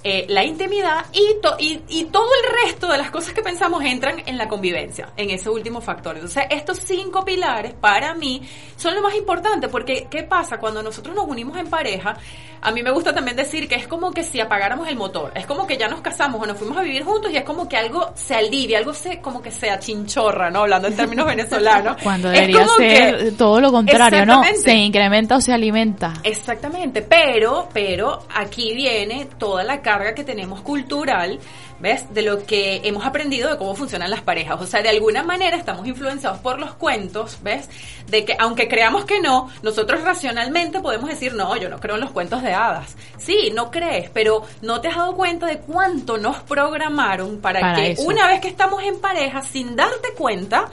eh, 0.09 0.25
la 0.29 0.45
intimidad 0.45 1.07
y, 1.13 1.35
y, 1.59 1.83
y, 1.89 2.05
todo 2.05 2.29
el 2.41 2.65
resto 2.65 2.87
de 2.87 2.97
las 2.97 3.11
cosas 3.11 3.35
que 3.35 3.43
pensamos 3.43 3.83
entran 3.85 4.23
en 4.25 4.39
la 4.39 4.47
convivencia, 4.47 5.09
en 5.17 5.31
ese 5.31 5.51
último 5.51 5.81
factor. 5.81 6.15
Entonces, 6.15 6.45
estos 6.49 6.79
cinco 6.79 7.25
pilares 7.25 7.75
para 7.75 8.15
mí 8.15 8.41
son 8.77 8.95
lo 8.95 9.03
más 9.03 9.17
importante 9.17 9.67
porque 9.67 10.07
¿qué 10.09 10.23
pasa? 10.23 10.59
Cuando 10.59 10.81
nosotros 10.81 11.13
nos 11.13 11.27
unimos 11.27 11.57
en 11.57 11.69
pareja, 11.69 12.17
a 12.63 12.71
mí 12.71 12.85
me 12.85 12.93
gusta 12.93 13.13
también 13.13 13.37
decir 13.37 13.67
que 13.67 13.75
es 13.75 13.89
como 13.89 14.13
que 14.13 14.23
si 14.23 14.39
apagáramos 14.39 14.87
el 14.87 14.95
motor, 14.95 15.33
es 15.35 15.45
como 15.45 15.67
que 15.67 15.77
ya 15.77 15.89
nos 15.89 16.03
casamos 16.03 16.41
o 16.41 16.47
nos 16.47 16.57
fuimos 16.57 16.79
a 16.79 16.83
vivir 16.83 17.03
juntos 17.03 17.33
y 17.33 17.39
es 17.39 17.45
como 17.45 17.69
que 17.69 17.77
algo 17.77 18.13
se 18.15 18.37
alivia, 18.37 18.79
algo 18.79 18.95
se 18.95 19.21
como 19.21 19.43
que 19.43 19.51
se 19.51 19.71
achinchorra, 19.71 20.51
¿no? 20.51 20.61
Hablando 20.61 20.87
en 20.87 20.95
términos 20.95 21.27
venezolanos. 21.35 21.97
Cuando 22.01 22.29
debería 22.29 22.65
ser 22.77 23.37
todo 23.37 23.61
lo 23.61 23.73
contrario, 23.73 24.25
¿no? 24.25 24.45
Se 24.55 24.73
incrementa 24.73 25.35
o 25.35 25.41
se 25.41 25.53
alimenta. 25.53 26.13
Exactamente, 26.23 27.03
pero, 27.03 27.69
pero 27.73 28.21
aquí 28.33 28.73
viene 28.73 29.27
toda 29.37 29.65
la 29.65 29.83
carga 29.83 29.96
que 30.15 30.25
tenemos 30.25 30.61
cultural, 30.61 31.39
¿ves? 31.81 32.13
De 32.13 32.23
lo 32.23 32.45
que 32.45 32.81
hemos 32.85 33.05
aprendido 33.05 33.51
de 33.51 33.57
cómo 33.57 33.75
funcionan 33.75 34.11
las 34.11 34.23
parejas. 34.23 34.61
O 34.61 34.67
sea, 34.67 34.83
de 34.83 34.89
alguna 34.89 35.23
manera 35.23 35.57
estamos 35.57 35.87
influenciados 35.87 36.39
por 36.39 36.59
los 36.59 36.75
cuentos, 36.75 37.39
¿ves? 37.43 37.69
De 38.09 38.25
que 38.25 38.37
aunque 38.39 38.69
creamos 38.69 39.05
que 39.05 39.21
no, 39.21 39.51
nosotros 39.63 40.03
racionalmente 40.03 40.81
podemos 40.81 41.09
decir, 41.09 41.35
no, 41.35 41.57
yo 41.57 41.69
no 41.69 41.81
creo 41.81 41.97
en 41.97 42.03
los 42.03 42.11
cuentos 42.11 42.43
de 42.43 42.53
hadas. 42.53 42.97
Sí, 43.19 43.51
no 43.55 43.71
crees, 43.71 44.11
pero 44.11 44.43
no 44.63 44.81
te 44.81 44.89
has 44.89 44.97
dado 44.97 45.15
cuenta 45.15 45.47
de 45.47 45.59
cuánto 45.59 46.19
nos 46.19 46.39
programaron 46.43 47.41
para, 47.41 47.75
que 47.75 47.97
una 47.99 48.27
vez 48.27 48.41
que 48.41 48.49
estamos 48.49 48.83
en 48.83 49.01
pareja, 49.01 49.43
sin 49.43 49.77
darte 49.77 50.13
cuenta, 50.17 50.71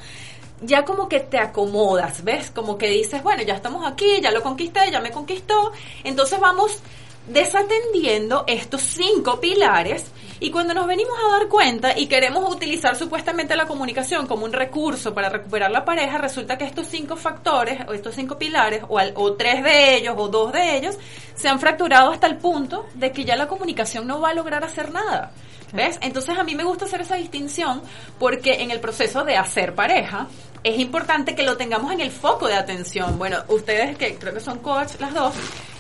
ya 0.62 0.86
como 0.86 1.10
que 1.10 1.20
te 1.20 1.38
acomodas, 1.38 2.24
¿ves? 2.24 2.52
Como 2.52 2.78
que 2.78 2.88
dices, 2.90 3.22
bueno, 3.24 3.44
ya 3.44 3.56
estamos 3.56 3.86
aquí, 3.86 4.22
ya 4.22 4.32
lo 4.32 4.42
conquisté, 4.42 4.92
ya 4.92 5.02
me 5.02 5.12
conquistó, 5.12 5.72
entonces 6.04 6.40
vamos 6.40 6.80
desatendiendo 7.28 8.44
estos 8.48 8.82
cinco 8.82 9.40
pilares 9.40 10.06
y 10.40 10.52
cuando 10.52 10.74
nos 10.74 10.88
venimos 10.88 11.18
a 11.18 11.40
dar 11.40 11.48
cuenta 11.48 11.98
y 11.98 12.08
queremos 12.08 12.54
utilizar 12.54 12.98
supuestamente 12.98 13.56
la 13.56 13.66
comunicación 13.66 14.28
como 14.28 14.44
un 14.44 14.52
recurso 14.52 15.14
para 15.14 15.30
recuperar 15.30 15.72
la 15.72 15.86
pareja, 15.86 16.18
resulta 16.18 16.58
que 16.58 16.66
estos 16.66 16.88
cinco 16.88 17.16
factores 17.16 17.80
o 17.88 17.94
estos 17.94 18.16
cinco 18.16 18.38
pilares 18.38 18.84
o, 18.90 19.00
o 19.00 19.34
tres 19.36 19.64
de 19.64 19.96
ellos 19.96 20.16
o 20.18 20.28
dos 20.28 20.52
de 20.52 20.76
ellos 20.76 20.98
se 21.34 21.48
han 21.48 21.62
fracturado 21.62 22.12
hasta 22.12 22.28
el 22.28 22.38
punto 22.38 22.88
de 22.94 23.12
que 23.14 23.24
ya 23.24 23.38
la 23.38 23.48
comunicación 23.48 24.06
no 24.06 24.20
va 24.20 24.32
a 24.32 24.34
lograr 24.34 24.66
hacer 24.66 24.92
nada. 24.92 25.32
¿Ves? 25.74 25.98
Entonces 26.02 26.38
a 26.38 26.44
mí 26.44 26.54
me 26.54 26.64
gusta 26.64 26.86
hacer 26.86 27.02
esa 27.02 27.16
distinción 27.16 27.82
porque 28.20 28.62
en 28.62 28.70
el 28.70 28.80
proceso 28.80 29.24
de 29.24 29.38
hacer 29.38 29.74
pareja 29.74 30.28
es 30.64 30.80
importante 30.80 31.36
que 31.36 31.44
lo 31.44 31.58
tengamos 31.58 31.92
en 31.92 32.00
el 32.00 32.12
foco 32.12 32.48
de 32.48 32.54
atención. 32.54 33.18
Bueno, 33.18 33.40
ustedes 33.48 33.98
que 33.98 34.16
creo 34.16 34.34
que 34.34 34.40
son 34.40 34.60
coach 34.60 34.94
las 35.00 35.14
dos, 35.14 35.34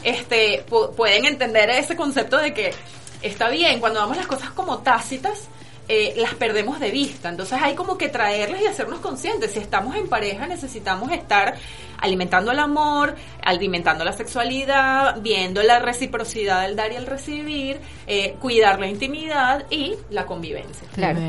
este, 0.03 0.65
pueden 0.97 1.25
entender 1.25 1.69
ese 1.69 1.95
concepto 1.95 2.37
de 2.37 2.53
que 2.53 2.73
está 3.21 3.49
bien, 3.49 3.79
cuando 3.79 3.99
damos 3.99 4.17
las 4.17 4.27
cosas 4.27 4.49
como 4.49 4.79
tácitas, 4.79 5.47
eh, 5.87 6.13
las 6.17 6.33
perdemos 6.33 6.79
de 6.79 6.91
vista. 6.91 7.29
Entonces 7.29 7.59
hay 7.61 7.75
como 7.75 7.97
que 7.97 8.09
traerlas 8.09 8.61
y 8.61 8.65
hacernos 8.65 8.99
conscientes. 8.99 9.51
Si 9.51 9.59
estamos 9.59 9.95
en 9.95 10.09
pareja 10.09 10.47
necesitamos 10.47 11.11
estar 11.11 11.55
alimentando 12.03 12.51
el 12.51 12.59
amor, 12.59 13.15
alimentando 13.43 14.03
la 14.03 14.11
sexualidad, 14.11 15.21
viendo 15.21 15.63
la 15.63 15.79
reciprocidad 15.79 16.63
del 16.63 16.75
dar 16.75 16.91
y 16.91 16.95
el 16.95 17.05
recibir, 17.05 17.79
eh, 18.07 18.35
cuidar 18.39 18.77
la 18.79 18.87
intimidad 18.87 19.63
y 19.69 19.95
la 20.09 20.25
convivencia. 20.25 20.85
Claro. 20.93 21.21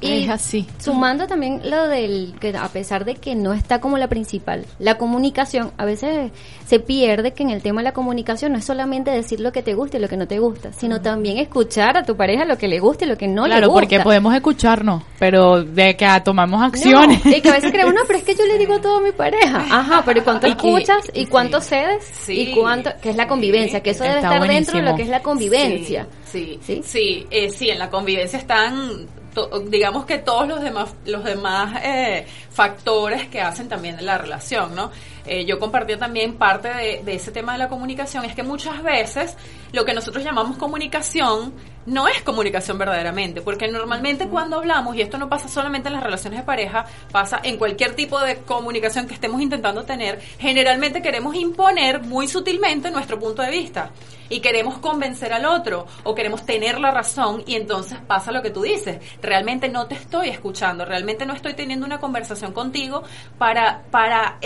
Y, 0.00 0.22
es 0.22 0.30
así. 0.30 0.68
Sumando 0.78 1.26
también 1.26 1.68
lo 1.68 1.88
del 1.88 2.34
que 2.40 2.56
a 2.56 2.68
pesar 2.68 3.04
de 3.04 3.16
que 3.16 3.34
no 3.34 3.52
está 3.52 3.80
como 3.80 3.98
la 3.98 4.08
principal, 4.08 4.64
la 4.78 4.98
comunicación, 4.98 5.72
a 5.76 5.84
veces 5.84 6.30
se 6.64 6.78
pierde 6.78 7.32
que 7.32 7.42
en 7.42 7.50
el 7.50 7.60
tema 7.60 7.80
de 7.80 7.84
la 7.84 7.92
comunicación 7.92 8.52
no 8.52 8.58
es 8.58 8.64
solamente 8.64 9.10
decir 9.10 9.40
lo 9.40 9.50
que 9.50 9.62
te 9.62 9.74
gusta 9.74 9.96
y 9.96 10.00
lo 10.00 10.08
que 10.08 10.16
no 10.16 10.28
te 10.28 10.38
gusta, 10.38 10.72
sino 10.72 11.00
también 11.00 11.38
escuchar 11.38 11.96
a 11.96 12.04
tu 12.04 12.16
pareja 12.16 12.44
lo 12.44 12.56
que 12.56 12.68
le 12.68 12.78
gusta 12.78 13.04
y 13.04 13.08
lo 13.08 13.18
que 13.18 13.26
no 13.26 13.48
le 13.48 13.54
gusta. 13.54 13.58
Claro, 13.58 13.72
porque 13.72 14.00
podemos 14.00 14.32
escucharnos, 14.32 15.02
pero 15.18 15.64
de 15.64 15.96
que 15.96 16.06
tomamos 16.24 16.62
acciones. 16.62 17.24
y 17.26 17.40
que 17.40 17.48
a 17.48 17.54
veces 17.54 17.72
creemos, 17.72 17.94
no, 17.94 18.02
pero 18.06 18.20
es 18.20 18.24
que 18.24 18.36
yo 18.36 18.46
le 18.46 18.58
digo 18.58 18.78
todo 18.80 18.98
a 18.98 19.00
mi 19.02 19.12
pareja. 19.12 19.71
Ajá, 19.78 20.02
pero 20.04 20.20
¿y 20.20 20.22
cuánto 20.22 20.46
escuchas? 20.46 21.10
¿Y 21.14 21.26
cuánto 21.26 21.60
cedes? 21.60 22.28
¿Y 22.28 22.52
cuánto? 22.52 22.90
Que 23.00 23.10
es 23.10 23.16
la 23.16 23.26
convivencia, 23.26 23.82
que 23.82 23.90
eso 23.90 24.04
debe 24.04 24.16
estar 24.16 24.46
dentro 24.46 24.76
de 24.76 24.82
lo 24.82 24.94
que 24.94 25.02
es 25.02 25.08
la 25.08 25.22
convivencia. 25.22 26.06
Sí, 26.24 26.58
sí, 26.62 26.82
sí, 26.84 27.26
eh, 27.30 27.50
sí, 27.50 27.70
en 27.70 27.78
la 27.78 27.88
convivencia 27.88 28.38
están 28.38 29.08
digamos 29.68 30.04
que 30.04 30.18
todos 30.18 30.46
los 30.46 30.60
demás 30.60 30.94
los 31.06 31.24
demás 31.24 31.80
eh, 31.82 32.26
factores 32.50 33.28
que 33.28 33.40
hacen 33.40 33.66
también 33.66 34.04
la 34.04 34.18
relación, 34.18 34.74
¿no? 34.74 34.90
Eh, 35.26 35.44
yo 35.44 35.58
compartí 35.58 35.96
también 35.96 36.34
parte 36.34 36.68
de, 36.68 37.02
de, 37.04 37.14
ese 37.14 37.30
tema 37.30 37.52
de 37.52 37.58
la 37.58 37.68
comunicación, 37.68 38.24
es 38.24 38.34
que 38.34 38.42
muchas 38.42 38.82
veces 38.82 39.36
lo 39.72 39.84
que 39.84 39.94
nosotros 39.94 40.24
llamamos 40.24 40.56
comunicación 40.56 41.52
no 41.86 42.08
es 42.08 42.22
comunicación 42.22 42.78
verdaderamente, 42.78 43.42
porque 43.42 43.68
normalmente 43.68 44.28
cuando 44.28 44.58
hablamos, 44.58 44.94
y 44.96 45.02
esto 45.02 45.18
no 45.18 45.28
pasa 45.28 45.48
solamente 45.48 45.88
en 45.88 45.94
las 45.94 46.02
relaciones 46.02 46.40
de 46.40 46.46
pareja, 46.46 46.84
pasa 47.10 47.40
en 47.42 47.56
cualquier 47.56 47.94
tipo 47.94 48.20
de 48.20 48.36
comunicación 48.38 49.06
que 49.06 49.14
estemos 49.14 49.40
intentando 49.40 49.84
tener, 49.84 50.20
generalmente 50.38 51.02
queremos 51.02 51.34
imponer 51.34 52.02
muy 52.02 52.28
sutilmente 52.28 52.90
nuestro 52.90 53.18
punto 53.18 53.42
de 53.42 53.50
vista 53.50 53.90
y 54.28 54.40
queremos 54.40 54.78
convencer 54.78 55.32
al 55.32 55.44
otro 55.44 55.86
o 56.04 56.14
queremos 56.14 56.46
tener 56.46 56.80
la 56.80 56.90
razón 56.90 57.42
y 57.46 57.56
entonces 57.56 57.98
pasa 58.06 58.32
lo 58.32 58.42
que 58.42 58.50
tú 58.50 58.62
dices, 58.62 58.98
realmente 59.20 59.68
no 59.68 59.86
te 59.86 59.94
estoy 59.94 60.28
escuchando, 60.28 60.84
realmente 60.84 61.26
no 61.26 61.34
estoy 61.34 61.54
teniendo 61.54 61.84
una 61.84 62.00
conversación 62.00 62.52
contigo 62.52 63.02
para, 63.38 63.82
para 63.90 64.38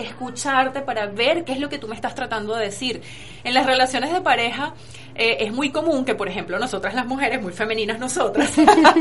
para 0.72 1.06
ver 1.06 1.44
qué 1.44 1.52
es 1.52 1.60
lo 1.60 1.68
que 1.68 1.78
tú 1.78 1.88
me 1.88 1.94
estás 1.94 2.14
tratando 2.14 2.54
de 2.54 2.66
decir. 2.66 3.02
En 3.44 3.54
las 3.54 3.66
relaciones 3.66 4.12
de 4.12 4.20
pareja, 4.20 4.74
eh, 5.14 5.38
es 5.40 5.52
muy 5.52 5.70
común 5.70 6.04
que, 6.04 6.14
por 6.14 6.28
ejemplo, 6.28 6.58
nosotras 6.58 6.94
las 6.94 7.06
mujeres, 7.06 7.40
muy 7.40 7.52
femeninas 7.52 7.98
nosotras, 7.98 8.52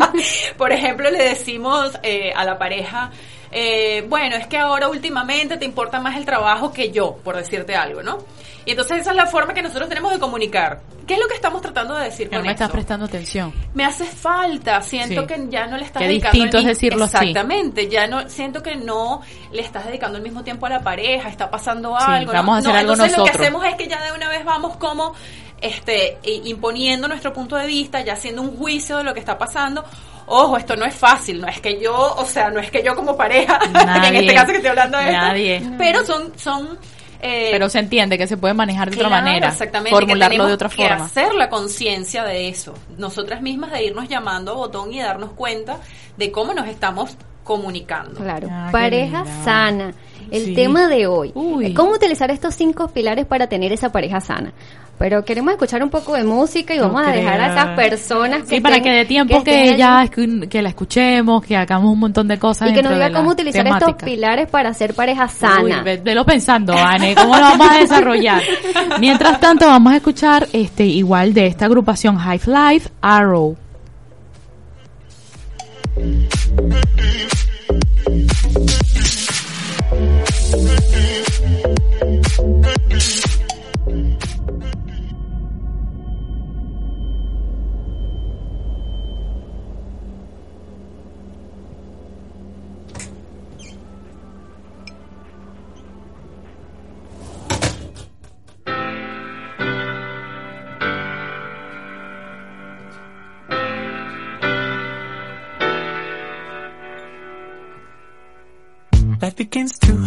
por 0.58 0.72
ejemplo, 0.72 1.10
le 1.10 1.24
decimos 1.24 1.92
eh, 2.04 2.32
a 2.34 2.46
la 2.46 2.58
pareja, 2.58 3.12
eh, 3.52 4.06
bueno, 4.08 4.36
es 4.36 4.48
que 4.48 4.58
ahora 4.58 4.88
últimamente 4.88 5.58
te 5.58 5.66
importa 5.66 6.00
más 6.00 6.16
el 6.18 6.26
trabajo 6.26 6.72
que 6.72 6.92
yo, 6.92 7.18
por 7.24 7.36
decirte 7.36 7.76
algo, 7.76 8.02
¿no? 8.02 8.20
Y 8.66 8.72
entonces 8.72 9.02
esa 9.02 9.12
es 9.12 9.16
la 9.16 9.28
forma 9.28 9.54
que 9.54 9.62
nosotros 9.62 9.88
tenemos 9.88 10.12
de 10.12 10.20
comunicar. 10.20 10.82
¿Qué 11.06 11.14
es 11.14 11.20
lo 11.20 11.28
que 11.28 11.36
estamos 11.36 11.62
tratando 11.62 11.96
de 11.96 12.06
decir 12.06 12.30
que 12.30 12.36
no 12.36 12.42
me 12.42 12.52
estás 12.52 12.72
prestando 12.72 13.06
atención. 13.06 13.54
Me 13.76 13.86
hace 13.86 14.06
falta, 14.06 14.82
siento 14.82 15.28
que 15.28 15.48
ya 15.50 15.68
no 15.68 15.78
le 15.78 15.86
estás 15.86 16.02
Qué 16.02 16.08
dedicando 16.08 16.34
distinto 16.34 16.58
es 16.58 16.66
decirlo 16.66 17.06
Exactamente, 17.06 17.88
ya 17.88 18.08
no 18.08 18.28
siento 18.28 18.64
que 18.64 18.76
no 18.76 19.22
le 19.52 19.62
estás 19.62 19.86
dedicando 19.86 20.18
el 20.18 20.24
mismo 20.24 20.44
tiempo 20.44 20.66
a 20.66 20.70
la 20.70 20.82
pareja, 20.82 21.30
está 21.30 21.50
pasando 21.52 21.96
algo. 21.96 22.32
vamos 22.32 22.56
a 22.56 22.58
hacer 22.60 22.72
algo 22.72 22.94
entonces 22.94 23.18
nosotros. 23.18 23.36
lo 23.36 23.40
que 23.40 23.44
hacemos 23.44 23.66
es 23.66 23.76
que 23.76 23.88
ya 23.88 24.04
de 24.04 24.12
una 24.14 24.30
vez 24.30 24.44
vamos 24.44 24.78
como 24.78 25.14
este 25.62 26.18
imponiendo 26.24 27.08
nuestro 27.08 27.32
punto 27.34 27.56
de 27.56 27.68
vista, 27.68 28.02
ya 28.02 28.14
haciendo 28.14 28.42
un 28.42 28.58
juicio 28.58 28.98
de 28.98 29.04
lo 29.04 29.14
que 29.14 29.20
está 29.20 29.38
pasando 29.38 29.86
ojo, 30.28 30.58
esto 30.58 30.76
no 30.76 30.86
es 30.86 30.96
fácil, 30.96 31.42
no 31.42 31.48
es 31.48 31.60
que 31.62 31.80
yo, 31.80 32.16
o 32.18 32.26
sea, 32.26 32.50
no 32.50 32.60
es 32.60 32.72
que 32.72 32.84
yo 32.84 32.96
como 32.96 33.16
pareja, 33.16 33.60
en 34.08 34.16
este 34.16 34.34
caso 34.34 34.48
que 34.48 34.58
estoy 34.58 34.70
hablando 34.70 34.98
de 34.98 35.12
nadie. 35.12 35.56
esto, 35.58 35.70
pero 35.78 36.04
son, 36.06 36.34
son 36.38 36.80
eh, 37.22 37.50
pero 37.52 37.70
se 37.70 37.80
entiende 37.80 38.18
que 38.18 38.28
se 38.28 38.38
puede 38.38 38.54
manejar 38.54 38.90
de 38.90 38.98
otra 38.98 39.10
manera, 39.10 39.50
exactamente, 39.50 39.92
formularlo 39.92 40.48
de 40.48 40.54
otra 40.54 40.70
forma. 40.70 40.98
Que 40.98 41.04
hacer 41.04 41.34
la 41.34 41.50
conciencia 41.50 42.24
de 42.24 42.50
eso, 42.50 42.74
nosotras 42.98 43.42
mismas 43.42 43.72
de 43.72 43.86
irnos 43.86 44.08
llamando 44.08 44.52
a 44.52 44.56
botón 44.56 44.94
y 44.94 45.00
darnos 45.00 45.32
cuenta 45.32 45.78
de 46.18 46.32
cómo 46.32 46.54
nos 46.54 46.68
estamos 46.68 47.18
comunicando. 47.44 48.20
Claro, 48.20 48.48
ah, 48.52 48.70
pareja 48.72 49.26
sana. 49.44 49.94
El 50.32 50.56
tema 50.56 50.88
de 50.88 51.06
hoy, 51.06 51.32
¿cómo 51.76 51.92
utilizar 51.92 52.32
estos 52.32 52.56
cinco 52.56 52.88
pilares 52.88 53.26
para 53.26 53.48
tener 53.48 53.72
esa 53.72 53.92
pareja 53.92 54.20
sana? 54.20 54.54
Pero 54.98 55.26
queremos 55.26 55.54
escuchar 55.54 55.84
un 55.84 55.90
poco 55.90 56.14
de 56.14 56.24
música 56.24 56.74
y 56.74 56.80
vamos 56.80 57.06
a 57.06 57.12
dejar 57.12 57.40
a 57.42 57.48
esas 57.48 57.76
personas 57.76 58.44
que 58.44 58.56
sí, 58.56 58.62
para 58.62 58.80
que 58.80 58.90
de 58.90 59.06
tiempo 59.06 59.44
que, 59.44 59.76
ya 59.78 60.08
que 60.08 60.62
la 60.62 60.70
escuchemos, 60.70 61.44
que 61.46 61.56
hagamos 61.58 61.92
un 61.92 62.00
montón 62.00 62.28
de 62.28 62.40
cosas 62.40 62.70
y 62.70 62.74
que 62.74 62.82
nos 62.82 62.94
diga 62.94 63.12
cómo 63.12 63.32
utilizar 63.32 63.68
estos 63.68 63.96
pilares 63.96 64.50
para 64.50 64.70
hacer 64.70 64.94
pareja 64.94 65.28
sana. 65.28 65.84
Uy, 65.84 65.98
velo 66.04 66.26
pensando, 66.26 66.74
Anne, 66.74 67.16
cómo 67.16 67.36
lo 67.36 67.42
vamos 67.42 67.70
a 67.70 67.78
desarrollar. 67.80 68.42
Mientras 69.00 69.40
tanto, 69.40 69.66
vamos 69.66 69.94
a 69.94 69.98
escuchar 69.98 70.48
este 70.54 70.86
igual 70.86 71.34
de 71.34 71.48
esta 71.48 71.66
agrupación 71.66 72.18
High 72.18 72.42
Life 72.46 72.90
Arrow. 73.02 73.58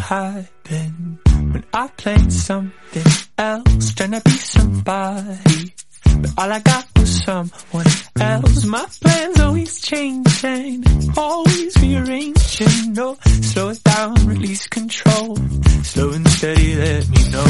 Begins 0.09 0.49
happen 0.65 1.19
when 1.53 1.65
I 1.73 1.89
play 1.89 2.19
something 2.31 3.05
else, 3.37 3.95
trying 3.95 4.13
to 4.13 4.21
be 4.25 4.31
somebody. 4.31 5.75
But 6.21 6.31
all 6.39 6.53
I 6.53 6.61
got 6.61 6.87
was 6.97 7.25
someone 7.25 7.87
else. 8.21 8.65
My 8.65 8.87
plans 9.01 9.41
always 9.41 9.81
changing, 9.81 10.85
always 11.17 11.77
rearranging. 11.81 12.93
No, 12.95 13.17
slow 13.25 13.69
it 13.71 13.83
down, 13.85 14.15
release 14.27 14.67
control. 14.69 15.37
Slow 15.83 16.11
and 16.11 16.29
steady, 16.29 16.75
let 16.75 17.09
me 17.09 17.31
know. 17.31 17.47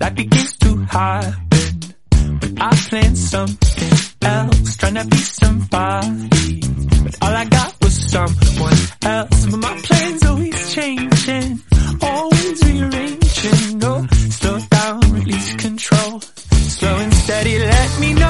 Life 0.00 0.14
begins 0.14 0.56
to 0.58 0.76
happen 0.76 1.94
when 2.40 2.62
I 2.62 2.74
plan 2.88 3.16
something 3.16 3.92
else, 4.22 4.76
trying 4.76 4.94
to 4.94 5.04
be 5.06 5.16
somebody. 5.16 6.60
But 7.04 7.18
all 7.22 7.34
I 7.34 7.44
got 7.44 7.73
someone 7.94 8.78
else. 9.02 9.46
But 9.46 9.56
my 9.56 9.80
plans 9.82 10.24
always 10.24 10.74
changing, 10.74 11.60
always 12.02 12.64
rearranging. 12.64 13.78
No, 13.78 14.06
slow 14.30 14.58
down, 14.70 15.00
release 15.12 15.54
control. 15.54 16.20
Slow 16.20 16.96
and 16.96 17.14
steady, 17.14 17.58
let 17.58 18.00
me 18.00 18.12
know 18.14 18.23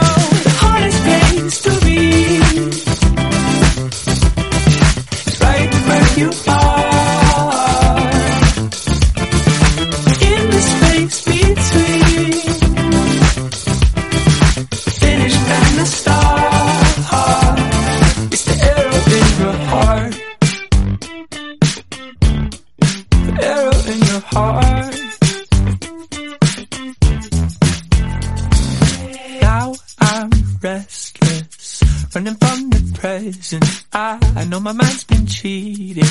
present. 33.44 33.84
I, 33.92 34.18
I 34.36 34.44
know 34.44 34.60
my 34.60 34.72
mind's 34.72 35.04
been 35.04 35.26
cheating, 35.26 36.04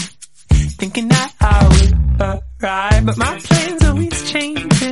thinking 0.78 1.08
that 1.08 1.34
I 1.40 1.68
would 1.68 2.62
arrive, 2.64 3.06
but 3.06 3.18
my 3.18 3.40
plans 3.40 3.84
always 3.84 4.32
changing, 4.32 4.83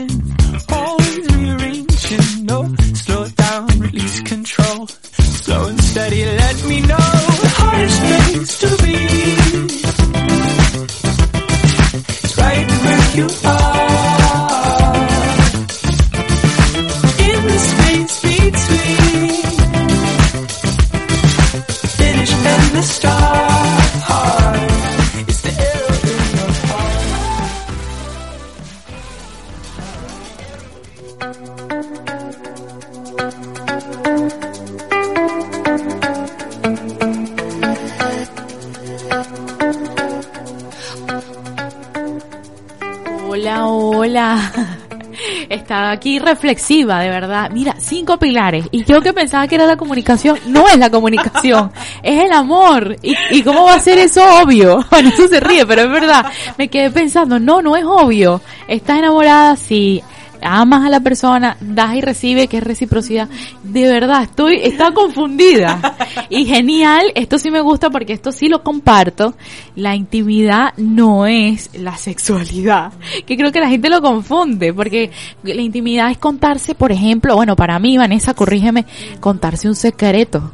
Estaba 45.92 46.00
aquí 46.00 46.20
reflexiva, 46.20 47.02
de 47.02 47.10
verdad. 47.10 47.50
Mira, 47.52 47.76
cinco 47.78 48.18
pilares. 48.18 48.66
Y 48.72 48.86
yo 48.86 49.02
que 49.02 49.12
pensaba 49.12 49.46
que 49.48 49.56
era 49.56 49.66
la 49.66 49.76
comunicación, 49.76 50.40
no 50.48 50.66
es 50.70 50.78
la 50.78 50.90
comunicación, 50.90 51.70
es 52.04 52.24
el 52.24 52.32
amor. 52.32 52.96
¿Y, 53.02 53.14
y 53.32 53.44
cómo 53.44 53.66
va 53.66 53.74
a 53.74 53.80
ser 53.80 53.98
eso 53.98 54.24
obvio? 54.42 54.86
Bueno, 54.92 55.10
eso 55.10 55.28
se 55.28 55.40
ríe, 55.40 55.66
pero 55.66 55.84
es 55.84 55.90
verdad. 55.90 56.26
Me 56.58 56.70
quedé 56.70 56.92
pensando, 56.92 57.40
no, 57.40 57.62
no 57.62 57.76
es 57.76 57.84
obvio. 57.84 58.42
Estás 58.68 59.00
enamorada, 59.00 59.56
sí. 59.58 60.02
Amas 60.42 60.86
a 60.86 60.90
la 60.90 61.00
persona, 61.00 61.58
das 61.60 61.96
y 61.96 62.02
recibes, 62.02 62.48
que 62.48 62.58
es 62.58 62.64
reciprocidad. 62.64 63.30
De 63.64 63.88
verdad, 63.90 64.24
estoy, 64.24 64.60
está 64.64 64.92
confundida. 64.94 65.98
Y 66.30 66.46
genial, 66.46 67.12
esto 67.16 67.38
sí 67.38 67.52
me 67.52 67.62
gusta 67.62 67.90
porque 67.90 68.14
esto 68.14 68.32
sí 68.32 68.48
lo 68.48 68.64
comparto. 68.64 69.36
La 69.76 69.96
intimidad 69.96 70.74
no 70.78 71.26
es 71.26 71.70
la 71.74 71.98
sexualidad. 71.98 72.94
Que 73.26 73.38
creo 73.38 73.52
que 73.52 73.60
la 73.60 73.70
gente 73.70 73.90
lo 73.90 74.02
confunde, 74.02 74.74
porque 74.74 75.12
la 75.44 75.62
intimidad 75.62 76.12
es 76.12 76.18
contarse, 76.18 76.76
por 76.76 76.92
ejemplo, 76.92 77.36
bueno, 77.36 77.56
para 77.56 77.80
mí, 77.80 77.98
Vanessa, 77.98 78.34
corrígeme, 78.34 78.86
contarse 79.20 79.68
un 79.68 79.76
secreto. 79.76 80.52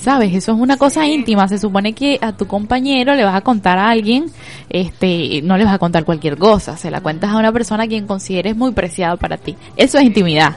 ¿Sabes? 0.00 0.34
Eso 0.34 0.52
es 0.52 0.58
una 0.58 0.76
cosa 0.78 1.06
íntima. 1.06 1.46
Se 1.46 1.58
supone 1.58 1.92
que 1.92 2.18
a 2.22 2.32
tu 2.32 2.46
compañero 2.46 3.14
le 3.14 3.22
vas 3.24 3.34
a 3.34 3.42
contar 3.42 3.76
a 3.78 3.90
alguien, 3.90 4.26
este, 4.70 5.42
no 5.42 5.56
le 5.58 5.64
vas 5.64 5.74
a 5.74 5.78
contar 5.78 6.04
cualquier 6.04 6.38
cosa. 6.38 6.76
Se 6.76 6.90
la 6.90 7.00
cuentas 7.02 7.30
a 7.30 7.36
una 7.36 7.52
persona 7.52 7.84
a 7.84 7.86
quien 7.86 8.06
consideres 8.06 8.56
muy 8.56 8.72
preciado 8.72 9.18
para 9.18 9.36
ti. 9.36 9.56
Eso 9.76 9.98
es 9.98 10.04
intimidad. 10.04 10.56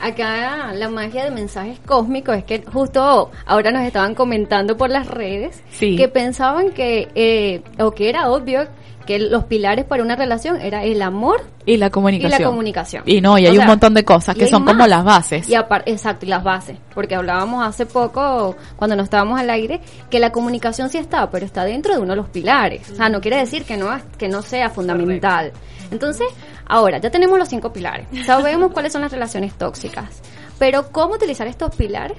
Acá 0.00 0.72
la 0.74 0.88
magia 0.88 1.24
de 1.24 1.30
mensajes 1.30 1.78
cósmicos 1.86 2.36
es 2.36 2.44
que 2.44 2.62
justo 2.72 3.30
ahora 3.46 3.70
nos 3.70 3.82
estaban 3.82 4.14
comentando 4.16 4.76
por 4.76 4.90
las 4.90 5.06
redes 5.06 5.62
Sí. 5.70 5.96
que 5.96 6.08
pensaban 6.08 6.70
que, 6.72 7.08
eh, 7.14 7.62
o 7.78 7.92
que 7.92 8.08
era 8.08 8.30
obvio 8.30 8.66
que 9.02 9.18
los 9.18 9.44
pilares 9.44 9.84
para 9.84 10.02
una 10.02 10.16
relación 10.16 10.60
era 10.60 10.84
el 10.84 11.00
amor 11.02 11.42
Y 11.66 11.76
la 11.76 11.86
y 11.86 11.90
comunicación. 11.90 12.40
la 12.40 12.46
comunicación. 12.48 13.02
Y 13.06 13.20
no, 13.20 13.38
y 13.38 13.46
O 13.46 13.50
hay 13.50 13.58
un 13.58 13.66
montón 13.66 13.94
de 13.94 14.04
cosas 14.04 14.34
y 14.36 14.40
que 14.40 14.46
son 14.48 14.64
como 14.64 14.86
las 14.86 15.04
bases. 15.04 15.48
Y 15.48 15.54
exacto, 15.86 16.26
y 16.26 16.28
las 16.28 16.42
bases. 16.44 16.76
Porque 16.94 17.14
hablábamos 17.14 17.66
hace 17.66 17.86
poco, 17.86 18.56
cuando 18.76 18.96
no 18.96 19.02
estábamos 19.02 19.38
al 19.40 19.50
aire, 19.50 19.80
que 20.10 20.18
la 20.18 20.30
comunicación 20.32 20.88
sí 20.88 20.98
está, 20.98 21.30
pero 21.30 21.44
está 21.46 21.64
dentro 21.64 21.94
de 21.94 22.00
uno 22.00 22.10
de 22.10 22.16
los 22.16 22.28
pilares. 22.28 22.90
O 22.90 22.94
sea, 22.96 23.08
no 23.08 23.20
quiere 23.20 23.38
decir 23.38 23.64
que 23.64 23.76
no, 23.76 23.88
que 24.18 24.28
no 24.28 24.42
sea 24.42 24.70
fundamental. 24.70 25.52
Entonces, 25.90 26.26
ahora, 26.66 26.98
ya 26.98 27.10
tenemos 27.10 27.38
los 27.38 27.48
cinco 27.48 27.72
pilares. 27.72 28.06
Sabemos 28.24 28.70
cuáles 28.74 28.92
son 28.92 29.02
las 29.02 29.12
relaciones 29.12 29.54
tóxicas. 29.54 30.22
Pero, 30.58 30.90
¿cómo 30.92 31.14
utilizar 31.14 31.46
estos 31.46 31.74
pilares 31.74 32.18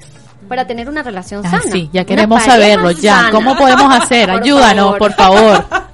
para 0.49 0.67
tener 0.67 0.89
una 0.89 1.01
relación 1.03 1.41
Ah, 1.45 1.49
sana? 1.51 1.63
sí, 1.71 1.89
ya 1.93 2.03
queremos 2.03 2.43
saberlo, 2.43 2.91
ya. 2.91 3.15
sana. 3.15 3.31
¿Cómo 3.31 3.55
podemos 3.55 3.95
hacer? 3.95 4.29
Por 4.31 4.41
Ayúdanos, 4.43 4.83
favor. 4.85 4.97
por 4.99 5.13
favor. 5.13 5.65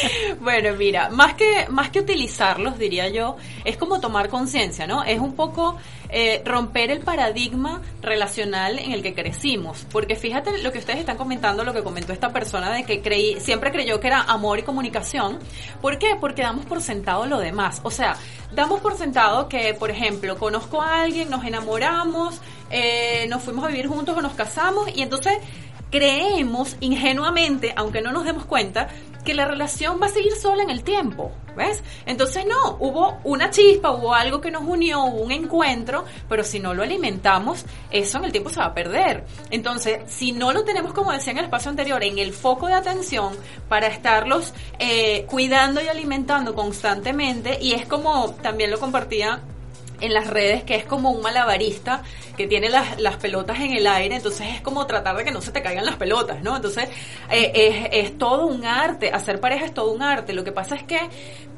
Bueno, 0.40 0.74
mira, 0.76 1.08
más 1.10 1.34
que, 1.34 1.66
más 1.68 1.90
que 1.90 2.00
utilizarlos, 2.00 2.78
diría 2.78 3.08
yo, 3.08 3.36
es 3.64 3.76
como 3.76 4.00
tomar 4.00 4.28
conciencia, 4.28 4.86
¿no? 4.86 5.02
Es 5.02 5.18
un 5.18 5.34
poco 5.34 5.76
eh, 6.08 6.42
romper 6.44 6.90
el 6.90 7.00
paradigma 7.00 7.82
relacional 8.00 8.78
en 8.78 8.92
el 8.92 9.02
que 9.02 9.14
crecimos. 9.14 9.86
Porque 9.90 10.16
fíjate 10.16 10.58
lo 10.58 10.72
que 10.72 10.78
ustedes 10.78 11.00
están 11.00 11.16
comentando, 11.16 11.64
lo 11.64 11.72
que 11.72 11.82
comentó 11.82 12.12
esta 12.12 12.32
persona 12.32 12.72
de 12.72 12.84
que 12.84 13.02
creí, 13.02 13.40
siempre 13.40 13.72
creyó 13.72 13.98
que 14.00 14.08
era 14.08 14.22
amor 14.22 14.58
y 14.58 14.62
comunicación. 14.62 15.38
¿Por 15.80 15.98
qué? 15.98 16.16
Porque 16.20 16.42
damos 16.42 16.64
por 16.66 16.80
sentado 16.80 17.26
lo 17.26 17.38
demás. 17.38 17.80
O 17.82 17.90
sea, 17.90 18.16
damos 18.52 18.80
por 18.80 18.96
sentado 18.96 19.48
que, 19.48 19.74
por 19.74 19.90
ejemplo, 19.90 20.38
conozco 20.38 20.80
a 20.80 21.02
alguien, 21.02 21.30
nos 21.30 21.44
enamoramos, 21.44 22.40
eh, 22.70 23.26
nos 23.28 23.42
fuimos 23.42 23.64
a 23.64 23.68
vivir 23.68 23.88
juntos 23.88 24.16
o 24.16 24.22
nos 24.22 24.34
casamos 24.34 24.88
y 24.94 25.02
entonces 25.02 25.38
creemos 25.90 26.76
ingenuamente, 26.80 27.72
aunque 27.76 28.00
no 28.00 28.12
nos 28.12 28.24
demos 28.24 28.44
cuenta, 28.44 28.88
que 29.26 29.34
la 29.34 29.44
relación 29.44 30.00
va 30.00 30.06
a 30.06 30.08
seguir 30.08 30.32
sola 30.36 30.62
en 30.62 30.70
el 30.70 30.84
tiempo, 30.84 31.32
¿ves? 31.56 31.82
Entonces 32.06 32.46
no, 32.46 32.76
hubo 32.78 33.18
una 33.24 33.50
chispa, 33.50 33.90
hubo 33.90 34.14
algo 34.14 34.40
que 34.40 34.52
nos 34.52 34.62
unió, 34.62 35.04
hubo 35.04 35.20
un 35.20 35.32
encuentro, 35.32 36.04
pero 36.28 36.44
si 36.44 36.60
no 36.60 36.72
lo 36.72 36.84
alimentamos, 36.84 37.66
eso 37.90 38.18
en 38.18 38.24
el 38.24 38.32
tiempo 38.32 38.50
se 38.50 38.60
va 38.60 38.66
a 38.66 38.74
perder. 38.74 39.24
Entonces, 39.50 40.00
si 40.06 40.30
no 40.30 40.52
lo 40.52 40.64
tenemos, 40.64 40.92
como 40.92 41.10
decía 41.12 41.32
en 41.32 41.38
el 41.38 41.46
espacio 41.46 41.70
anterior, 41.70 42.02
en 42.04 42.18
el 42.18 42.32
foco 42.32 42.68
de 42.68 42.74
atención 42.74 43.34
para 43.68 43.88
estarlos 43.88 44.54
eh, 44.78 45.26
cuidando 45.28 45.82
y 45.82 45.88
alimentando 45.88 46.54
constantemente, 46.54 47.58
y 47.60 47.72
es 47.72 47.84
como 47.86 48.30
también 48.42 48.70
lo 48.70 48.78
compartía 48.78 49.42
en 50.00 50.14
las 50.14 50.28
redes 50.28 50.64
que 50.64 50.74
es 50.76 50.84
como 50.84 51.10
un 51.10 51.22
malabarista 51.22 52.02
que 52.36 52.46
tiene 52.46 52.68
las, 52.68 53.00
las, 53.00 53.16
pelotas 53.16 53.60
en 53.60 53.72
el 53.72 53.86
aire, 53.86 54.16
entonces 54.16 54.46
es 54.54 54.60
como 54.60 54.86
tratar 54.86 55.16
de 55.16 55.24
que 55.24 55.30
no 55.30 55.40
se 55.40 55.52
te 55.52 55.62
caigan 55.62 55.86
las 55.86 55.96
pelotas, 55.96 56.42
¿no? 56.42 56.56
Entonces 56.56 56.88
eh, 57.30 57.52
es, 57.54 58.04
es, 58.06 58.18
todo 58.18 58.46
un 58.46 58.64
arte, 58.64 59.10
hacer 59.10 59.40
pareja 59.40 59.64
es 59.64 59.74
todo 59.74 59.92
un 59.92 60.02
arte. 60.02 60.34
Lo 60.34 60.44
que 60.44 60.52
pasa 60.52 60.76
es 60.76 60.82
que 60.82 61.00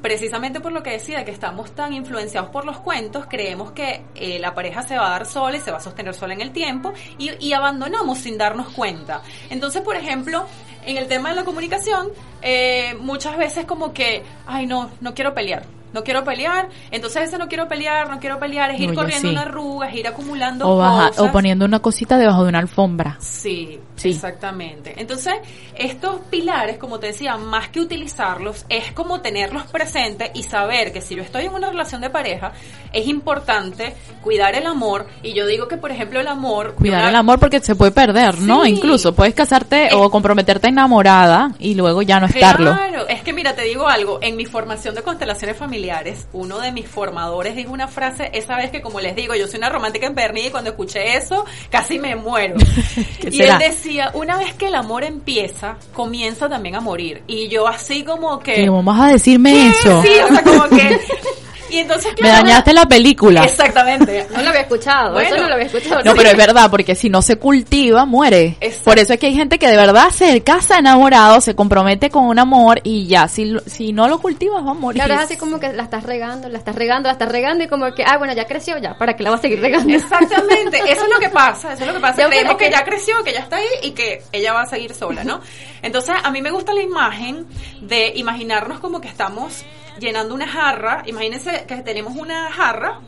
precisamente 0.01 0.61
por 0.61 0.72
lo 0.72 0.83
que 0.83 0.90
decía, 0.90 1.24
que 1.24 1.31
estamos 1.31 1.72
tan 1.72 1.92
influenciados 1.92 2.51
por 2.51 2.64
los 2.64 2.79
cuentos, 2.79 3.27
creemos 3.29 3.72
que 3.72 4.03
eh, 4.14 4.38
la 4.38 4.55
pareja 4.55 4.83
se 4.83 4.96
va 4.96 5.09
a 5.09 5.11
dar 5.11 5.27
sola 5.27 5.57
y 5.57 5.61
se 5.61 5.70
va 5.70 5.79
a 5.79 5.81
sostener 5.81 6.14
sola 6.14 6.35
en 6.35 6.40
el 6.40 6.53
tiempo 6.53 6.92
y, 7.18 7.53
abandonamos 7.53 8.18
sin 8.18 8.38
darnos 8.38 8.68
cuenta. 8.68 9.22
Entonces, 9.51 9.83
por 9.83 9.96
ejemplo, 9.96 10.46
en 10.87 10.96
el 10.96 11.09
tema 11.09 11.31
de 11.31 11.37
la 11.37 11.44
comunicación, 11.44 12.09
eh, 12.40 12.94
muchas 13.01 13.37
veces 13.37 13.64
como 13.64 13.92
que, 13.92 14.22
ay 14.46 14.66
no, 14.66 14.90
no 15.01 15.12
quiero 15.14 15.35
pelear 15.35 15.78
no 15.92 16.05
quiero 16.05 16.24
pelear, 16.24 16.68
entonces 16.90 17.24
ese 17.24 17.38
no 17.38 17.48
quiero 17.48 17.68
pelear, 17.68 18.11
no 18.11 18.18
quiero 18.18 18.38
pelear, 18.38 18.70
es 18.70 18.81
ir 18.81 18.94
corriendo 18.94 19.31
una 19.31 19.42
arruga, 19.42 19.88
es 19.88 19.96
ir 19.96 20.07
acumulando 20.07 20.68
o 20.68 20.77
cosas. 20.77 21.18
O 21.18 21.33
poniendo 21.33 21.64
una 21.64 21.81
cosita 21.81 22.16
debajo 22.16 22.42
de 22.42 22.51
una 22.51 22.59
alfombra. 22.59 23.16
Sí, 23.20 23.81
sí, 23.96 24.11
exactamente. 24.11 24.94
Entonces, 24.96 25.35
estos 25.74 26.20
pilares, 26.31 26.79
como 26.79 26.98
te 26.98 27.09
decía, 27.09 27.37
más 27.37 27.68
que 27.68 27.81
utilizarlos, 27.81 28.64
es 28.68 28.92
como 28.92 29.20
tenerlos 29.20 29.64
presentes 29.64 30.31
y 30.35 30.42
saber 30.42 30.92
que 30.92 31.01
si 31.01 31.14
yo 31.14 31.22
estoy 31.22 31.46
en 31.46 31.55
una 31.55 31.70
relación 31.70 32.01
de 32.01 32.11
pareja, 32.11 32.53
es 32.92 33.07
importante 33.07 33.94
cuidar 34.22 34.55
el 34.55 34.66
amor, 34.66 35.07
y 35.22 35.35
yo 35.35 35.46
digo 35.46 35.68
que, 35.68 35.77
por 35.77 35.90
ejemplo, 35.90 36.20
el 36.20 36.29
amor... 36.29 36.74
Cuidar 36.74 37.09
el 37.09 37.16
amor 37.16 37.38
porque 37.38 37.61
se 37.61 37.74
puede 37.74 37.92
perder, 37.92 38.38
¿no? 38.40 38.66
Incluso 38.66 39.14
puedes 39.14 39.35
casarte 39.35 39.90
o 39.94 40.11
comprometerte 40.11 40.68
enamorada 40.68 41.53
y 41.59 41.74
luego 41.74 42.03
ya 42.03 42.20
no 42.20 42.27
estarlo. 42.27 42.74
Claro, 42.74 43.09
es 43.09 43.22
que 43.22 43.33
mira, 43.38 43.55
te 43.55 43.62
digo 43.62 43.87
algo, 43.87 44.18
en 44.20 44.35
mi 44.35 44.46
formación 44.46 44.96
de 44.96 45.03
constelaciones 45.03 45.57
familiares, 45.57 46.27
uno 46.33 46.59
de 46.59 46.72
mis 46.72 46.88
formadores 46.88 47.55
dijo 47.55 47.72
una 47.72 47.87
frase 47.87 48.33
esa 48.35 48.57
vez 48.57 48.72
que 48.72 48.83
como 48.83 48.98
les 48.98 49.14
digo, 49.14 49.33
yo 49.37 49.46
soy 49.46 49.59
una 49.59 49.70
romántica 49.70 50.09
empedernida 50.09 50.48
y 50.48 50.51
cuando 50.51 50.70
escuché 50.70 51.16
eso 51.16 51.44
casi 51.70 52.01
me 52.01 52.16
muero. 52.16 52.57
y 53.31 53.40
él 53.40 53.57
decía, 53.61 54.11
una 54.14 54.38
vez 54.38 54.55
que 54.55 54.66
el 54.66 54.74
amor 54.74 55.05
empieza, 55.05 55.77
comienza 55.92 56.48
también 56.48 56.74
a 56.74 56.81
morir. 56.81 57.22
Y 57.29 57.46
yo 57.46 57.68
así 57.68 58.03
como 58.03 58.40
que... 58.40 58.66
¿Cómo 58.66 58.83
vas 58.83 59.03
a 59.03 59.12
decirme 59.12 59.68
eso? 59.68 60.03
Sí, 60.03 60.11
o 60.24 60.35
sea, 60.35 60.42
como 60.42 60.64
que 60.64 61.01
y 61.70 61.78
entonces, 61.78 62.12
Me 62.20 62.28
dañaste 62.28 62.72
la 62.72 62.87
película. 62.87 63.44
Exactamente. 63.44 64.26
No 64.38 64.42
lo 64.44 64.50
había 64.50 64.61
escuchado. 64.62 65.18
eso 65.18 65.37
no 65.37 65.48
lo 65.48 65.54
había 65.54 65.66
escuchado. 65.66 66.02
No, 66.04 66.14
pero 66.14 66.28
es 66.31 66.37
verdad, 66.37 66.70
porque 66.70 66.94
si 66.94 67.09
no 67.11 67.22
se 67.22 67.37
cultiva, 67.37 68.04
muere. 68.04 68.57
Por 68.85 68.98
eso 68.98 69.14
es 69.14 69.18
que 69.18 69.26
hay 69.26 69.35
gente 69.35 69.59
que 69.59 69.66
de 69.66 69.76
verdad 69.76 70.11
se 70.11 70.42
casa 70.42 70.78
enamorado, 70.78 71.40
se 71.40 71.57
compromete 71.57 72.09
con 72.09 72.24
un 72.24 72.38
amor 72.38 72.81
y 72.85 73.07
ya, 73.07 73.26
si, 73.26 73.57
si 73.66 73.92
no 73.92 74.07
lo 74.07 74.20
cultivas, 74.20 74.64
va 74.64 74.70
a 74.70 74.74
morir. 74.74 75.02
Claro, 75.02 75.14
es 75.14 75.26
así 75.26 75.37
como 75.37 75.59
que 75.59 75.72
la 75.72 75.83
estás 75.83 76.04
regando, 76.04 76.48
la 76.48 76.59
estás 76.59 76.76
regando, 76.76 77.09
la 77.09 77.14
estás 77.14 77.31
regando 77.31 77.64
y 77.64 77.68
como 77.68 77.92
que, 77.92 78.04
ah, 78.04 78.16
bueno, 78.18 78.33
ya 78.33 78.46
creció 78.46 78.78
ya, 78.78 78.96
¿para 78.96 79.16
que 79.16 79.22
la 79.22 79.31
vas 79.31 79.40
a 79.40 79.42
seguir 79.42 79.61
regando? 79.61 79.92
Exactamente. 79.92 80.78
Eso 80.78 81.04
es 81.04 81.11
lo 81.12 81.18
que 81.18 81.31
pasa. 81.31 81.72
Eso 81.72 81.83
es 81.83 81.88
lo 81.88 81.94
que 81.94 82.00
pasa. 82.00 82.26
Creemos 82.28 82.57
que 82.57 82.70
ya 82.70 82.85
creció, 82.85 83.22
que 83.24 83.33
ya 83.33 83.40
está 83.40 83.57
ahí 83.57 83.66
y 83.83 83.90
que 83.90 84.22
ella 84.33 84.52
va 84.52 84.62
a 84.62 84.66
seguir 84.66 84.94
sola, 84.94 85.24
¿no? 85.24 85.40
Entonces, 85.83 86.14
a 86.22 86.31
mí 86.31 86.42
me 86.42 86.50
gusta 86.50 86.74
la 86.74 86.83
imagen 86.83 87.46
de 87.81 88.12
imaginarnos 88.14 88.81
como 88.81 89.00
que 89.00 89.09
estamos 89.09 89.64
llenando 89.98 90.34
una 90.34 90.48
jarra, 90.48 91.02
imagínense 91.06 91.64
que 91.66 91.76
tenemos 91.76 92.16
una 92.16 92.50
jarra 92.50 93.00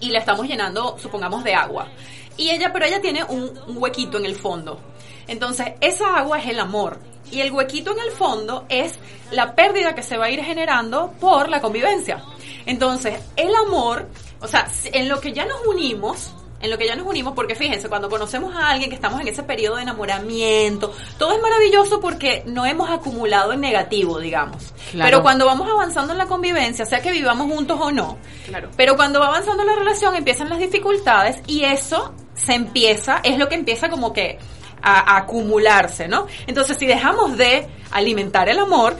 y 0.00 0.10
la 0.10 0.18
estamos 0.18 0.46
llenando, 0.46 0.96
supongamos, 0.98 1.44
de 1.44 1.54
agua. 1.54 1.88
Y 2.36 2.50
ella, 2.50 2.72
pero 2.72 2.84
ella 2.84 3.00
tiene 3.00 3.24
un, 3.24 3.58
huequito 3.76 4.18
en 4.18 4.26
el 4.26 4.34
fondo. 4.34 4.80
Entonces, 5.26 5.74
esa 5.80 6.18
agua 6.18 6.38
es 6.38 6.48
el 6.48 6.60
amor. 6.60 6.98
Y 7.30 7.40
el 7.40 7.52
huequito 7.52 7.92
en 7.92 8.00
el 8.00 8.10
fondo 8.10 8.66
es 8.68 8.98
la 9.30 9.54
pérdida 9.54 9.94
que 9.94 10.02
se 10.02 10.18
va 10.18 10.26
a 10.26 10.30
ir 10.30 10.42
generando 10.42 11.12
por 11.20 11.48
la 11.48 11.60
convivencia. 11.60 12.22
Entonces, 12.66 13.18
el 13.36 13.54
amor, 13.54 14.08
o 14.40 14.48
sea, 14.48 14.68
en 14.92 15.08
lo 15.08 15.20
que 15.20 15.32
ya 15.32 15.46
nos 15.46 15.66
unimos, 15.66 16.34
en 16.64 16.70
lo 16.70 16.78
que 16.78 16.86
ya 16.86 16.96
nos 16.96 17.06
unimos, 17.06 17.34
porque 17.34 17.54
fíjense, 17.54 17.88
cuando 17.88 18.08
conocemos 18.08 18.56
a 18.56 18.70
alguien 18.70 18.88
que 18.88 18.96
estamos 18.96 19.20
en 19.20 19.28
ese 19.28 19.42
periodo 19.42 19.76
de 19.76 19.82
enamoramiento, 19.82 20.92
todo 21.18 21.34
es 21.34 21.42
maravilloso 21.42 22.00
porque 22.00 22.42
no 22.46 22.64
hemos 22.64 22.90
acumulado 22.90 23.52
en 23.52 23.60
negativo, 23.60 24.18
digamos. 24.18 24.72
Pero 24.92 25.22
cuando 25.22 25.44
vamos 25.44 25.68
avanzando 25.68 26.12
en 26.12 26.18
la 26.18 26.26
convivencia, 26.26 26.86
sea 26.86 27.02
que 27.02 27.12
vivamos 27.12 27.52
juntos 27.52 27.78
o 27.80 27.92
no, 27.92 28.18
claro. 28.46 28.70
pero 28.76 28.96
cuando 28.96 29.20
va 29.20 29.26
avanzando 29.26 29.62
la 29.62 29.76
relación 29.76 30.16
empiezan 30.16 30.48
las 30.48 30.58
dificultades 30.58 31.40
y 31.46 31.64
eso 31.64 32.14
se 32.34 32.54
empieza, 32.54 33.20
es 33.22 33.38
lo 33.38 33.48
que 33.48 33.56
empieza 33.56 33.90
como 33.90 34.12
que 34.12 34.38
a, 34.80 35.14
a 35.14 35.18
acumularse, 35.18 36.08
¿no? 36.08 36.26
Entonces, 36.46 36.78
si 36.78 36.86
dejamos 36.86 37.36
de 37.36 37.68
alimentar 37.90 38.48
el 38.48 38.58
amor, 38.58 38.96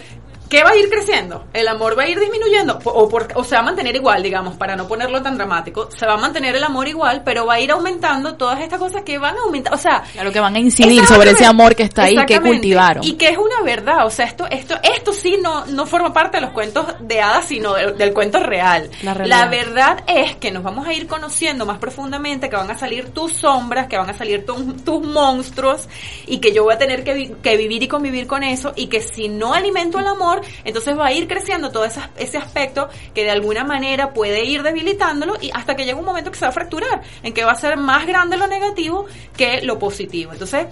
¿Qué 0.48 0.62
va 0.62 0.70
a 0.70 0.76
ir 0.76 0.88
creciendo? 0.88 1.44
El 1.52 1.68
amor 1.68 1.98
va 1.98 2.04
a 2.04 2.08
ir 2.08 2.20
disminuyendo 2.20 2.78
o, 2.84 3.08
por, 3.08 3.28
o 3.34 3.44
se 3.44 3.54
va 3.54 3.62
a 3.62 3.64
mantener 3.64 3.96
igual, 3.96 4.22
digamos, 4.22 4.56
para 4.56 4.76
no 4.76 4.86
ponerlo 4.86 5.22
tan 5.22 5.36
dramático. 5.36 5.88
Se 5.96 6.06
va 6.06 6.14
a 6.14 6.16
mantener 6.16 6.54
el 6.54 6.62
amor 6.62 6.86
igual, 6.86 7.22
pero 7.24 7.46
va 7.46 7.54
a 7.54 7.60
ir 7.60 7.70
aumentando 7.70 8.34
todas 8.34 8.60
estas 8.60 8.78
cosas 8.78 9.02
que 9.02 9.18
van 9.18 9.36
a 9.36 9.42
aumentar. 9.42 9.74
O 9.74 9.78
sea, 9.78 10.02
claro 10.12 10.32
que 10.32 10.40
van 10.40 10.54
a 10.54 10.58
incidir 10.58 11.04
sobre 11.06 11.30
ese 11.30 11.44
amor 11.44 11.74
que 11.74 11.84
está 11.84 12.04
ahí, 12.04 12.16
que 12.26 12.40
cultivaron. 12.40 13.04
Y 13.04 13.14
que 13.14 13.28
es 13.28 13.38
una 13.38 13.62
verdad. 13.64 14.06
O 14.06 14.10
sea, 14.10 14.26
esto, 14.26 14.46
esto, 14.50 14.76
esto 14.82 15.12
sí 15.12 15.38
no, 15.42 15.66
no 15.66 15.86
forma 15.86 16.12
parte 16.12 16.36
de 16.36 16.42
los 16.42 16.50
cuentos 16.50 16.86
de 17.00 17.20
hadas, 17.20 17.46
sino 17.46 17.74
del, 17.74 18.12
cuento 18.12 18.38
real. 18.38 18.90
La, 19.02 19.46
verdad 19.46 20.04
es 20.06 20.36
que 20.36 20.50
nos 20.50 20.62
vamos 20.62 20.86
a 20.86 20.92
ir 20.92 21.06
conociendo 21.06 21.66
más 21.66 21.78
profundamente, 21.78 22.48
que 22.48 22.56
van 22.56 22.70
a 22.70 22.78
salir 22.78 23.10
tus 23.10 23.32
sombras, 23.32 23.86
que 23.88 23.96
van 23.96 24.10
a 24.10 24.14
salir 24.14 24.44
tus 24.46 25.02
monstruos, 25.02 25.88
y 26.26 26.38
que 26.38 26.52
yo 26.52 26.64
voy 26.64 26.74
a 26.74 26.78
tener 26.78 27.02
que, 27.02 27.34
que 27.42 27.56
vivir 27.56 27.82
y 27.82 27.88
convivir 27.88 28.26
con 28.26 28.42
eso, 28.42 28.72
y 28.76 28.86
que 28.86 29.00
si 29.00 29.28
no 29.28 29.54
alimento 29.54 29.98
el 29.98 30.06
amor, 30.06 30.33
entonces 30.64 30.98
va 30.98 31.06
a 31.06 31.12
ir 31.12 31.28
creciendo 31.28 31.70
todo 31.70 31.84
ese 31.84 32.38
aspecto 32.38 32.88
que 33.14 33.24
de 33.24 33.30
alguna 33.30 33.64
manera 33.64 34.12
puede 34.12 34.44
ir 34.44 34.62
debilitándolo 34.62 35.34
y 35.40 35.50
hasta 35.52 35.76
que 35.76 35.84
llega 35.84 35.98
un 35.98 36.04
momento 36.04 36.30
que 36.30 36.38
se 36.38 36.44
va 36.44 36.50
a 36.50 36.52
fracturar, 36.52 37.02
en 37.22 37.32
que 37.32 37.44
va 37.44 37.52
a 37.52 37.56
ser 37.56 37.76
más 37.76 38.06
grande 38.06 38.36
lo 38.36 38.46
negativo 38.46 39.06
que 39.36 39.62
lo 39.62 39.78
positivo. 39.78 40.32
Entonces, 40.32 40.66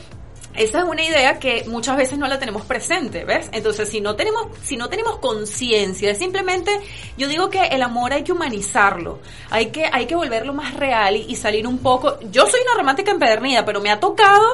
esa 0.54 0.78
es 0.78 0.84
una 0.84 1.02
idea 1.02 1.38
que 1.38 1.64
muchas 1.66 1.96
veces 1.96 2.18
no 2.18 2.26
la 2.26 2.38
tenemos 2.38 2.66
presente, 2.66 3.24
¿ves? 3.24 3.48
Entonces, 3.52 3.88
si 3.88 4.02
no 4.02 4.16
tenemos, 4.16 4.48
si 4.62 4.76
no 4.76 4.90
tenemos 4.90 5.18
conciencia, 5.18 6.14
simplemente, 6.14 6.78
yo 7.16 7.26
digo 7.26 7.48
que 7.48 7.62
el 7.68 7.82
amor 7.82 8.12
hay 8.12 8.22
que 8.22 8.32
humanizarlo, 8.32 9.20
hay 9.48 9.66
que, 9.66 9.86
hay 9.90 10.04
que 10.06 10.14
volverlo 10.14 10.52
más 10.52 10.74
real 10.74 11.16
y, 11.16 11.36
salir 11.36 11.66
un 11.66 11.78
poco. 11.78 12.18
Yo 12.30 12.46
soy 12.46 12.60
una 12.60 12.74
romántica 12.74 13.10
empedernida, 13.10 13.64
pero 13.64 13.80
me 13.80 13.90
ha 13.90 13.98
tocado 13.98 14.46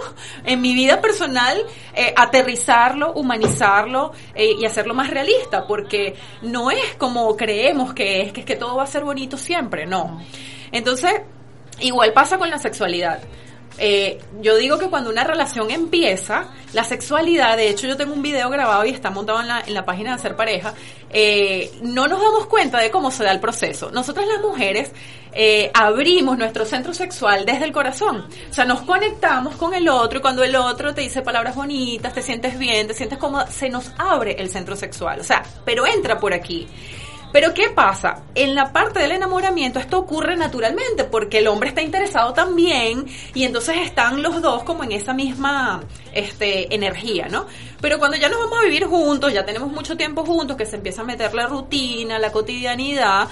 en 0.44 0.61
mi 0.61 0.72
vida 0.72 1.00
personal 1.00 1.66
eh, 1.94 2.14
aterrizarlo, 2.16 3.12
humanizarlo 3.12 4.12
eh, 4.34 4.52
y 4.58 4.64
hacerlo 4.64 4.94
más 4.94 5.11
realista, 5.11 5.66
porque 5.66 6.14
no 6.42 6.70
es 6.70 6.94
como 6.96 7.37
creemos 7.37 7.92
que 7.92 8.22
es, 8.22 8.32
que 8.32 8.40
es 8.40 8.46
que 8.46 8.56
todo 8.56 8.76
va 8.76 8.84
a 8.84 8.87
ser 8.87 9.02
bonito 9.02 9.37
siempre, 9.37 9.84
no. 9.84 10.20
Entonces, 10.70 11.12
igual 11.80 12.12
pasa 12.12 12.38
con 12.38 12.48
la 12.48 12.58
sexualidad. 12.58 13.20
Eh, 13.79 14.19
yo 14.41 14.57
digo 14.57 14.79
que 14.79 14.88
cuando 14.88 15.11
una 15.11 15.25
relación 15.25 15.71
empieza, 15.71 16.49
la 16.73 16.85
sexualidad, 16.85 17.57
de 17.57 17.71
hecho 17.71 17.87
yo 17.87 17.97
tengo 17.97 18.12
un 18.12 18.23
video 18.23 18.51
grabado 18.51 18.85
y 18.85 18.91
está 18.91 19.11
montado 19.11 19.41
en 19.41 19.49
la, 19.49 19.61
en 19.67 19.75
la 19.75 19.85
página 19.85 20.11
de 20.11 20.17
Hacer 20.17 20.37
Pareja, 20.37 20.75
eh, 21.11 21.71
no 21.83 22.09
nos 22.09 22.21
damos 22.21 22.47
cuenta 22.47 22.79
de 22.79 22.91
cómo 22.91 23.11
se 23.11 23.25
da 23.25 23.33
el 23.33 23.41
proceso. 23.41 23.91
Nosotras 23.91 24.27
las 24.27 24.41
mujeres 24.41 24.91
eh, 25.33 25.71
abrimos 25.73 26.37
nuestro 26.37 26.64
centro 26.64 26.93
sexual 26.93 27.45
desde 27.47 27.64
el 27.64 27.73
corazón. 27.73 28.27
O 28.51 28.55
sea, 28.55 28.64
nos 28.64 28.83
conectamos 28.83 29.57
con 29.57 29.73
el 29.75 29.88
otro 29.88 30.19
y 30.19 30.23
cuando 30.23 30.43
el 30.43 30.57
otro 30.57 30.93
te 30.95 31.03
dice 31.03 31.23
palabras 31.23 31.55
bonitas, 31.55 32.12
te 32.12 32.23
sientes 32.23 32.59
bien, 32.59 32.87
te 32.88 32.95
sientes 32.95 33.19
cómoda, 33.19 33.47
se 33.47 33.69
nos 33.69 33.93
abre 33.99 34.33
el 34.38 34.51
centro 34.51 34.77
sexual. 34.77 35.21
O 35.21 35.25
sea, 35.25 35.43
pero 35.64 35.87
entra 35.87 36.19
por 36.19 36.35
aquí. 36.35 36.67
Pero 37.33 37.53
¿qué 37.53 37.69
pasa? 37.71 38.23
En 38.35 38.55
la 38.55 38.73
parte 38.73 39.01
del 39.01 39.12
enamoramiento 39.12 39.79
esto 39.79 39.99
ocurre 39.99 40.37
naturalmente 40.37 41.05
porque 41.05 41.39
el 41.39 41.49
hombre 41.49 41.68
está 41.68 41.83
interesado 41.83 42.33
también 42.33 43.07
y 43.35 43.45
entonces 43.45 43.76
están 43.79 44.22
los 44.22 44.41
dos 44.41 44.62
como 44.64 44.83
en 44.85 44.93
esa 44.93 45.12
misma 45.12 45.83
este, 46.12 46.74
energía, 46.74 47.29
¿no? 47.29 47.47
Pero 47.81 47.99
cuando 47.99 48.16
ya 48.16 48.29
nos 48.29 48.39
vamos 48.39 48.61
a 48.61 48.64
vivir 48.64 48.87
juntos, 48.87 49.33
ya 49.33 49.45
tenemos 49.45 49.70
mucho 49.70 49.97
tiempo 49.97 50.24
juntos, 50.24 50.57
que 50.57 50.66
se 50.66 50.76
empieza 50.76 51.03
a 51.03 51.05
meter 51.05 51.35
la 51.35 51.47
rutina, 51.47 52.18
la 52.18 52.33
cotidianidad, 52.33 53.29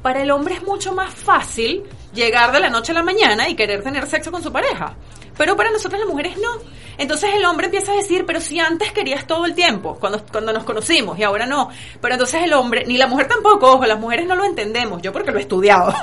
para 0.00 0.22
el 0.22 0.30
hombre 0.30 0.54
es 0.54 0.62
mucho 0.62 0.92
más 0.92 1.12
fácil 1.12 1.82
llegar 2.14 2.52
de 2.52 2.60
la 2.60 2.70
noche 2.70 2.92
a 2.92 2.94
la 2.94 3.02
mañana 3.02 3.48
y 3.48 3.54
querer 3.54 3.82
tener 3.82 4.06
sexo 4.06 4.30
con 4.30 4.42
su 4.42 4.52
pareja 4.52 4.96
pero 5.40 5.56
para 5.56 5.70
nosotras 5.70 5.98
las 6.00 6.06
mujeres 6.10 6.36
no. 6.36 6.50
Entonces 6.98 7.30
el 7.34 7.42
hombre 7.46 7.64
empieza 7.64 7.92
a 7.92 7.94
decir, 7.94 8.26
pero 8.26 8.42
si 8.42 8.60
antes 8.60 8.92
querías 8.92 9.26
todo 9.26 9.46
el 9.46 9.54
tiempo, 9.54 9.96
cuando, 9.98 10.22
cuando 10.30 10.52
nos 10.52 10.64
conocimos 10.64 11.18
y 11.18 11.22
ahora 11.22 11.46
no. 11.46 11.70
Pero 11.98 12.12
entonces 12.12 12.42
el 12.42 12.52
hombre, 12.52 12.84
ni 12.86 12.98
la 12.98 13.06
mujer 13.06 13.26
tampoco, 13.26 13.72
ojo, 13.72 13.86
las 13.86 13.98
mujeres 13.98 14.26
no 14.26 14.34
lo 14.34 14.44
entendemos, 14.44 15.00
yo 15.00 15.10
porque 15.10 15.30
lo 15.30 15.38
he 15.38 15.40
estudiado. 15.40 15.94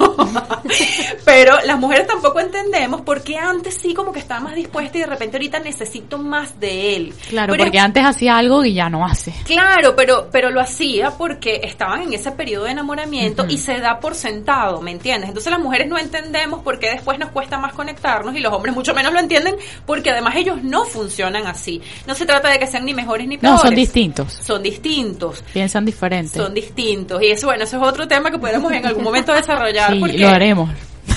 pero 1.24 1.60
las 1.64 1.78
mujeres 1.78 2.08
tampoco 2.08 2.40
entendemos 2.40 3.02
porque 3.02 3.38
antes 3.38 3.76
sí 3.76 3.94
como 3.94 4.12
que 4.12 4.18
estaba 4.18 4.40
más 4.40 4.56
dispuesta 4.56 4.98
y 4.98 5.02
de 5.02 5.06
repente 5.06 5.38
ahorita 5.38 5.60
necesito 5.60 6.18
más 6.18 6.60
de 6.60 6.96
él. 6.96 7.14
Claro, 7.30 7.54
porque 7.56 7.78
antes 7.78 8.04
hacía 8.04 8.36
algo 8.36 8.66
y 8.66 8.74
ya 8.74 8.90
no 8.90 9.06
hace. 9.06 9.36
Claro, 9.46 9.96
pero, 9.96 10.30
pero 10.32 10.50
lo 10.50 10.60
hacía 10.60 11.12
porque 11.12 11.62
estaban 11.64 12.02
en 12.02 12.14
ese 12.14 12.32
periodo 12.32 12.64
de 12.64 12.72
enamoramiento 12.72 13.46
y 13.48 13.60
se 13.60 13.80
da 13.80 14.00
por 14.00 14.16
sentado, 14.16 14.82
¿me 14.82 14.90
entiendes? 14.90 15.30
Entonces 15.30 15.52
las 15.52 15.62
mujeres 15.62 15.88
no 15.88 16.00
entendemos 16.00 16.64
por 16.64 16.80
qué 16.80 16.90
después 16.90 17.20
nos 17.20 17.30
cuesta 17.30 17.60
más 17.60 17.74
conectarnos 17.74 18.36
y 18.36 18.40
los 18.40 18.52
hombres 18.52 18.74
mucho 18.74 18.96
menos 18.96 19.14
lo 19.14 19.20
entienden 19.28 19.56
porque 19.86 20.10
además 20.12 20.36
ellos 20.36 20.64
no 20.64 20.86
funcionan 20.86 21.46
así. 21.48 21.82
No 22.08 22.16
se 22.16 22.26
trata 22.26 22.50
de 22.50 22.60
que 22.60 22.68
sean 22.68 22.86
ni 22.86 22.94
mejores 22.94 23.28
ni 23.28 23.38
peores. 23.38 23.62
No, 23.62 23.68
son 23.68 23.76
distintos. 23.76 24.34
Son 24.42 24.64
distintos. 24.64 25.44
Piensan 25.54 25.86
diferentes. 25.86 26.42
Son 26.42 26.54
distintos. 26.54 27.22
Y 27.22 27.28
eso, 27.28 27.48
bueno, 27.48 27.64
eso 27.64 27.78
es 27.78 27.84
otro 27.84 28.08
tema 28.08 28.32
que 28.32 28.40
podemos 28.40 28.72
en 28.72 28.86
algún 28.86 29.04
momento 29.04 29.34
desarrollar. 29.34 29.94
Sí, 29.94 30.18
lo 30.18 30.30
haremos. 30.30 30.70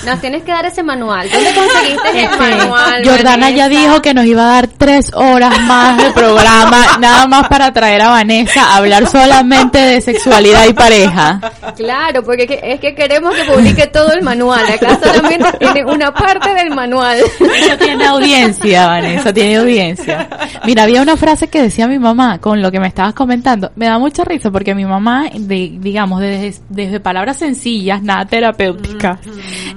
Nos 0.05 0.19
tienes 0.19 0.43
que 0.43 0.51
dar 0.51 0.65
ese 0.65 0.81
manual. 0.81 1.29
¿Dónde 1.29 1.53
conseguiste 1.53 2.09
ese 2.09 2.23
este, 2.23 2.37
manual? 2.37 3.03
Jordana 3.05 3.49
ya 3.51 3.69
dijo 3.69 4.01
que 4.01 4.13
nos 4.13 4.25
iba 4.25 4.43
a 4.43 4.53
dar 4.55 4.67
tres 4.67 5.11
horas 5.13 5.59
más 5.61 5.97
de 5.97 6.11
programa, 6.11 6.85
nada 6.99 7.27
más 7.27 7.47
para 7.47 7.71
traer 7.71 8.01
a 8.01 8.09
Vanessa 8.09 8.63
a 8.63 8.77
hablar 8.77 9.07
solamente 9.07 9.77
de 9.77 10.01
sexualidad 10.01 10.67
y 10.67 10.73
pareja. 10.73 11.39
Claro, 11.75 12.23
porque 12.23 12.59
es 12.63 12.79
que 12.79 12.95
queremos 12.95 13.35
que 13.35 13.43
publique 13.43 13.87
todo 13.87 14.11
el 14.13 14.23
manual. 14.23 14.65
Acá 14.65 14.99
solamente 15.01 15.51
tiene 15.59 15.85
una 15.85 16.11
parte 16.13 16.53
del 16.53 16.71
manual. 16.71 17.19
Eso 17.19 17.77
tiene 17.77 18.05
audiencia, 18.05 18.87
Vanessa, 18.87 19.33
tiene 19.33 19.57
audiencia. 19.57 20.27
Mira, 20.65 20.83
había 20.83 21.01
una 21.01 21.17
frase 21.17 21.47
que 21.47 21.61
decía 21.61 21.87
mi 21.87 21.99
mamá 21.99 22.39
con 22.39 22.61
lo 22.61 22.71
que 22.71 22.79
me 22.79 22.87
estabas 22.87 23.13
comentando. 23.13 23.71
Me 23.75 23.85
da 23.85 23.99
mucha 23.99 24.23
risa 24.23 24.51
porque 24.51 24.73
mi 24.73 24.85
mamá, 24.85 25.25
de, 25.31 25.77
digamos, 25.79 26.21
desde, 26.21 26.61
desde 26.69 26.99
palabras 26.99 27.37
sencillas, 27.37 28.01
nada 28.01 28.25
terapéuticas, 28.25 29.19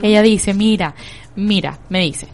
ella 0.03 0.14
dice, 0.23 0.55
mira, 0.55 0.95
mira, 1.37 1.79
me 1.89 2.01
dice, 2.01 2.29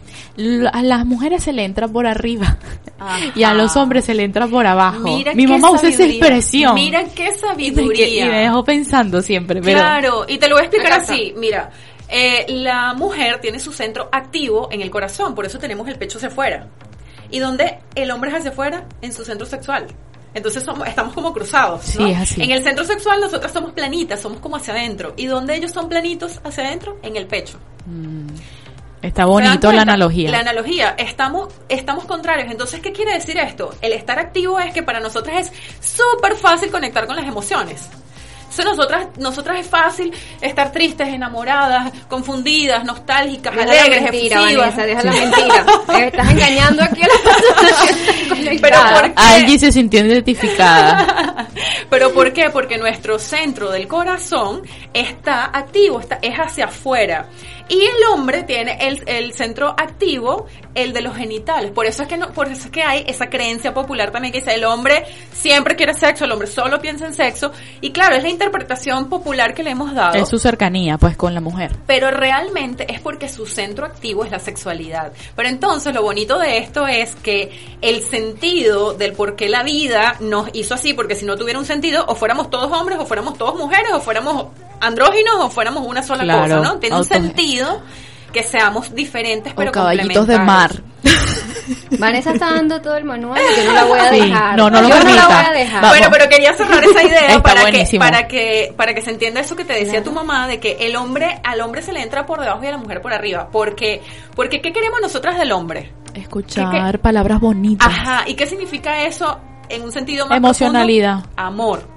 a 0.71 0.81
las 0.81 1.05
mujeres 1.05 1.43
se 1.43 1.53
le 1.53 1.63
entra 1.63 1.87
por 1.87 2.05
arriba 2.05 2.57
y 3.35 3.43
a 3.43 3.53
los 3.53 3.75
hombres 3.75 4.05
se 4.05 4.13
le 4.13 4.23
entra 4.23 4.47
por 4.47 4.65
abajo. 4.65 5.17
Mi 5.35 5.47
mamá 5.47 5.71
usa 5.71 5.89
esa 5.89 6.05
expresión. 6.05 6.75
Mira 6.75 7.03
qué 7.15 7.33
sabiduría. 7.33 8.25
Y, 8.25 8.29
me 8.29 8.39
dejó 8.41 8.63
pensando 8.63 9.21
siempre. 9.21 9.61
claro, 9.61 10.25
y 10.27 10.37
te 10.37 10.47
lo 10.47 10.55
voy 10.55 10.63
a 10.63 10.65
explicar 10.65 10.93
así. 10.93 11.33
Mira, 11.37 11.71
eh, 12.07 12.45
la 12.49 12.93
mujer 12.93 13.39
tiene 13.39 13.59
su 13.59 13.71
centro 13.71 14.09
activo 14.11 14.69
en 14.71 14.81
el 14.81 14.91
corazón, 14.91 15.33
por 15.33 15.45
eso 15.45 15.59
tenemos 15.59 15.87
el 15.87 15.95
pecho 15.95 16.17
hacia 16.17 16.29
afuera. 16.29 16.67
Y 17.29 17.39
donde 17.39 17.79
el 17.95 18.11
hombre 18.11 18.29
es 18.29 18.37
hacia 18.37 18.51
afuera, 18.51 18.85
en 19.01 19.13
su 19.13 19.23
centro 19.23 19.45
sexual. 19.45 19.87
Entonces 20.33 20.63
somos, 20.63 20.87
estamos 20.87 21.13
como 21.13 21.33
cruzados. 21.33 21.83
Sí, 21.83 22.11
es 22.11 22.17
así. 22.17 22.41
En 22.41 22.51
el 22.51 22.63
centro 22.63 22.85
sexual 22.85 23.19
nosotras 23.19 23.51
somos 23.51 23.71
planitas, 23.71 24.21
somos 24.21 24.39
como 24.39 24.55
hacia 24.55 24.73
adentro. 24.73 25.13
¿Y 25.17 25.25
donde 25.25 25.55
ellos 25.55 25.71
son 25.71 25.89
planitos 25.89 26.39
hacia 26.43 26.65
adentro? 26.65 26.97
En 27.03 27.17
el 27.17 27.27
pecho. 27.27 27.59
Mm. 27.85 28.27
Está 29.01 29.25
bonito 29.25 29.71
la 29.71 29.81
analogía. 29.81 30.29
La 30.29 30.39
analogía, 30.39 30.95
estamos, 30.97 31.51
estamos 31.67 32.05
contrarios. 32.05 32.51
Entonces, 32.51 32.81
¿qué 32.81 32.91
quiere 32.91 33.13
decir 33.13 33.37
esto? 33.37 33.73
El 33.81 33.93
estar 33.93 34.19
activo 34.19 34.59
es 34.59 34.73
que 34.73 34.83
para 34.83 34.99
nosotras 34.99 35.47
es 35.47 35.85
súper 35.85 36.35
fácil 36.35 36.69
conectar 36.69 37.07
con 37.07 37.15
las 37.15 37.25
emociones. 37.25 37.89
Entonces 38.51 38.65
nosotras, 38.65 39.07
nosotras 39.17 39.59
es 39.61 39.67
fácil 39.67 40.13
estar 40.41 40.73
tristes, 40.73 41.07
enamoradas, 41.07 41.93
confundidas, 42.09 42.83
nostálgicas, 42.83 43.55
alegres, 43.55 44.03
mentira, 44.03 44.41
Vanessa, 44.41 44.85
deja 44.85 45.03
la 45.03 45.11
mentira. 45.13 45.65
Estás 46.05 46.31
engañando 46.31 46.83
aquí 46.83 47.01
a 47.01 47.07
las 47.07 48.59
Pero 48.61 48.77
¿por? 48.77 49.13
Angie 49.15 49.57
se 49.57 49.71
sintió 49.71 50.05
identificada. 50.05 51.47
Pero 51.89 52.11
¿por 52.11 52.33
qué? 52.33 52.49
Porque 52.49 52.77
nuestro 52.77 53.17
centro 53.19 53.71
del 53.71 53.87
corazón 53.87 54.63
está 54.93 55.45
activo, 55.45 56.01
está, 56.01 56.19
es 56.21 56.37
hacia 56.37 56.65
afuera. 56.65 57.27
Y 57.71 57.85
el 57.85 58.03
hombre 58.11 58.43
tiene 58.43 58.77
el, 58.81 59.01
el, 59.05 59.31
centro 59.31 59.69
activo, 59.69 60.45
el 60.75 60.91
de 60.91 61.01
los 61.01 61.15
genitales. 61.15 61.71
Por 61.71 61.85
eso 61.85 62.03
es 62.03 62.09
que 62.09 62.17
no, 62.17 62.33
por 62.33 62.49
eso 62.49 62.65
es 62.65 62.69
que 62.69 62.83
hay 62.83 63.05
esa 63.07 63.29
creencia 63.29 63.73
popular 63.73 64.11
también 64.11 64.33
que 64.33 64.39
dice 64.39 64.53
el 64.53 64.65
hombre 64.65 65.05
siempre 65.31 65.77
quiere 65.77 65.93
sexo, 65.93 66.25
el 66.25 66.33
hombre 66.33 66.49
solo 66.49 66.81
piensa 66.81 67.05
en 67.05 67.13
sexo. 67.13 67.53
Y 67.79 67.91
claro, 67.91 68.17
es 68.17 68.23
la 68.23 68.29
interpretación 68.29 69.07
popular 69.07 69.53
que 69.53 69.63
le 69.63 69.69
hemos 69.69 69.95
dado. 69.95 70.15
Es 70.15 70.27
su 70.27 70.37
cercanía, 70.37 70.97
pues, 70.97 71.15
con 71.15 71.33
la 71.33 71.39
mujer. 71.39 71.71
Pero 71.87 72.11
realmente 72.11 72.91
es 72.91 72.99
porque 72.99 73.29
su 73.29 73.45
centro 73.45 73.85
activo 73.85 74.25
es 74.25 74.31
la 74.31 74.39
sexualidad. 74.39 75.13
Pero 75.37 75.47
entonces 75.47 75.93
lo 75.93 76.01
bonito 76.03 76.37
de 76.39 76.57
esto 76.57 76.85
es 76.87 77.15
que 77.15 77.77
el 77.81 78.03
sentido 78.03 78.95
del 78.95 79.13
por 79.13 79.37
qué 79.37 79.47
la 79.47 79.63
vida 79.63 80.17
nos 80.19 80.49
hizo 80.51 80.73
así, 80.73 80.93
porque 80.93 81.15
si 81.15 81.25
no 81.25 81.37
tuviera 81.37 81.57
un 81.57 81.65
sentido, 81.65 82.03
o 82.09 82.15
fuéramos 82.15 82.49
todos 82.49 82.69
hombres, 82.69 82.99
o 82.99 83.05
fuéramos 83.05 83.37
todos 83.37 83.55
mujeres, 83.57 83.93
o 83.93 84.01
fuéramos 84.01 84.47
andróginos 84.81 85.35
o 85.37 85.49
fuéramos 85.49 85.85
una 85.85 86.03
sola 86.03 86.23
cosa, 86.23 86.59
¿no? 86.59 86.79
Tiene 86.79 86.97
un 86.97 87.05
sentido 87.05 87.60
que 88.31 88.43
seamos 88.43 88.93
diferentes 88.95 89.53
pero 89.53 89.69
o 89.69 89.73
caballitos 89.73 90.27
de 90.27 90.39
mar. 90.39 90.71
Vanessa 91.99 92.31
está 92.31 92.53
dando 92.53 92.81
todo 92.81 92.95
el 92.95 93.05
manual 93.05 93.39
yo 93.57 93.65
no 93.65 93.73
la 93.73 93.83
voy 93.85 93.99
a 93.99 94.11
dejar. 94.11 94.57
No, 94.57 94.69
no, 94.69 94.81
yo 94.81 95.03
no 95.03 95.15
la 95.15 95.27
voy 95.27 95.45
a 95.45 95.51
dejar. 95.51 95.87
Bueno, 95.87 96.07
pero 96.11 96.29
quería 96.29 96.53
cerrar 96.53 96.83
esa 96.83 97.03
idea 97.03 97.41
para 97.43 97.71
que, 97.71 97.99
para 97.99 98.27
que 98.27 98.73
para 98.75 98.93
que 98.93 99.01
se 99.01 99.11
entienda 99.11 99.41
eso 99.41 99.55
que 99.55 99.65
te 99.65 99.73
decía 99.73 100.03
tu 100.03 100.11
mamá 100.11 100.47
de 100.47 100.59
que 100.59 100.77
el 100.81 100.95
hombre 100.95 101.39
al 101.43 101.61
hombre 101.61 101.81
se 101.81 101.93
le 101.93 102.01
entra 102.01 102.25
por 102.25 102.39
debajo 102.39 102.63
y 102.63 102.67
a 102.67 102.71
la 102.71 102.77
mujer 102.77 103.01
por 103.01 103.13
arriba, 103.13 103.49
porque 103.51 104.01
porque 104.35 104.61
qué 104.61 104.71
queremos 104.71 105.01
nosotras 105.01 105.37
del 105.37 105.51
hombre? 105.51 105.93
Escuchar 106.13 106.99
palabras 106.99 107.39
bonitas. 107.39 107.87
Ajá, 107.87 108.23
¿y 108.27 108.35
qué 108.35 108.45
significa 108.45 109.05
eso 109.05 109.39
en 109.69 109.83
un 109.83 109.91
sentido 109.91 110.27
más 110.27 110.37
emocionalidad? 110.37 111.25
Amor. 111.35 111.90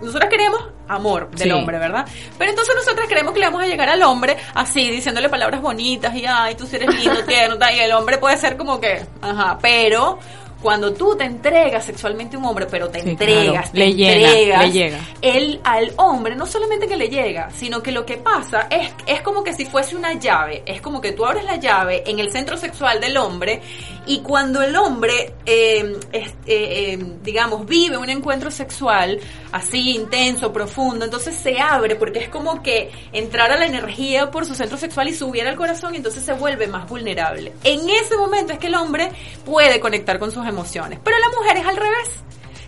Nosotras 0.00 0.30
queremos 0.30 0.60
amor 0.86 1.30
del 1.30 1.52
hombre, 1.52 1.78
¿verdad? 1.78 2.06
Pero 2.38 2.50
entonces 2.50 2.74
nosotras 2.74 3.06
creemos 3.08 3.32
que 3.34 3.40
le 3.40 3.46
vamos 3.46 3.62
a 3.62 3.66
llegar 3.66 3.88
al 3.88 4.02
hombre 4.02 4.36
así, 4.54 4.90
diciéndole 4.90 5.28
palabras 5.28 5.60
bonitas 5.60 6.14
y, 6.14 6.24
ay, 6.26 6.54
tú 6.54 6.66
eres 6.72 6.94
lindo, 6.94 7.24
tierno, 7.26 7.56
y 7.74 7.78
el 7.78 7.92
hombre 7.92 8.18
puede 8.18 8.36
ser 8.36 8.56
como 8.56 8.80
que, 8.80 9.04
ajá, 9.20 9.58
pero 9.60 10.18
cuando 10.62 10.92
tú 10.92 11.14
te 11.16 11.24
entregas 11.24 11.84
sexualmente 11.84 12.36
a 12.36 12.38
un 12.40 12.46
hombre, 12.46 12.66
pero 12.68 12.88
te 12.88 12.98
entregas, 12.98 13.70
te 13.70 13.78
le 13.78 13.86
entregas, 13.86 14.62
le 14.64 14.72
llega. 14.72 15.00
él 15.22 15.60
al 15.62 15.92
hombre 15.96 16.34
no 16.34 16.46
solamente 16.46 16.88
que 16.88 16.96
le 16.96 17.08
llega, 17.08 17.50
sino 17.50 17.82
que 17.82 17.92
lo 17.92 18.04
que 18.04 18.16
pasa 18.16 18.66
es, 18.70 18.90
es 19.06 19.22
como 19.22 19.44
que 19.44 19.52
si 19.52 19.66
fuese 19.66 19.94
una 19.94 20.14
llave, 20.14 20.62
es 20.66 20.80
como 20.80 21.00
que 21.00 21.12
tú 21.12 21.24
abres 21.24 21.44
la 21.44 21.56
llave 21.56 22.02
en 22.06 22.18
el 22.18 22.32
centro 22.32 22.56
sexual 22.56 23.00
del 23.00 23.16
hombre 23.16 23.60
y 24.06 24.20
cuando 24.20 24.62
el 24.62 24.74
hombre, 24.74 25.34
eh, 25.46 25.96
eh, 26.12 26.32
eh, 26.46 26.98
digamos, 27.22 27.64
vive 27.66 27.96
un 27.96 28.08
encuentro 28.08 28.50
sexual 28.50 29.20
así 29.52 29.94
intenso, 29.94 30.52
profundo, 30.52 31.04
entonces 31.04 31.36
se 31.36 31.60
abre 31.60 31.94
porque 31.94 32.18
es 32.18 32.28
como 32.28 32.62
que 32.62 32.90
entrara 33.12 33.56
la 33.56 33.66
energía 33.66 34.30
por 34.30 34.44
su 34.44 34.54
centro 34.54 34.76
sexual 34.76 35.08
y 35.08 35.14
subiera 35.14 35.50
al 35.50 35.56
corazón 35.56 35.94
y 35.94 35.98
entonces 35.98 36.24
se 36.24 36.32
vuelve 36.32 36.66
más 36.66 36.88
vulnerable. 36.88 37.52
En 37.62 37.88
ese 37.88 38.16
momento 38.16 38.52
es 38.52 38.58
que 38.58 38.66
el 38.66 38.74
hombre 38.74 39.10
puede 39.44 39.78
conectar 39.78 40.18
con 40.18 40.32
sus 40.32 40.47
emociones. 40.48 40.98
Pero 41.02 41.16
la 41.18 41.28
mujer 41.38 41.56
es 41.58 41.66
al 41.66 41.76
revés. 41.76 42.10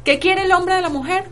¿Qué 0.04 0.18
quiere 0.18 0.44
el 0.44 0.52
hombre 0.52 0.74
de 0.74 0.82
la 0.82 0.88
mujer? 0.88 1.24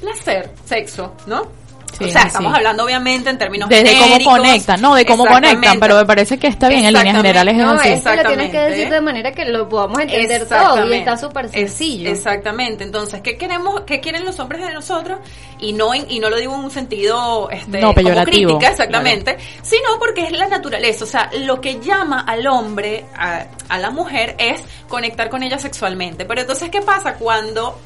Placer, 0.00 0.50
sexo, 0.64 1.14
¿no? 1.26 1.59
O 1.98 2.08
sea, 2.08 2.22
estamos 2.22 2.54
hablando 2.54 2.84
obviamente 2.84 3.30
en 3.30 3.38
términos 3.38 3.68
de 3.68 3.96
cómo 3.98 4.36
conectan, 4.36 4.80
no, 4.80 4.94
de 4.94 5.04
cómo 5.04 5.26
conectan, 5.26 5.78
pero 5.80 5.96
me 5.96 6.04
parece 6.04 6.38
que 6.38 6.46
está 6.46 6.68
bien 6.68 6.84
en 6.84 6.94
líneas 6.94 7.16
generales 7.16 7.56
no, 7.56 7.80
Eso 7.80 8.14
lo 8.14 8.24
tienes 8.24 8.50
que 8.50 8.58
decir 8.58 8.90
de 8.90 9.00
manera 9.00 9.32
que 9.32 9.44
lo 9.44 9.68
podamos 9.68 9.98
entender 10.00 10.46
todo 10.46 10.88
y 10.88 10.94
está 10.94 11.16
súper 11.16 11.48
sencillo. 11.48 12.10
exactamente. 12.10 12.84
Entonces, 12.84 13.20
¿qué 13.20 13.36
queremos, 13.36 13.82
qué 13.82 14.00
quieren 14.00 14.24
los 14.24 14.38
hombres 14.38 14.66
de 14.66 14.72
nosotros? 14.72 15.18
Y 15.58 15.72
no 15.72 15.94
y 15.94 16.18
no 16.20 16.30
lo 16.30 16.36
digo 16.36 16.54
en 16.54 16.60
un 16.60 16.70
sentido 16.70 17.50
este 17.50 17.80
no, 17.80 17.94
como 17.94 18.24
crítica, 18.24 18.68
exactamente, 18.70 19.36
sino 19.62 19.98
porque 19.98 20.22
es 20.22 20.32
la 20.32 20.48
naturaleza, 20.48 21.04
o 21.04 21.08
sea, 21.08 21.30
lo 21.40 21.60
que 21.60 21.80
llama 21.80 22.20
al 22.26 22.46
hombre 22.46 23.04
a, 23.16 23.46
a 23.68 23.78
la 23.78 23.90
mujer 23.90 24.36
es 24.38 24.62
conectar 24.88 25.28
con 25.28 25.42
ella 25.42 25.58
sexualmente. 25.58 26.24
Pero 26.24 26.42
entonces, 26.42 26.70
¿qué 26.70 26.80
pasa 26.80 27.14
cuando 27.14 27.78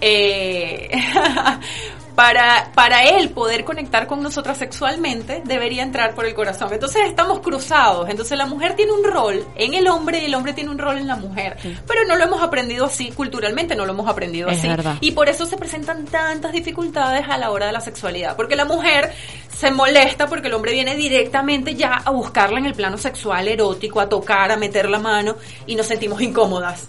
eh, 0.00 0.90
para, 2.18 2.72
para 2.74 3.04
él 3.04 3.30
poder 3.30 3.64
conectar 3.64 4.08
con 4.08 4.20
nosotras 4.20 4.58
sexualmente, 4.58 5.40
debería 5.44 5.84
entrar 5.84 6.16
por 6.16 6.26
el 6.26 6.34
corazón. 6.34 6.72
Entonces 6.72 7.02
estamos 7.06 7.38
cruzados. 7.38 8.10
Entonces 8.10 8.36
la 8.36 8.46
mujer 8.46 8.74
tiene 8.74 8.90
un 8.90 9.04
rol 9.04 9.46
en 9.54 9.74
el 9.74 9.86
hombre 9.86 10.18
y 10.18 10.24
el 10.24 10.34
hombre 10.34 10.52
tiene 10.52 10.68
un 10.68 10.78
rol 10.78 10.98
en 10.98 11.06
la 11.06 11.14
mujer. 11.14 11.56
Pero 11.86 12.04
no 12.08 12.16
lo 12.16 12.24
hemos 12.24 12.42
aprendido 12.42 12.86
así, 12.86 13.12
culturalmente 13.12 13.76
no 13.76 13.86
lo 13.86 13.92
hemos 13.92 14.08
aprendido 14.08 14.48
así. 14.48 14.68
Y 15.00 15.12
por 15.12 15.28
eso 15.28 15.46
se 15.46 15.56
presentan 15.56 16.06
tantas 16.06 16.50
dificultades 16.50 17.24
a 17.28 17.38
la 17.38 17.52
hora 17.52 17.66
de 17.66 17.72
la 17.72 17.80
sexualidad. 17.80 18.34
Porque 18.34 18.56
la 18.56 18.64
mujer 18.64 19.12
se 19.56 19.70
molesta 19.70 20.26
porque 20.26 20.48
el 20.48 20.54
hombre 20.54 20.72
viene 20.72 20.96
directamente 20.96 21.76
ya 21.76 22.02
a 22.04 22.10
buscarla 22.10 22.58
en 22.58 22.66
el 22.66 22.74
plano 22.74 22.98
sexual, 22.98 23.46
erótico, 23.46 24.00
a 24.00 24.08
tocar, 24.08 24.50
a 24.50 24.56
meter 24.56 24.90
la 24.90 24.98
mano 24.98 25.36
y 25.66 25.76
nos 25.76 25.86
sentimos 25.86 26.20
incómodas. 26.20 26.88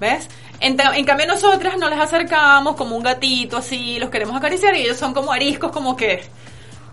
¿Ves? 0.00 0.26
En, 0.60 0.76
cambio 0.76 1.26
nosotras 1.26 1.78
no 1.78 1.88
les 1.88 1.98
acercamos 1.98 2.76
como 2.76 2.94
un 2.94 3.02
gatito 3.02 3.56
así, 3.56 3.98
los 3.98 4.10
queremos 4.10 4.36
acariciar 4.36 4.76
y 4.76 4.82
ellos 4.82 4.98
son 4.98 5.14
como 5.14 5.32
ariscos 5.32 5.72
como 5.72 5.96
que 5.96 6.22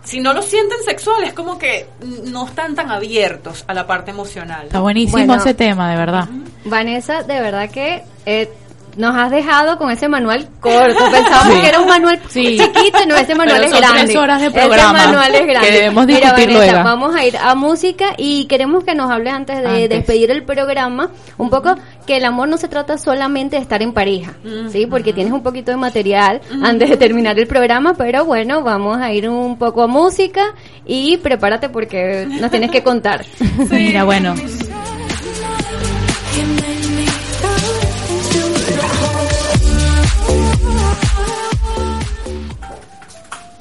si 0.04 0.20
no 0.20 0.32
lo 0.32 0.40
sienten 0.40 0.78
sexual, 0.84 1.22
es 1.24 1.34
como 1.34 1.58
que 1.58 1.86
no 2.24 2.46
están 2.46 2.74
tan 2.74 2.90
abiertos 2.90 3.64
a 3.66 3.74
la 3.74 3.86
parte 3.86 4.10
emocional. 4.10 4.66
Está 4.66 4.80
buenísimo 4.80 5.34
ese 5.34 5.52
tema, 5.52 5.90
de 5.90 5.96
verdad. 5.96 6.28
Vanessa, 6.64 7.22
de 7.22 7.40
verdad 7.40 7.70
que 7.70 8.04
eh, 8.24 8.50
nos 8.96 9.16
has 9.16 9.30
dejado 9.30 9.78
con 9.78 9.90
ese 9.90 10.08
manual 10.08 10.48
corto. 10.60 10.98
Pensábamos 11.10 11.60
que 11.60 11.68
era 11.68 11.80
un 11.80 11.88
manual 11.88 12.20
chiquito, 12.28 12.98
no, 13.06 13.16
ese 13.16 13.34
manual 13.34 13.64
es 13.64 13.72
grande. 13.72 14.04
Tres 14.04 14.16
horas 14.16 14.40
de 14.40 14.50
programa. 14.50 14.98
Ese 14.98 15.06
manual 15.06 15.34
es 15.34 15.46
grande. 15.46 15.70
debemos 15.70 16.06
Mira, 16.06 16.32
Vanessa, 16.32 16.82
vamos 16.82 17.14
a 17.14 17.24
ir 17.24 17.36
a 17.36 17.54
música 17.54 18.14
y 18.16 18.46
queremos 18.46 18.84
que 18.84 18.94
nos 18.94 19.10
hables 19.10 19.32
antes 19.32 19.62
de 19.62 19.88
despedir 19.88 20.30
el 20.30 20.44
programa 20.44 21.10
un 21.36 21.50
poco 21.50 21.74
que 22.06 22.16
el 22.16 22.24
amor 22.24 22.48
no 22.48 22.56
se 22.56 22.68
trata 22.68 22.96
solamente 22.96 23.56
de 23.56 23.62
estar 23.62 23.82
en 23.82 23.92
pareja, 23.92 24.34
¿sí? 24.70 24.86
Porque 24.86 25.12
tienes 25.12 25.32
un 25.32 25.42
poquito 25.42 25.70
de 25.70 25.76
material 25.76 26.40
antes 26.62 26.88
de 26.88 26.96
terminar 26.96 27.38
el 27.38 27.46
programa, 27.46 27.94
pero 27.94 28.24
bueno, 28.24 28.62
vamos 28.62 28.98
a 28.98 29.12
ir 29.12 29.28
un 29.28 29.58
poco 29.58 29.82
a 29.82 29.86
música 29.86 30.54
y 30.86 31.18
prepárate 31.18 31.68
porque 31.68 32.26
nos 32.40 32.50
tienes 32.50 32.70
que 32.70 32.82
contar. 32.82 33.24
Mira, 33.70 34.04
bueno. 34.04 34.34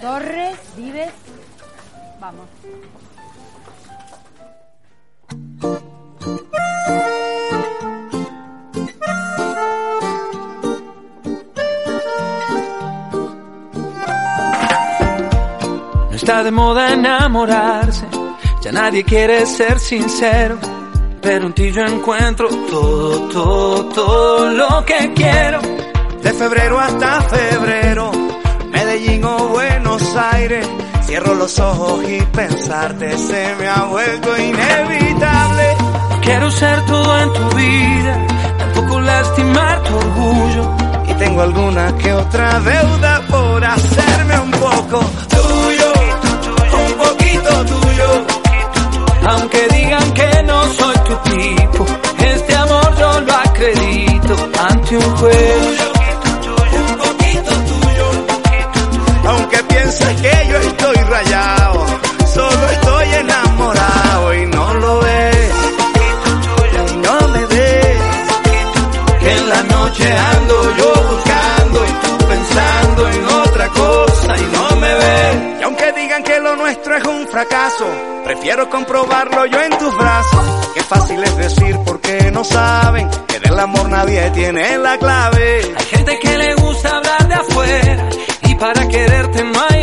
Torres, 0.08 0.58
Vives, 0.78 1.12
vamos. 2.22 2.46
No 16.10 16.16
está 16.16 16.42
de 16.42 16.52
moda 16.52 16.94
enamorarse, 16.94 18.06
ya 18.62 18.72
nadie 18.72 19.04
quiere 19.04 19.46
ser 19.46 19.78
sincero, 19.78 20.58
pero 21.22 21.48
en 21.48 21.54
ti 21.54 21.70
yo 21.70 21.82
encuentro 21.82 22.48
todo, 22.48 23.28
todo, 23.28 23.86
todo 23.90 24.52
lo 24.52 24.86
que 24.86 25.12
quiero. 25.14 25.60
De 26.24 26.32
febrero 26.32 26.80
hasta 26.80 27.22
febrero 27.24 28.27
Medellín 28.98 29.24
o 29.26 29.50
Buenos 29.50 30.16
Aires. 30.16 30.68
Cierro 31.06 31.36
los 31.36 31.60
ojos 31.60 32.04
y 32.10 32.20
pensarte 32.36 33.18
se 33.18 33.56
me 33.56 33.68
ha 33.68 33.84
vuelto 33.84 34.38
inevitable. 34.38 35.78
quiero 36.22 36.50
ser 36.52 36.86
todo 36.86 37.20
en 37.22 37.34
tu 37.34 37.56
vida, 37.56 38.28
tampoco 38.58 39.00
lastimar 39.02 39.84
tu 39.84 39.96
orgullo. 39.98 40.76
Y 41.10 41.14
tengo 41.14 41.42
alguna 41.42 41.96
que 41.98 42.14
otra 42.14 42.60
deuda 42.60 43.22
por 43.30 43.64
hacerme 43.66 44.40
un 44.40 44.52
poco 44.52 45.00
tuyo, 45.30 45.94
un 46.74 46.94
poquito 46.94 47.66
tuyo. 47.66 48.26
Aunque 49.30 49.68
digan 49.68 50.14
que 50.14 50.44
no 50.44 50.64
soy 50.74 50.96
tu 51.06 51.16
tipo, 51.30 51.86
este 52.20 52.56
amor 52.56 52.96
yo 52.98 53.22
lo 53.22 53.34
acredito 53.34 54.36
ante 54.70 54.98
un 54.98 55.97
juez. 59.98 60.22
que 60.22 60.48
yo 60.50 60.58
estoy 60.58 60.96
rayado, 60.96 61.86
solo 62.34 62.70
estoy 62.70 63.14
enamorado 63.14 64.34
y 64.34 64.46
no 64.48 64.74
lo 64.76 65.00
ves, 65.00 65.52
y 66.92 66.96
no 66.98 67.28
me 67.30 67.46
ves, 67.46 67.98
que 69.20 69.32
en 69.32 69.50
la 69.50 69.64
noche 69.64 70.12
ando 70.12 70.78
yo 70.78 70.94
buscando 71.10 71.86
y 71.86 71.92
tú 72.06 72.28
pensando 72.28 73.10
en 73.10 73.26
otra 73.26 73.68
cosa 73.70 74.38
y 74.38 74.42
no 74.56 74.76
me 74.78 74.94
ves. 74.94 75.60
Y 75.60 75.64
aunque 75.64 75.92
digan 75.94 76.24
que 76.24 76.40
lo 76.40 76.56
nuestro 76.56 76.96
es 76.96 77.04
un 77.06 77.28
fracaso, 77.28 77.86
prefiero 78.24 78.70
comprobarlo 78.70 79.46
yo 79.46 79.62
en 79.62 79.78
tus 79.78 79.96
brazos. 79.98 80.46
Qué 80.74 80.84
fácil 80.84 81.24
es 81.24 81.38
decir 81.38 81.78
porque 81.86 82.32
no 82.32 82.44
saben 82.44 83.10
que 83.28 83.40
del 83.40 83.60
amor 83.60 83.90
nadie 83.90 84.30
tiene 84.32 84.78
la 84.78 84.98
clave. 84.98 85.76
Hay 85.78 85.86
gente 85.86 86.20
que 86.20 86.38
le 86.38 86.54
gusta 86.56 86.98
hablar 86.98 87.28
de 87.28 87.34
afuera 87.34 88.10
para 88.60 88.88
quererte 88.88 89.44
hay 89.70 89.77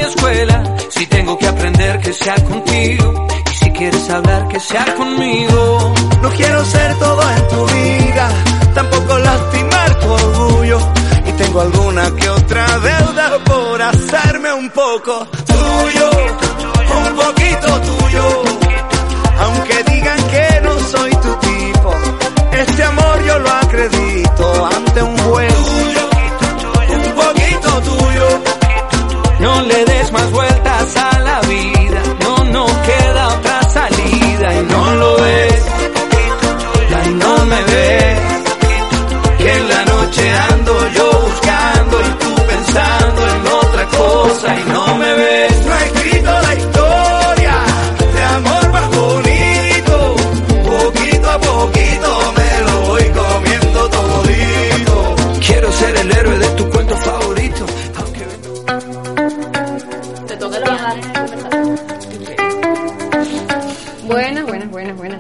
Si 0.89 1.07
tengo 1.07 1.37
que 1.37 1.47
aprender 1.47 2.01
que 2.01 2.13
sea 2.15 2.35
contigo. 2.37 3.27
Y 3.53 3.57
si 3.57 3.71
quieres 3.73 4.09
hablar 4.09 4.49
que 4.49 4.59
sea 4.59 4.95
conmigo. 4.95 5.95
No 6.23 6.31
quiero 6.31 6.65
ser 6.65 6.99
todo 6.99 7.23
en 7.31 7.49
tu 7.49 7.67
vida. 7.67 8.29
Tampoco 8.75 9.19
lastimar 9.19 10.01
tu 10.01 10.09
orgullo. 10.09 10.79
Y 11.27 11.33
tengo 11.33 11.61
alguna 11.61 12.11
que 12.17 12.31
otra 12.31 12.67
deuda 12.79 13.45
por 13.45 13.83
hacerme 13.83 14.55
un 14.55 14.71
poco 14.71 15.27
tuyo. 15.45 16.11
Un 17.07 17.17
poquito 17.17 17.81
tuyo. 17.81 18.43
Aunque 19.41 19.85
digan 19.93 20.23
que 20.31 20.61
no 20.63 20.81
soy 20.81 21.11
tu 21.11 21.35
tipo. 21.35 21.95
Este 22.51 22.83
amor 22.83 23.25
yo 23.27 23.39
lo 23.41 23.51
acredito 23.51 24.67
ante 24.75 25.03
un 25.03 25.19
juez. 25.19 25.54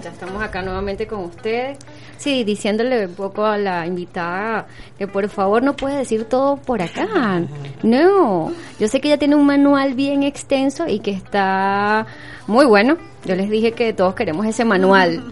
Estamos 0.08 0.42
acá 0.42 0.62
nuevamente 0.62 1.06
con 1.06 1.24
ustedes. 1.24 1.78
Sí, 2.16 2.44
diciéndole 2.44 3.06
un 3.06 3.14
poco 3.14 3.44
a 3.44 3.58
la 3.58 3.86
invitada 3.86 4.66
que 4.98 5.06
por 5.06 5.28
favor 5.28 5.62
no 5.62 5.74
puede 5.74 5.98
decir 5.98 6.24
todo 6.24 6.56
por 6.56 6.80
acá. 6.82 7.42
No, 7.82 8.52
yo 8.78 8.88
sé 8.88 9.00
que 9.00 9.08
ella 9.08 9.18
tiene 9.18 9.34
un 9.36 9.46
manual 9.46 9.94
bien 9.94 10.22
extenso 10.22 10.86
y 10.86 11.00
que 11.00 11.10
está 11.10 12.06
muy 12.46 12.66
bueno. 12.66 12.96
Yo 13.24 13.36
les 13.36 13.50
dije 13.50 13.72
que 13.72 13.92
todos 13.92 14.14
queremos 14.14 14.46
ese 14.46 14.64
manual. 14.64 15.22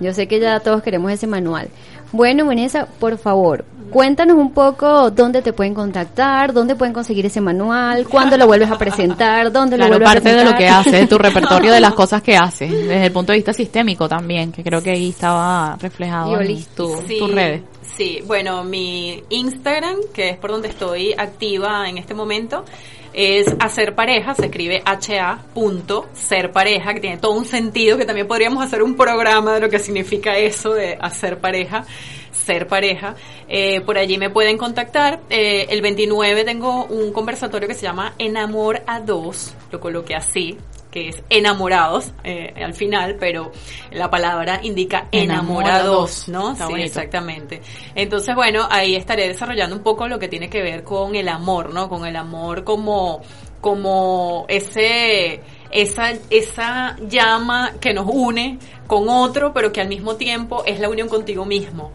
Yo 0.00 0.12
sé 0.12 0.26
que 0.26 0.40
ya 0.40 0.60
todos 0.60 0.82
queremos 0.82 1.12
ese 1.12 1.26
manual. 1.26 1.68
Bueno, 2.12 2.46
Vanessa, 2.46 2.86
por 2.98 3.18
favor, 3.18 3.64
Cuéntanos 3.92 4.38
un 4.38 4.52
poco 4.52 5.10
dónde 5.10 5.42
te 5.42 5.52
pueden 5.52 5.74
contactar, 5.74 6.54
dónde 6.54 6.74
pueden 6.76 6.94
conseguir 6.94 7.26
ese 7.26 7.42
manual, 7.42 8.08
cuándo 8.08 8.38
lo 8.38 8.46
vuelves 8.46 8.70
a 8.70 8.78
presentar, 8.78 9.52
dónde 9.52 9.76
lo 9.76 9.86
vuelves 9.86 10.08
a 10.08 10.12
presentar. 10.12 10.32
parte 10.32 10.44
de 10.44 10.50
lo 10.50 10.56
que 10.56 10.66
hace, 10.66 10.96
de 11.02 11.06
tu 11.06 11.18
repertorio 11.18 11.70
de 11.70 11.80
las 11.80 11.92
cosas 11.92 12.22
que 12.22 12.34
hace, 12.34 12.68
desde 12.68 13.04
el 13.04 13.12
punto 13.12 13.32
de 13.32 13.38
vista 13.38 13.52
sistémico 13.52 14.08
también, 14.08 14.50
que 14.50 14.62
creo 14.62 14.82
que 14.82 14.92
ahí 14.92 15.10
estaba 15.10 15.76
reflejado 15.76 16.40
en 16.40 16.64
tu, 16.74 17.02
tus 17.18 17.30
redes. 17.30 17.64
Sí, 17.94 18.20
bueno, 18.26 18.64
mi 18.64 19.22
Instagram, 19.28 19.96
que 20.14 20.30
es 20.30 20.38
por 20.38 20.52
donde 20.52 20.68
estoy 20.68 21.12
activa 21.12 21.86
en 21.86 21.98
este 21.98 22.14
momento, 22.14 22.64
es 23.12 23.46
hacer 23.60 23.94
pareja, 23.94 24.34
se 24.34 24.46
escribe 24.46 24.82
HA 24.84 25.38
punto 25.54 26.08
ser 26.14 26.52
pareja, 26.52 26.94
que 26.94 27.00
tiene 27.00 27.18
todo 27.18 27.32
un 27.32 27.44
sentido, 27.44 27.98
que 27.98 28.04
también 28.04 28.26
podríamos 28.26 28.64
hacer 28.64 28.82
un 28.82 28.96
programa 28.96 29.54
de 29.54 29.60
lo 29.60 29.68
que 29.68 29.78
significa 29.78 30.36
eso 30.36 30.74
de 30.74 30.98
hacer 31.00 31.38
pareja 31.38 31.84
ser 32.32 32.66
pareja. 32.66 33.14
Eh, 33.48 33.80
por 33.82 33.98
allí 33.98 34.18
me 34.18 34.30
pueden 34.30 34.58
contactar. 34.58 35.20
Eh, 35.30 35.66
el 35.70 35.80
29 35.80 36.44
tengo 36.44 36.86
un 36.86 37.12
conversatorio 37.12 37.68
que 37.68 37.74
se 37.74 37.82
llama 37.82 38.14
Enamor 38.18 38.82
a 38.86 39.00
dos, 39.00 39.54
lo 39.70 39.80
coloqué 39.80 40.14
así, 40.14 40.56
que 40.92 41.08
es 41.08 41.24
enamorados 41.30 42.12
eh, 42.22 42.52
al 42.62 42.74
final, 42.74 43.16
pero 43.18 43.50
la 43.90 44.10
palabra 44.10 44.60
indica 44.62 45.08
enamorados, 45.10 46.28
¿no? 46.28 46.54
sí, 46.54 46.74
exactamente. 46.76 47.62
Entonces, 47.94 48.34
bueno, 48.36 48.68
ahí 48.70 48.94
estaré 48.94 49.26
desarrollando 49.26 49.74
un 49.74 49.82
poco 49.82 50.06
lo 50.06 50.18
que 50.18 50.28
tiene 50.28 50.50
que 50.50 50.62
ver 50.62 50.84
con 50.84 51.16
el 51.16 51.28
amor, 51.28 51.72
¿no? 51.72 51.88
Con 51.88 52.06
el 52.06 52.14
amor 52.14 52.62
como, 52.62 53.22
como 53.60 54.44
ese 54.48 55.42
esa, 55.70 56.12
esa 56.28 56.96
llama 57.08 57.72
que 57.80 57.94
nos 57.94 58.06
une 58.06 58.58
con 58.86 59.08
otro, 59.08 59.54
pero 59.54 59.72
que 59.72 59.80
al 59.80 59.88
mismo 59.88 60.16
tiempo 60.16 60.62
es 60.66 60.78
la 60.78 60.90
unión 60.90 61.08
contigo 61.08 61.46
mismo 61.46 61.92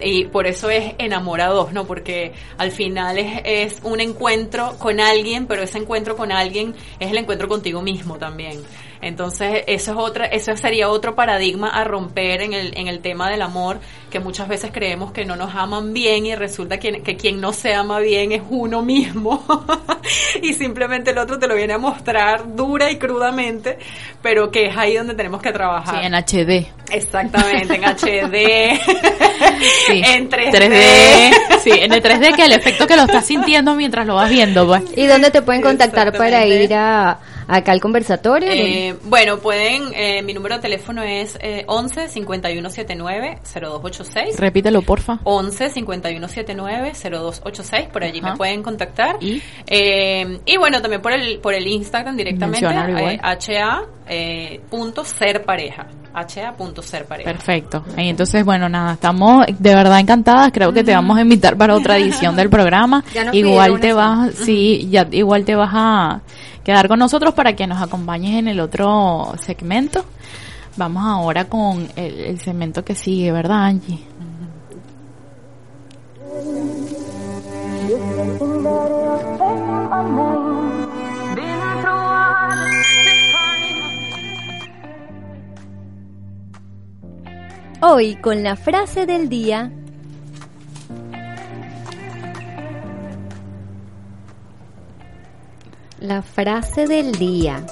y 0.00 0.24
por 0.26 0.46
eso 0.46 0.70
es 0.70 0.94
enamorados, 0.98 1.72
¿no? 1.72 1.86
Porque 1.86 2.32
al 2.56 2.70
final 2.70 3.18
es, 3.18 3.40
es 3.44 3.80
un 3.82 4.00
encuentro 4.00 4.76
con 4.78 5.00
alguien, 5.00 5.46
pero 5.46 5.62
ese 5.62 5.78
encuentro 5.78 6.16
con 6.16 6.32
alguien 6.32 6.74
es 6.98 7.10
el 7.10 7.18
encuentro 7.18 7.48
contigo 7.48 7.82
mismo 7.82 8.16
también. 8.18 8.62
Entonces, 9.00 9.64
eso 9.66 9.92
es 9.92 9.98
otra, 9.98 10.26
eso 10.26 10.56
sería 10.56 10.88
otro 10.88 11.14
paradigma 11.14 11.68
a 11.68 11.84
romper 11.84 12.42
en 12.42 12.52
el, 12.52 12.76
en 12.76 12.88
el 12.88 13.00
tema 13.00 13.30
del 13.30 13.42
amor, 13.42 13.78
que 14.10 14.20
muchas 14.20 14.48
veces 14.48 14.70
creemos 14.72 15.12
que 15.12 15.24
no 15.24 15.36
nos 15.36 15.54
aman 15.54 15.92
bien 15.92 16.26
y 16.26 16.34
resulta 16.34 16.78
que, 16.78 17.02
que 17.02 17.16
quien 17.16 17.40
no 17.40 17.52
se 17.52 17.74
ama 17.74 18.00
bien 18.00 18.32
es 18.32 18.42
uno 18.48 18.82
mismo 18.82 19.44
y 20.42 20.54
simplemente 20.54 21.10
el 21.10 21.18
otro 21.18 21.38
te 21.38 21.46
lo 21.46 21.54
viene 21.54 21.74
a 21.74 21.78
mostrar 21.78 22.56
dura 22.56 22.90
y 22.90 22.96
crudamente, 22.96 23.78
pero 24.22 24.50
que 24.50 24.66
es 24.66 24.76
ahí 24.76 24.96
donde 24.96 25.14
tenemos 25.14 25.40
que 25.42 25.52
trabajar. 25.52 26.00
Sí, 26.00 26.06
en 26.06 26.14
HD. 26.14 26.66
Exactamente, 26.90 27.74
en 27.74 27.84
HD, 27.84 28.80
en 29.88 30.30
3D. 30.30 31.60
Sí, 31.60 31.70
en 31.70 31.92
el 31.92 32.02
3D 32.02 32.34
que 32.34 32.44
el 32.44 32.52
efecto 32.52 32.86
que 32.86 32.96
lo 32.96 33.02
estás 33.02 33.26
sintiendo 33.26 33.74
mientras 33.74 34.06
lo 34.06 34.14
vas 34.14 34.30
viendo, 34.30 34.66
pues. 34.66 34.82
¿Y 34.96 35.06
dónde 35.06 35.30
te 35.30 35.42
pueden 35.42 35.62
contactar 35.62 36.16
para 36.16 36.44
ir 36.46 36.74
a 36.74 37.18
acá 37.48 37.72
al 37.72 37.80
conversatorio? 37.80 38.48
Eh, 38.52 38.94
bueno, 39.04 39.38
pueden, 39.38 39.92
eh, 39.94 40.22
mi 40.22 40.34
número 40.34 40.56
de 40.56 40.62
teléfono 40.62 41.02
es 41.02 41.36
eh, 41.40 41.64
11 41.66 42.08
5179 42.08 43.38
0286. 43.42 44.38
Repítelo, 44.38 44.82
porfa. 44.82 45.18
11 45.24 45.70
5179 45.70 46.92
0286, 46.94 47.88
por 47.88 48.04
allí 48.04 48.20
me 48.20 48.36
pueden 48.36 48.62
contactar. 48.62 49.16
¿Y? 49.20 49.42
Eh, 49.66 50.40
y 50.44 50.56
bueno, 50.58 50.80
también 50.80 51.02
por 51.02 51.12
el 51.12 51.38
por 51.40 51.54
el 51.54 51.66
Instagram 51.66 52.16
directamente, 52.16 52.66
eh, 52.66 53.18
HA 53.22 53.82
eh, 54.06 54.60
punto 54.70 55.04
ser 55.04 55.44
pareja 55.44 55.86
ha.ser 56.14 57.04
pareja. 57.06 57.30
Perfecto. 57.30 57.84
Y 57.96 58.08
entonces, 58.08 58.44
bueno, 58.44 58.68
nada, 58.68 58.94
estamos 58.94 59.46
de 59.46 59.74
verdad 59.74 60.00
encantadas. 60.00 60.50
Creo 60.52 60.72
que 60.72 60.82
te 60.82 60.92
vamos 60.92 61.16
a 61.16 61.22
invitar 61.22 61.56
para 61.56 61.74
otra 61.74 61.96
edición 61.96 62.34
del 62.36 62.50
programa. 62.50 63.04
igual 63.32 63.80
te 63.80 63.92
vas, 63.92 64.34
sí, 64.34 64.88
ya 64.90 65.06
igual 65.10 65.44
te 65.44 65.54
vas 65.54 65.70
a 65.72 66.20
quedar 66.68 66.86
con 66.86 66.98
nosotros 66.98 67.32
para 67.32 67.56
que 67.56 67.66
nos 67.66 67.80
acompañes 67.80 68.38
en 68.38 68.46
el 68.46 68.60
otro 68.60 69.32
segmento. 69.40 70.04
Vamos 70.76 71.02
ahora 71.02 71.46
con 71.46 71.88
el, 71.96 72.38
segmento 72.40 72.84
que 72.84 72.94
sigue, 72.94 73.32
¿verdad, 73.32 73.64
Angie? 73.64 74.04
Hoy 87.80 88.16
con 88.16 88.42
la 88.42 88.56
frase 88.56 89.06
del 89.06 89.30
día. 89.30 89.72
La 96.00 96.22
frase 96.22 96.86
del 96.86 97.10
día. 97.12 97.66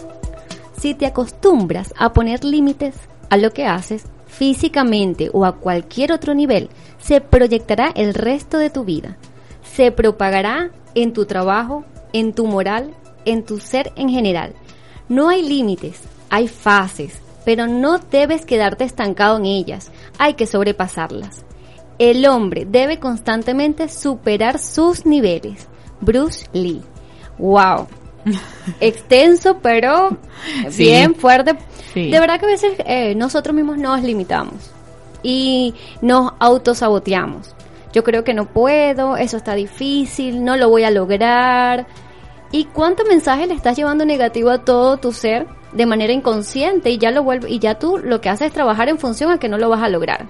Si 0.76 0.94
te 0.94 1.06
acostumbras 1.06 1.94
a 1.96 2.12
poner 2.12 2.42
límites 2.42 2.96
a 3.30 3.36
lo 3.36 3.52
que 3.52 3.66
haces, 3.66 4.06
físicamente 4.26 5.30
o 5.32 5.44
a 5.44 5.56
cualquier 5.56 6.10
otro 6.10 6.34
nivel, 6.34 6.68
se 6.98 7.20
proyectará 7.20 7.92
el 7.94 8.14
resto 8.14 8.58
de 8.58 8.68
tu 8.68 8.84
vida. 8.84 9.16
Se 9.62 9.92
propagará 9.92 10.70
en 10.96 11.12
tu 11.12 11.26
trabajo, 11.26 11.84
en 12.12 12.32
tu 12.32 12.48
moral, 12.48 12.94
en 13.24 13.44
tu 13.44 13.60
ser 13.60 13.92
en 13.94 14.08
general. 14.08 14.54
No 15.08 15.28
hay 15.28 15.48
límites, 15.48 16.00
hay 16.28 16.48
fases, 16.48 17.20
pero 17.44 17.68
no 17.68 17.98
debes 17.98 18.44
quedarte 18.44 18.82
estancado 18.82 19.36
en 19.36 19.46
ellas, 19.46 19.92
hay 20.18 20.34
que 20.34 20.48
sobrepasarlas. 20.48 21.44
El 22.00 22.26
hombre 22.26 22.66
debe 22.68 22.98
constantemente 22.98 23.88
superar 23.88 24.58
sus 24.58 25.06
niveles. 25.06 25.68
Bruce 26.00 26.46
Lee. 26.52 26.82
¡Wow! 27.38 27.86
Extenso, 28.80 29.58
pero 29.62 30.16
bien 30.76 31.14
fuerte. 31.14 31.56
De 31.94 32.20
verdad 32.20 32.38
que 32.38 32.46
a 32.46 32.48
veces 32.48 32.74
eh, 32.84 33.14
nosotros 33.14 33.54
mismos 33.54 33.78
nos 33.78 34.02
limitamos 34.02 34.70
y 35.22 35.74
nos 36.02 36.32
autosaboteamos. 36.38 37.54
Yo 37.92 38.04
creo 38.04 38.24
que 38.24 38.34
no 38.34 38.46
puedo, 38.46 39.16
eso 39.16 39.38
está 39.38 39.54
difícil, 39.54 40.44
no 40.44 40.56
lo 40.56 40.68
voy 40.68 40.84
a 40.84 40.90
lograr. 40.90 41.86
¿Y 42.52 42.66
cuánto 42.66 43.04
mensaje 43.04 43.46
le 43.46 43.54
estás 43.54 43.76
llevando 43.76 44.04
negativo 44.04 44.50
a 44.50 44.64
todo 44.64 44.98
tu 44.98 45.12
ser 45.12 45.46
de 45.72 45.86
manera 45.86 46.12
inconsciente 46.12 46.90
y 46.90 46.98
ya 46.98 47.10
lo 47.10 47.22
vuelve 47.22 47.50
y 47.50 47.58
ya 47.58 47.78
tú 47.78 47.98
lo 47.98 48.20
que 48.20 48.28
haces 48.28 48.48
es 48.48 48.52
trabajar 48.52 48.88
en 48.88 48.98
función 48.98 49.30
a 49.30 49.38
que 49.38 49.48
no 49.48 49.56
lo 49.56 49.70
vas 49.70 49.82
a 49.82 49.88
lograr. 49.88 50.26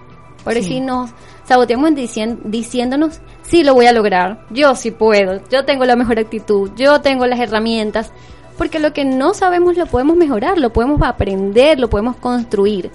Por 0.46 0.56
eso 0.56 0.68
si 0.68 0.80
nos 0.80 1.10
saboteamos 1.44 1.90
diciéndonos, 1.96 3.20
sí 3.42 3.64
lo 3.64 3.74
voy 3.74 3.86
a 3.86 3.92
lograr, 3.92 4.46
yo 4.50 4.76
sí 4.76 4.92
puedo, 4.92 5.40
yo 5.50 5.64
tengo 5.64 5.84
la 5.84 5.96
mejor 5.96 6.20
actitud, 6.20 6.70
yo 6.76 7.00
tengo 7.00 7.26
las 7.26 7.40
herramientas, 7.40 8.12
porque 8.56 8.78
lo 8.78 8.92
que 8.92 9.04
no 9.04 9.34
sabemos 9.34 9.76
lo 9.76 9.86
podemos 9.86 10.16
mejorar, 10.16 10.56
lo 10.56 10.72
podemos 10.72 11.02
aprender, 11.02 11.80
lo 11.80 11.90
podemos 11.90 12.14
construir. 12.14 12.92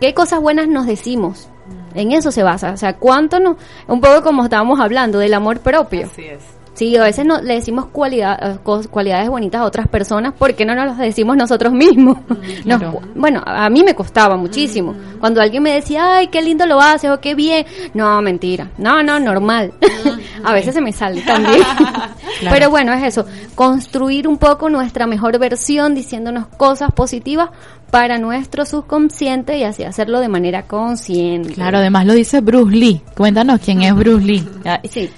¿Qué 0.00 0.14
cosas 0.14 0.40
buenas 0.40 0.68
nos 0.68 0.86
decimos? 0.86 1.48
En 1.96 2.12
eso 2.12 2.30
se 2.30 2.44
basa, 2.44 2.70
o 2.70 2.76
sea, 2.76 2.96
cuánto 2.96 3.40
nos, 3.40 3.56
un 3.88 4.00
poco 4.00 4.22
como 4.22 4.44
estábamos 4.44 4.78
hablando 4.78 5.18
del 5.18 5.34
amor 5.34 5.58
propio. 5.58 6.06
Así 6.06 6.26
es 6.26 6.57
Sí, 6.78 6.96
a 6.96 7.02
veces 7.02 7.26
no, 7.26 7.40
le 7.40 7.54
decimos 7.54 7.86
cualidad, 7.86 8.38
eh, 8.40 8.86
cualidades 8.88 9.28
bonitas 9.28 9.62
a 9.62 9.64
otras 9.64 9.88
personas 9.88 10.32
porque 10.38 10.64
no 10.64 10.76
nos 10.76 10.86
las 10.86 10.98
decimos 10.98 11.36
nosotros 11.36 11.72
mismos. 11.72 12.18
Mm, 12.64 12.72
bueno, 13.16 13.42
a 13.44 13.68
mí 13.68 13.82
me 13.82 13.96
costaba 13.96 14.36
muchísimo. 14.36 14.92
Mm. 14.92 15.18
Cuando 15.18 15.40
alguien 15.40 15.64
me 15.64 15.72
decía, 15.72 16.18
ay, 16.18 16.28
qué 16.28 16.40
lindo 16.40 16.66
lo 16.66 16.80
haces 16.80 17.10
o 17.10 17.18
qué 17.18 17.34
bien. 17.34 17.66
No, 17.94 18.22
mentira. 18.22 18.70
No, 18.78 19.02
no, 19.02 19.18
normal. 19.18 19.72
Mm, 19.80 20.44
a 20.46 20.52
veces 20.52 20.72
se 20.72 20.80
me 20.80 20.92
sale 20.92 21.20
también. 21.22 21.64
Pero 22.48 22.70
bueno, 22.70 22.92
es 22.92 23.02
eso. 23.02 23.26
Construir 23.56 24.28
un 24.28 24.38
poco 24.38 24.70
nuestra 24.70 25.08
mejor 25.08 25.36
versión 25.40 25.96
diciéndonos 25.96 26.46
cosas 26.46 26.92
positivas 26.92 27.50
para 27.90 28.18
nuestro 28.18 28.64
subconsciente 28.64 29.58
y 29.58 29.64
así 29.64 29.82
hacerlo 29.82 30.20
de 30.20 30.28
manera 30.28 30.62
consciente. 30.62 31.54
Claro, 31.54 31.78
además 31.78 32.06
lo 32.06 32.12
dice 32.12 32.40
Bruce 32.40 32.76
Lee. 32.76 33.02
Cuéntanos 33.16 33.58
quién 33.64 33.82
es 33.82 33.92
Bruce 33.96 34.24
Lee. 34.24 34.48
Sí. 34.88 35.10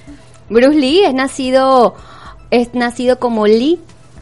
Bruce 0.50 0.76
Lee 0.76 1.04
es 1.04 1.14
nacido, 1.14 1.94
es 2.50 2.74
nacido 2.74 3.20
como 3.20 3.46
Lee 3.46 3.78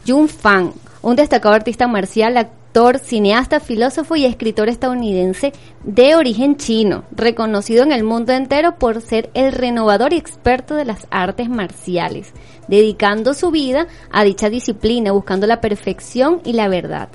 Jung 0.07 0.29
Fan, 0.29 0.75
un 1.01 1.17
destacado 1.17 1.55
artista 1.55 1.89
marcial, 1.89 2.37
actor, 2.37 2.99
cineasta, 2.99 3.61
filósofo 3.61 4.15
y 4.15 4.27
escritor 4.27 4.69
estadounidense 4.69 5.55
de 5.85 6.17
origen 6.17 6.59
chino, 6.59 7.05
reconocido 7.13 7.83
en 7.83 7.93
el 7.93 8.05
mundo 8.05 8.35
entero 8.35 8.77
por 8.79 9.01
ser 9.01 9.31
el 9.33 9.53
renovador 9.53 10.13
y 10.13 10.19
experto 10.19 10.75
de 10.75 10.85
las 10.85 11.07
artes 11.11 11.49
marciales, 11.49 12.35
dedicando 12.69 13.33
su 13.33 13.51
vida 13.51 13.87
a 14.11 14.23
dicha 14.23 14.51
disciplina, 14.51 15.13
buscando 15.13 15.47
la 15.47 15.63
perfección 15.63 16.43
y 16.45 16.53
la 16.53 16.69
verdad. 16.69 17.09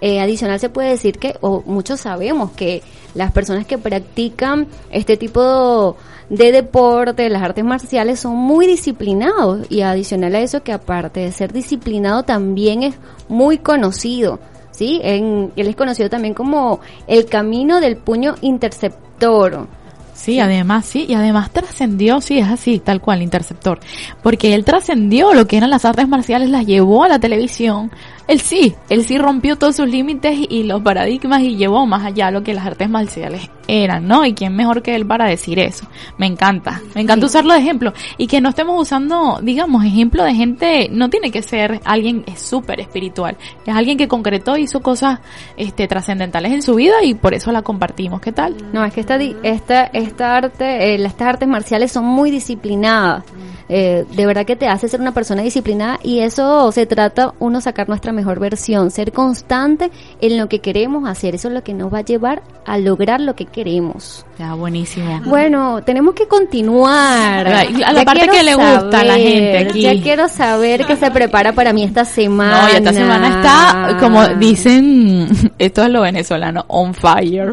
Eh, 0.00 0.20
adicional 0.20 0.60
se 0.60 0.70
puede 0.70 0.90
decir 0.90 1.18
que, 1.18 1.36
o 1.42 1.62
muchos 1.66 2.00
sabemos 2.00 2.52
que 2.52 2.82
las 3.14 3.32
personas 3.32 3.66
que 3.66 3.76
practican 3.76 4.66
este 4.90 5.18
tipo 5.18 5.96
de 6.28 6.52
deporte, 6.52 7.28
las 7.30 7.42
artes 7.42 7.64
marciales, 7.64 8.20
son 8.20 8.36
muy 8.36 8.66
disciplinados 8.66 9.66
y 9.70 9.82
adicional 9.82 10.34
a 10.34 10.40
eso 10.40 10.62
que 10.62 10.72
aparte 10.72 11.20
de 11.20 11.32
ser 11.32 11.52
disciplinado 11.52 12.24
también 12.24 12.82
es 12.82 12.94
muy 13.28 13.58
conocido. 13.58 14.38
¿sí? 14.72 15.00
En, 15.02 15.52
él 15.56 15.68
es 15.68 15.76
conocido 15.76 16.10
también 16.10 16.34
como 16.34 16.80
el 17.06 17.26
camino 17.26 17.80
del 17.80 17.96
puño 17.96 18.34
interceptor. 18.40 19.66
Sí, 20.14 20.40
además, 20.40 20.86
sí, 20.86 21.04
y 21.06 21.14
además 21.14 21.50
trascendió, 21.50 22.22
sí, 22.22 22.38
es 22.38 22.48
así, 22.48 22.78
tal 22.78 23.02
cual, 23.02 23.20
interceptor, 23.20 23.78
porque 24.22 24.54
él 24.54 24.64
trascendió 24.64 25.34
lo 25.34 25.46
que 25.46 25.58
eran 25.58 25.68
las 25.68 25.84
artes 25.84 26.08
marciales, 26.08 26.48
las 26.48 26.64
llevó 26.64 27.04
a 27.04 27.08
la 27.08 27.18
televisión, 27.18 27.90
él 28.28 28.40
sí, 28.40 28.74
él 28.88 29.04
sí 29.04 29.18
rompió 29.18 29.56
todos 29.56 29.76
sus 29.76 29.88
límites 29.88 30.38
y 30.48 30.64
los 30.64 30.82
paradigmas 30.82 31.42
y 31.42 31.56
llevó 31.56 31.86
más 31.86 32.04
allá 32.04 32.30
lo 32.30 32.42
que 32.42 32.54
las 32.54 32.66
artes 32.66 32.90
marciales 32.90 33.50
eran, 33.68 34.06
¿no? 34.06 34.24
Y 34.24 34.34
quién 34.34 34.54
mejor 34.54 34.82
que 34.82 34.94
él 34.94 35.06
para 35.06 35.26
decir 35.26 35.58
eso. 35.58 35.86
Me 36.18 36.26
encanta, 36.26 36.80
me 36.94 37.02
encanta 37.02 37.26
usarlo 37.26 37.52
de 37.52 37.60
ejemplo 37.60 37.92
y 38.18 38.26
que 38.26 38.40
no 38.40 38.48
estemos 38.48 38.80
usando, 38.80 39.38
digamos, 39.42 39.84
ejemplo 39.84 40.24
de 40.24 40.34
gente, 40.34 40.88
no 40.90 41.08
tiene 41.08 41.30
que 41.30 41.42
ser 41.42 41.80
alguien 41.84 42.24
súper 42.36 42.80
espiritual, 42.80 43.36
es 43.64 43.74
alguien 43.74 43.96
que 43.96 44.08
concretó, 44.08 44.56
hizo 44.56 44.80
cosas 44.80 45.20
este 45.56 45.86
trascendentales 45.86 46.52
en 46.52 46.62
su 46.62 46.74
vida 46.74 47.02
y 47.02 47.14
por 47.14 47.34
eso 47.34 47.52
la 47.52 47.62
compartimos. 47.62 48.20
¿Qué 48.20 48.32
tal? 48.32 48.56
No, 48.72 48.84
es 48.84 48.92
que 48.92 49.00
esta 49.00 49.16
esta 49.16 49.84
esta 49.84 50.36
arte, 50.36 50.94
eh, 50.94 51.04
estas 51.04 51.28
artes 51.28 51.48
marciales 51.48 51.92
son 51.92 52.04
muy 52.04 52.30
disciplinadas. 52.30 53.24
Eh, 53.68 54.04
de 54.10 54.26
verdad 54.26 54.46
que 54.46 54.54
te 54.54 54.68
hace 54.68 54.88
ser 54.88 55.00
una 55.00 55.12
persona 55.12 55.42
disciplinada 55.42 55.98
y 56.02 56.20
eso 56.20 56.70
se 56.70 56.86
trata 56.86 57.34
uno 57.40 57.60
sacar 57.60 57.88
nuestra 57.88 58.12
mejor 58.12 58.38
versión, 58.38 58.90
ser 58.90 59.12
constante 59.12 59.90
en 60.20 60.38
lo 60.38 60.48
que 60.48 60.60
queremos 60.60 61.08
hacer, 61.08 61.34
eso 61.34 61.48
es 61.48 61.54
lo 61.54 61.64
que 61.64 61.74
nos 61.74 61.92
va 61.92 61.98
a 61.98 62.02
llevar 62.02 62.42
a 62.64 62.78
lograr 62.78 63.20
lo 63.20 63.34
que 63.34 63.46
queremos. 63.46 64.24
Ya, 64.38 64.54
buenísimo. 64.54 65.20
Bueno, 65.24 65.82
tenemos 65.82 66.14
que 66.14 66.28
continuar. 66.28 67.46
A 67.46 67.92
la 67.92 68.04
parte 68.04 68.28
que 68.28 68.42
le 68.42 68.54
gusta 68.54 69.00
a 69.00 69.04
la 69.04 69.14
gente 69.14 69.58
aquí. 69.58 69.82
Ya 69.82 70.00
quiero 70.00 70.28
saber 70.28 70.84
qué 70.84 70.96
se 70.96 71.10
prepara 71.10 71.52
para 71.52 71.72
mí 71.72 71.84
esta 71.84 72.04
semana. 72.04 72.62
No, 72.62 72.68
esta 72.68 72.92
semana 72.92 73.28
está, 73.28 73.96
como 73.98 74.26
dicen, 74.28 75.28
esto 75.58 75.82
es 75.82 75.90
lo 75.90 76.02
venezolano, 76.02 76.64
on 76.68 76.94
fire. 76.94 77.52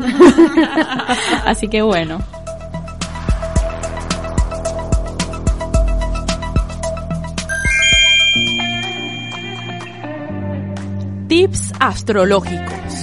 Así 1.46 1.68
que 1.68 1.82
bueno. 1.82 2.20
Tips 11.34 11.74
astrológicos. 11.80 12.94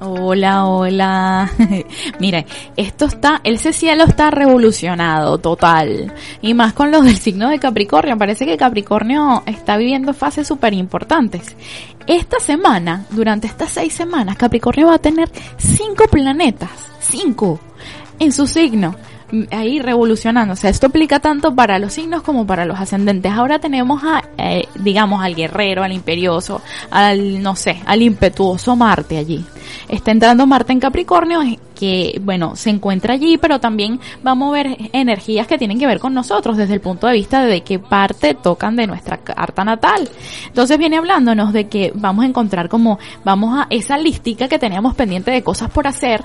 Hola, 0.00 0.66
hola. 0.66 1.50
Mire, 2.20 2.44
esto 2.76 3.06
está, 3.06 3.40
ese 3.44 3.72
cielo 3.72 4.04
está 4.04 4.30
revolucionado, 4.30 5.38
total. 5.38 6.12
Y 6.42 6.52
más 6.52 6.74
con 6.74 6.90
los 6.90 7.02
del 7.02 7.16
signo 7.16 7.48
de 7.48 7.58
Capricornio. 7.58 8.18
Parece 8.18 8.44
que 8.44 8.58
Capricornio 8.58 9.42
está 9.46 9.78
viviendo 9.78 10.12
fases 10.12 10.46
súper 10.46 10.74
importantes. 10.74 11.56
Esta 12.06 12.38
semana, 12.40 13.06
durante 13.08 13.46
estas 13.46 13.70
seis 13.70 13.94
semanas, 13.94 14.36
Capricornio 14.36 14.88
va 14.88 14.96
a 14.96 14.98
tener 14.98 15.30
cinco 15.56 16.04
planetas. 16.08 16.93
Cinco. 17.04 17.60
En 18.18 18.32
su 18.32 18.46
signo 18.46 18.94
ahí 19.50 19.80
revolucionándose. 19.80 20.68
Esto 20.68 20.86
aplica 20.86 21.20
tanto 21.20 21.54
para 21.54 21.78
los 21.78 21.92
signos 21.92 22.22
como 22.22 22.46
para 22.46 22.64
los 22.64 22.78
ascendentes. 22.78 23.32
Ahora 23.32 23.58
tenemos 23.58 24.02
a, 24.04 24.22
eh, 24.38 24.68
digamos, 24.76 25.22
al 25.22 25.34
guerrero, 25.34 25.82
al 25.82 25.92
imperioso, 25.92 26.60
al, 26.90 27.42
no 27.42 27.56
sé, 27.56 27.80
al 27.86 28.02
impetuoso 28.02 28.76
Marte 28.76 29.18
allí. 29.18 29.44
Está 29.88 30.10
entrando 30.10 30.46
Marte 30.46 30.72
en 30.72 30.80
Capricornio, 30.80 31.40
que, 31.74 32.20
bueno, 32.22 32.56
se 32.56 32.70
encuentra 32.70 33.14
allí, 33.14 33.38
pero 33.38 33.60
también 33.60 34.00
va 34.26 34.32
a 34.32 34.34
mover 34.34 34.76
energías 34.92 35.46
que 35.46 35.58
tienen 35.58 35.78
que 35.78 35.86
ver 35.86 35.98
con 35.98 36.14
nosotros 36.14 36.56
desde 36.56 36.74
el 36.74 36.80
punto 36.80 37.06
de 37.06 37.14
vista 37.14 37.44
de 37.44 37.62
qué 37.62 37.78
parte 37.78 38.34
tocan 38.34 38.76
de 38.76 38.86
nuestra 38.86 39.18
carta 39.18 39.64
natal. 39.64 40.08
Entonces 40.46 40.78
viene 40.78 40.96
hablándonos 40.96 41.52
de 41.52 41.68
que 41.68 41.92
vamos 41.94 42.24
a 42.24 42.28
encontrar 42.28 42.68
como, 42.68 42.98
vamos 43.24 43.58
a 43.58 43.66
esa 43.70 43.98
lística 43.98 44.48
que 44.48 44.58
teníamos 44.58 44.94
pendiente 44.94 45.30
de 45.30 45.42
cosas 45.42 45.70
por 45.70 45.86
hacer, 45.86 46.22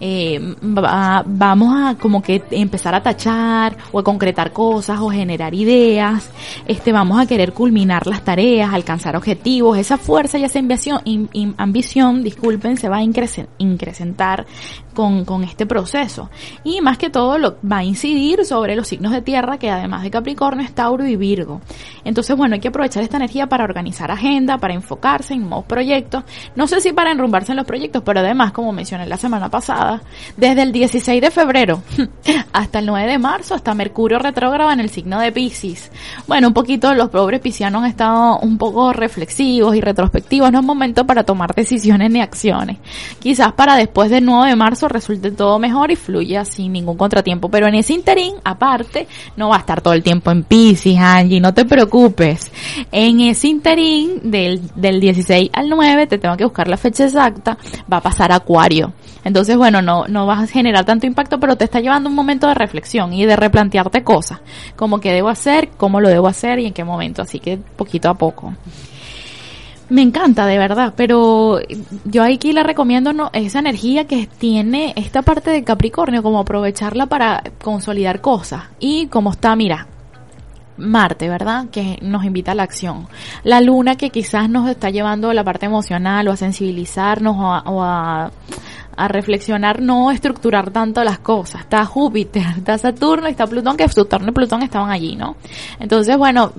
eh, 0.00 0.54
vamos 0.60 1.74
a 1.74 1.94
como 1.96 2.22
que 2.22 2.42
empezar 2.50 2.94
a 2.94 3.02
tachar 3.02 3.76
o 3.92 3.98
a 3.98 4.04
concretar 4.04 4.52
cosas 4.52 5.00
o 5.00 5.08
generar 5.10 5.54
ideas, 5.54 6.30
este, 6.66 6.92
vamos 6.92 7.20
a 7.20 7.26
querer 7.26 7.52
culminar 7.52 8.06
las 8.06 8.22
tareas, 8.22 8.72
alcanzar 8.72 9.16
objetivos, 9.16 9.78
esa 9.78 9.96
fuerza 9.96 10.38
y 10.38 10.44
esa 10.44 10.58
ambición, 10.58 11.00
ambición 11.56 12.22
disculpen, 12.22 12.76
se 12.76 12.88
va 12.88 12.98
a 12.98 13.02
incrementar 13.02 14.46
con, 14.94 15.24
con 15.24 15.44
este 15.44 15.66
proceso. 15.66 16.30
Y 16.62 16.80
más 16.80 16.98
que 16.98 17.10
todo 17.10 17.38
lo 17.38 17.56
va 17.70 17.78
a 17.78 17.84
incidir 17.84 18.44
sobre 18.44 18.76
los 18.76 18.88
signos 18.88 19.12
de 19.12 19.22
tierra 19.22 19.58
que 19.58 19.70
además 19.70 20.02
de 20.02 20.10
Capricornio 20.10 20.64
es 20.64 20.74
Tauro 20.74 21.06
y 21.06 21.16
Virgo. 21.16 21.60
Entonces, 22.04 22.36
bueno, 22.36 22.54
hay 22.54 22.60
que 22.60 22.68
aprovechar 22.68 23.02
esta 23.02 23.16
energía 23.16 23.48
para 23.48 23.64
organizar 23.64 24.10
agenda, 24.10 24.58
para 24.58 24.74
enfocarse 24.74 25.34
en 25.34 25.42
nuevos 25.42 25.66
proyectos. 25.66 26.24
No 26.54 26.66
sé 26.66 26.80
si 26.80 26.92
para 26.92 27.10
enrumbarse 27.10 27.52
en 27.52 27.56
los 27.56 27.66
proyectos, 27.66 28.02
pero 28.04 28.20
además, 28.20 28.52
como 28.52 28.72
mencioné 28.72 29.06
la 29.06 29.16
semana 29.16 29.48
pasada, 29.50 30.02
desde 30.36 30.62
el 30.62 30.72
16 30.72 31.20
de 31.20 31.30
febrero 31.30 31.82
hasta 32.52 32.78
el 32.78 32.86
9 32.86 33.10
de 33.10 33.18
marzo 33.18 33.54
está 33.54 33.74
Mercurio 33.74 34.18
retrógrado 34.18 34.70
en 34.70 34.80
el 34.80 34.90
signo 34.90 35.18
de 35.18 35.32
Pisces. 35.32 35.90
Bueno, 36.26 36.48
un 36.48 36.54
poquito 36.54 36.94
los 36.94 37.10
pobres 37.10 37.40
piscianos 37.40 37.82
han 37.82 37.90
estado 37.90 38.38
un 38.38 38.58
poco 38.58 38.92
reflexivos 38.92 39.74
y 39.76 39.80
retrospectivos. 39.80 40.52
No 40.52 40.60
es 40.60 40.64
momento 40.64 41.06
para 41.06 41.24
tomar 41.24 41.54
decisiones 41.54 42.10
ni 42.10 42.20
acciones. 42.20 42.78
Quizás 43.18 43.52
para 43.52 43.76
después 43.76 44.10
del 44.10 44.24
9 44.24 44.50
de 44.50 44.56
marzo 44.56 44.83
resulte 44.88 45.30
todo 45.30 45.58
mejor 45.58 45.90
y 45.90 45.96
fluya 45.96 46.44
sin 46.44 46.72
ningún 46.72 46.96
contratiempo. 46.96 47.48
Pero 47.48 47.66
en 47.66 47.74
ese 47.74 47.92
interín, 47.92 48.34
aparte, 48.44 49.06
no 49.36 49.48
va 49.48 49.56
a 49.56 49.60
estar 49.60 49.80
todo 49.80 49.94
el 49.94 50.02
tiempo 50.02 50.30
en 50.30 50.44
Pisces, 50.44 50.96
Angie, 50.98 51.40
no 51.40 51.54
te 51.54 51.64
preocupes. 51.64 52.50
En 52.92 53.20
ese 53.20 53.48
interín 53.48 54.30
del, 54.30 54.60
del 54.74 55.00
16 55.00 55.50
al 55.52 55.68
9, 55.68 56.06
te 56.06 56.18
tengo 56.18 56.36
que 56.36 56.44
buscar 56.44 56.68
la 56.68 56.76
fecha 56.76 57.04
exacta, 57.04 57.56
va 57.92 57.98
a 57.98 58.02
pasar 58.02 58.32
Acuario. 58.32 58.92
Entonces, 59.24 59.56
bueno, 59.56 59.80
no, 59.80 60.06
no 60.06 60.26
vas 60.26 60.42
a 60.42 60.46
generar 60.46 60.84
tanto 60.84 61.06
impacto, 61.06 61.40
pero 61.40 61.56
te 61.56 61.64
está 61.64 61.80
llevando 61.80 62.08
un 62.08 62.14
momento 62.14 62.46
de 62.46 62.54
reflexión 62.54 63.12
y 63.12 63.24
de 63.24 63.36
replantearte 63.36 64.04
cosas, 64.04 64.40
como 64.76 65.00
qué 65.00 65.12
debo 65.12 65.28
hacer, 65.28 65.70
cómo 65.76 66.00
lo 66.00 66.08
debo 66.08 66.28
hacer 66.28 66.58
y 66.58 66.66
en 66.66 66.74
qué 66.74 66.84
momento. 66.84 67.22
Así 67.22 67.40
que 67.40 67.56
poquito 67.56 68.08
a 68.08 68.14
poco. 68.14 68.54
Me 69.94 70.02
encanta, 70.02 70.44
de 70.46 70.58
verdad, 70.58 70.92
pero 70.96 71.60
yo 72.04 72.24
aquí 72.24 72.52
le 72.52 72.64
recomiendo 72.64 73.12
no, 73.12 73.30
esa 73.32 73.60
energía 73.60 74.08
que 74.08 74.26
tiene 74.26 74.92
esta 74.96 75.22
parte 75.22 75.52
de 75.52 75.62
Capricornio, 75.62 76.20
como 76.20 76.40
aprovecharla 76.40 77.06
para 77.06 77.44
consolidar 77.62 78.20
cosas. 78.20 78.64
Y 78.80 79.06
como 79.06 79.30
está, 79.30 79.54
mira, 79.54 79.86
Marte, 80.76 81.28
¿verdad? 81.28 81.66
Que 81.70 82.00
nos 82.02 82.24
invita 82.24 82.50
a 82.50 82.54
la 82.56 82.64
acción. 82.64 83.06
La 83.44 83.60
luna 83.60 83.94
que 83.94 84.10
quizás 84.10 84.50
nos 84.50 84.68
está 84.68 84.90
llevando 84.90 85.30
a 85.30 85.34
la 85.34 85.44
parte 85.44 85.66
emocional 85.66 86.26
o 86.26 86.32
a 86.32 86.36
sensibilizarnos 86.36 87.36
o 87.38 87.80
a 87.84 88.24
a 88.24 88.30
reflexionar, 88.96 89.80
no 89.80 90.10
estructurar 90.10 90.70
tanto 90.70 91.02
las 91.04 91.18
cosas. 91.18 91.62
Está 91.62 91.84
Júpiter, 91.84 92.44
está 92.56 92.78
Saturno 92.78 93.26
está 93.26 93.46
Plutón, 93.46 93.76
que 93.76 93.88
Saturno 93.88 94.28
y 94.28 94.32
Plutón 94.32 94.62
estaban 94.62 94.90
allí, 94.90 95.16
¿no? 95.16 95.36
Entonces, 95.78 96.16
bueno, 96.16 96.52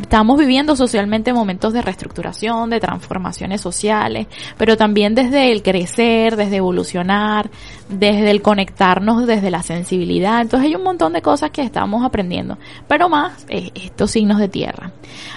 estamos 0.00 0.38
viviendo 0.38 0.76
socialmente 0.76 1.32
momentos 1.32 1.72
de 1.72 1.82
reestructuración, 1.82 2.70
de 2.70 2.80
transformaciones 2.80 3.60
sociales, 3.60 4.26
pero 4.56 4.76
también 4.76 5.14
desde 5.14 5.52
el 5.52 5.62
crecer, 5.62 6.36
desde 6.36 6.56
evolucionar, 6.56 7.50
desde 7.88 8.30
el 8.30 8.42
conectarnos, 8.42 9.26
desde 9.26 9.50
la 9.50 9.62
sensibilidad. 9.62 10.40
Entonces 10.40 10.68
hay 10.68 10.74
un 10.74 10.84
montón 10.84 11.12
de 11.12 11.22
cosas 11.22 11.50
que 11.50 11.62
estamos 11.62 12.04
aprendiendo, 12.04 12.58
pero 12.86 13.08
más 13.08 13.46
eh, 13.48 13.70
estos 13.74 14.10
signos 14.10 14.38
de 14.38 14.48
tierra. 14.48 14.92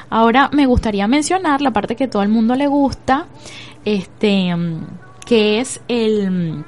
Ahora 0.09 0.49
me 0.53 0.65
gustaría 0.65 1.07
mencionar 1.07 1.61
la 1.61 1.71
parte 1.71 1.95
que 1.95 2.07
todo 2.07 2.21
el 2.21 2.29
mundo 2.29 2.55
le 2.55 2.67
gusta, 2.67 3.27
este 3.85 4.53
que 5.25 5.59
es 5.59 5.81
el, 5.87 6.63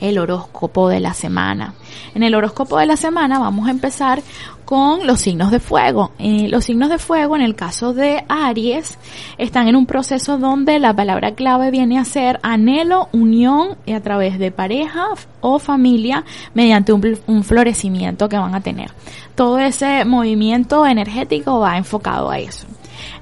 el 0.00 0.18
horóscopo 0.18 0.88
de 0.88 1.00
la 1.00 1.14
semana. 1.14 1.74
En 2.14 2.22
el 2.22 2.34
horóscopo 2.34 2.78
de 2.78 2.86
la 2.86 2.96
semana 2.96 3.38
vamos 3.38 3.68
a 3.68 3.70
empezar 3.70 4.22
con 4.64 5.06
los 5.06 5.20
signos 5.20 5.50
de 5.50 5.60
fuego. 5.60 6.12
Eh, 6.18 6.48
los 6.48 6.64
signos 6.64 6.88
de 6.88 6.98
fuego, 6.98 7.36
en 7.36 7.42
el 7.42 7.54
caso 7.54 7.92
de 7.92 8.24
Aries, 8.28 8.98
están 9.38 9.68
en 9.68 9.76
un 9.76 9.86
proceso 9.86 10.38
donde 10.38 10.78
la 10.78 10.94
palabra 10.94 11.34
clave 11.34 11.70
viene 11.70 11.98
a 11.98 12.04
ser 12.04 12.40
anhelo, 12.42 13.08
unión 13.12 13.76
a 13.94 14.00
través 14.00 14.38
de 14.38 14.50
pareja 14.50 15.06
o 15.40 15.58
familia 15.58 16.24
mediante 16.54 16.92
un, 16.92 17.18
un 17.26 17.44
florecimiento 17.44 18.28
que 18.28 18.38
van 18.38 18.54
a 18.54 18.60
tener. 18.60 18.90
Todo 19.34 19.58
ese 19.58 20.04
movimiento 20.04 20.86
energético 20.86 21.60
va 21.60 21.76
enfocado 21.76 22.30
a 22.30 22.38
eso. 22.38 22.66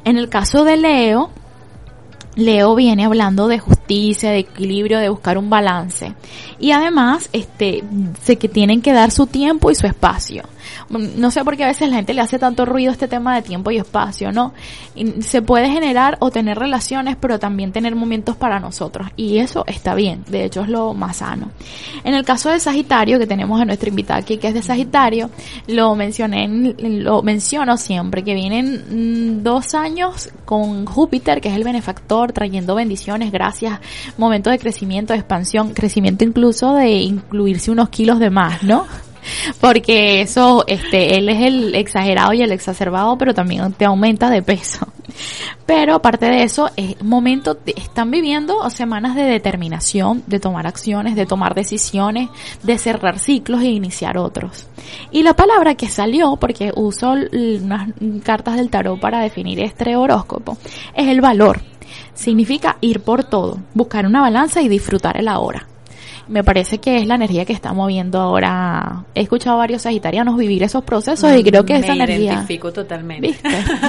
En 0.04 0.16
el 0.16 0.28
caso 0.28 0.64
de 0.64 0.76
Leo, 0.76 1.30
Leo 2.34 2.74
viene 2.74 3.04
hablando 3.04 3.48
de 3.48 3.58
justicia, 3.58 4.30
de 4.30 4.38
equilibrio, 4.38 4.98
de 4.98 5.08
buscar 5.08 5.38
un 5.38 5.50
balance. 5.50 6.14
Y 6.58 6.70
además, 6.72 7.28
este, 7.32 7.84
sé 8.22 8.36
que 8.36 8.48
tienen 8.48 8.80
que 8.80 8.92
dar 8.92 9.10
su 9.10 9.26
tiempo 9.26 9.70
y 9.70 9.74
su 9.74 9.86
espacio 9.86 10.44
no 10.88 11.30
sé 11.30 11.44
por 11.44 11.56
qué 11.56 11.64
a 11.64 11.68
veces 11.68 11.88
la 11.88 11.96
gente 11.96 12.14
le 12.14 12.20
hace 12.20 12.38
tanto 12.38 12.64
ruido 12.64 12.92
este 12.92 13.08
tema 13.08 13.34
de 13.34 13.42
tiempo 13.42 13.70
y 13.70 13.78
espacio, 13.78 14.32
¿no? 14.32 14.52
se 15.20 15.42
puede 15.42 15.70
generar 15.70 16.16
o 16.20 16.30
tener 16.30 16.58
relaciones, 16.58 17.16
pero 17.18 17.38
también 17.38 17.72
tener 17.72 17.94
momentos 17.94 18.36
para 18.36 18.60
nosotros. 18.60 19.08
Y 19.16 19.38
eso 19.38 19.64
está 19.66 19.94
bien, 19.94 20.24
de 20.28 20.44
hecho 20.44 20.62
es 20.62 20.68
lo 20.68 20.94
más 20.94 21.18
sano. 21.18 21.50
En 22.04 22.14
el 22.14 22.24
caso 22.24 22.50
de 22.50 22.60
Sagitario, 22.60 23.18
que 23.18 23.26
tenemos 23.26 23.60
a 23.60 23.64
nuestra 23.64 23.88
invitada 23.88 24.20
aquí, 24.20 24.38
que 24.38 24.48
es 24.48 24.54
de 24.54 24.62
Sagitario, 24.62 25.30
lo 25.66 25.94
mencioné, 25.94 26.74
lo 26.78 27.22
menciono 27.22 27.76
siempre, 27.76 28.22
que 28.22 28.34
vienen 28.34 29.38
mm, 29.38 29.42
dos 29.42 29.74
años 29.74 30.30
con 30.44 30.86
Júpiter, 30.86 31.40
que 31.40 31.48
es 31.48 31.54
el 31.54 31.64
benefactor, 31.64 32.32
trayendo 32.32 32.74
bendiciones, 32.74 33.32
gracias, 33.32 33.80
momento 34.18 34.50
de 34.50 34.58
crecimiento, 34.58 35.12
de 35.12 35.20
expansión, 35.20 35.72
crecimiento 35.72 36.24
incluso 36.24 36.74
de 36.74 36.90
incluirse 36.90 37.70
unos 37.70 37.88
kilos 37.88 38.18
de 38.18 38.30
más, 38.30 38.62
¿no? 38.62 38.86
Porque 39.60 40.20
eso, 40.20 40.64
este, 40.66 41.16
él 41.16 41.28
es 41.28 41.42
el 41.42 41.74
exagerado 41.74 42.32
y 42.32 42.42
el 42.42 42.52
exacerbado, 42.52 43.16
pero 43.18 43.34
también 43.34 43.72
te 43.72 43.84
aumenta 43.84 44.30
de 44.30 44.42
peso. 44.42 44.86
Pero 45.66 45.94
aparte 45.94 46.26
de 46.26 46.42
eso, 46.42 46.70
es 46.76 47.02
momento, 47.02 47.58
están 47.66 48.10
viviendo 48.10 48.68
semanas 48.70 49.14
de 49.14 49.22
determinación, 49.22 50.22
de 50.26 50.40
tomar 50.40 50.66
acciones, 50.66 51.14
de 51.14 51.26
tomar 51.26 51.54
decisiones, 51.54 52.28
de 52.62 52.78
cerrar 52.78 53.18
ciclos 53.18 53.62
e 53.62 53.68
iniciar 53.68 54.18
otros. 54.18 54.68
Y 55.10 55.22
la 55.22 55.34
palabra 55.34 55.74
que 55.74 55.88
salió, 55.88 56.36
porque 56.36 56.72
uso 56.74 57.12
unas 57.12 57.88
cartas 58.24 58.56
del 58.56 58.70
tarot 58.70 59.00
para 59.00 59.20
definir 59.20 59.60
este 59.60 59.96
horóscopo, 59.96 60.56
es 60.94 61.08
el 61.08 61.20
valor. 61.20 61.60
Significa 62.14 62.78
ir 62.80 63.00
por 63.00 63.24
todo, 63.24 63.58
buscar 63.74 64.06
una 64.06 64.20
balanza 64.20 64.62
y 64.62 64.68
disfrutar 64.68 65.16
el 65.18 65.28
ahora 65.28 65.68
me 66.32 66.42
parece 66.42 66.78
que 66.78 66.96
es 66.96 67.06
la 67.06 67.16
energía 67.16 67.44
que 67.44 67.52
está 67.52 67.74
moviendo 67.74 68.18
ahora. 68.18 69.04
He 69.14 69.20
escuchado 69.20 69.56
a 69.56 69.58
varios 69.58 69.82
sagitarianos 69.82 70.34
vivir 70.38 70.62
esos 70.62 70.82
procesos 70.82 71.30
y 71.36 71.44
creo 71.44 71.66
que 71.66 71.76
esa 71.76 71.92
energía. 71.92 72.16
Me 72.16 72.24
identifico 72.24 72.72
totalmente. 72.72 73.36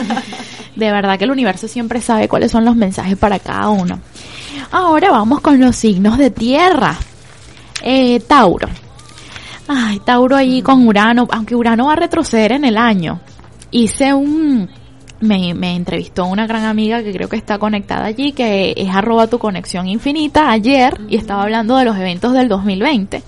De 0.76 0.92
verdad 0.92 1.18
que 1.18 1.24
el 1.24 1.32
universo 1.32 1.70
siempre 1.70 2.02
sabe 2.02 2.28
cuáles 2.28 2.52
son 2.52 2.66
los 2.66 2.76
mensajes 2.76 3.18
para 3.18 3.40
cada 3.40 3.70
uno. 3.70 3.98
Ahora 4.72 5.10
vamos 5.10 5.40
con 5.40 5.58
los 5.60 5.76
signos 5.78 6.18
de 6.18 6.32
tierra. 6.32 6.98
Eh, 7.82 8.20
Tauro. 8.20 8.68
Ay, 9.70 10.00
Tauro 10.00 10.36
ahí 10.36 10.62
con 10.62 10.86
Urano, 10.86 11.28
aunque 11.32 11.56
Urano 11.56 11.86
va 11.86 11.94
a 11.94 11.98
retroceder 11.98 12.52
en 12.52 12.66
el 12.66 12.76
año. 12.76 13.22
Hice 13.72 14.14
un 14.14 14.70
me, 15.24 15.54
me, 15.54 15.76
entrevistó 15.76 16.26
una 16.26 16.46
gran 16.46 16.66
amiga 16.66 17.02
que 17.02 17.14
creo 17.14 17.30
que 17.30 17.38
está 17.38 17.58
conectada 17.58 18.06
allí, 18.06 18.34
que 18.34 18.74
es 18.76 18.90
arroba 18.94 19.28
tu 19.28 19.40
conexión 19.40 19.88
infinita 19.88 20.52
ayer 20.52 21.00
y 21.08 21.16
estaba 21.16 21.44
hablando 21.44 21.78
de 21.78 21.86
los 21.86 21.98
eventos 21.98 22.34
del 22.34 22.50
2020 22.50 23.24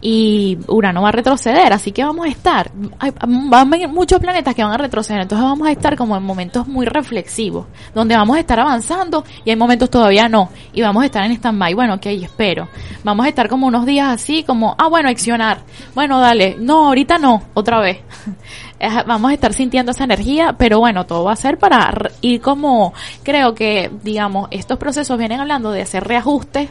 y 0.00 0.58
Urano 0.68 1.02
va 1.02 1.08
a 1.08 1.12
retroceder, 1.12 1.72
así 1.72 1.92
que 1.92 2.04
vamos 2.04 2.26
a 2.26 2.28
estar, 2.28 2.70
van 2.72 3.74
a 3.74 3.88
muchos 3.88 4.20
planetas 4.20 4.54
que 4.54 4.62
van 4.62 4.72
a 4.72 4.76
retroceder, 4.76 5.22
entonces 5.22 5.44
vamos 5.44 5.66
a 5.66 5.72
estar 5.72 5.96
como 5.96 6.16
en 6.16 6.22
momentos 6.22 6.68
muy 6.68 6.86
reflexivos, 6.86 7.66
donde 7.94 8.16
vamos 8.16 8.36
a 8.36 8.40
estar 8.40 8.60
avanzando 8.60 9.24
y 9.44 9.50
hay 9.50 9.56
momentos 9.56 9.90
todavía 9.90 10.28
no, 10.28 10.50
y 10.72 10.82
vamos 10.82 11.02
a 11.02 11.06
estar 11.06 11.24
en 11.24 11.32
stand-by, 11.32 11.74
bueno, 11.74 11.94
ok, 11.94 12.06
espero, 12.06 12.68
vamos 13.04 13.26
a 13.26 13.28
estar 13.28 13.48
como 13.48 13.66
unos 13.66 13.86
días 13.86 14.08
así, 14.08 14.42
como, 14.42 14.74
ah, 14.78 14.88
bueno, 14.88 15.08
accionar, 15.08 15.60
bueno, 15.94 16.20
dale, 16.20 16.56
no, 16.58 16.86
ahorita 16.86 17.18
no, 17.18 17.42
otra 17.54 17.80
vez. 17.80 17.98
vamos 19.06 19.30
a 19.30 19.34
estar 19.34 19.52
sintiendo 19.54 19.92
esa 19.92 20.04
energía, 20.04 20.54
pero 20.58 20.78
bueno, 20.78 21.06
todo 21.06 21.24
va 21.24 21.32
a 21.32 21.36
ser 21.36 21.58
para 21.58 21.92
ir 22.20 22.40
como, 22.40 22.92
creo 23.22 23.54
que, 23.54 23.90
digamos, 24.02 24.48
estos 24.50 24.78
procesos 24.78 25.18
vienen 25.18 25.40
hablando 25.40 25.70
de 25.70 25.82
hacer 25.82 26.04
reajustes, 26.04 26.70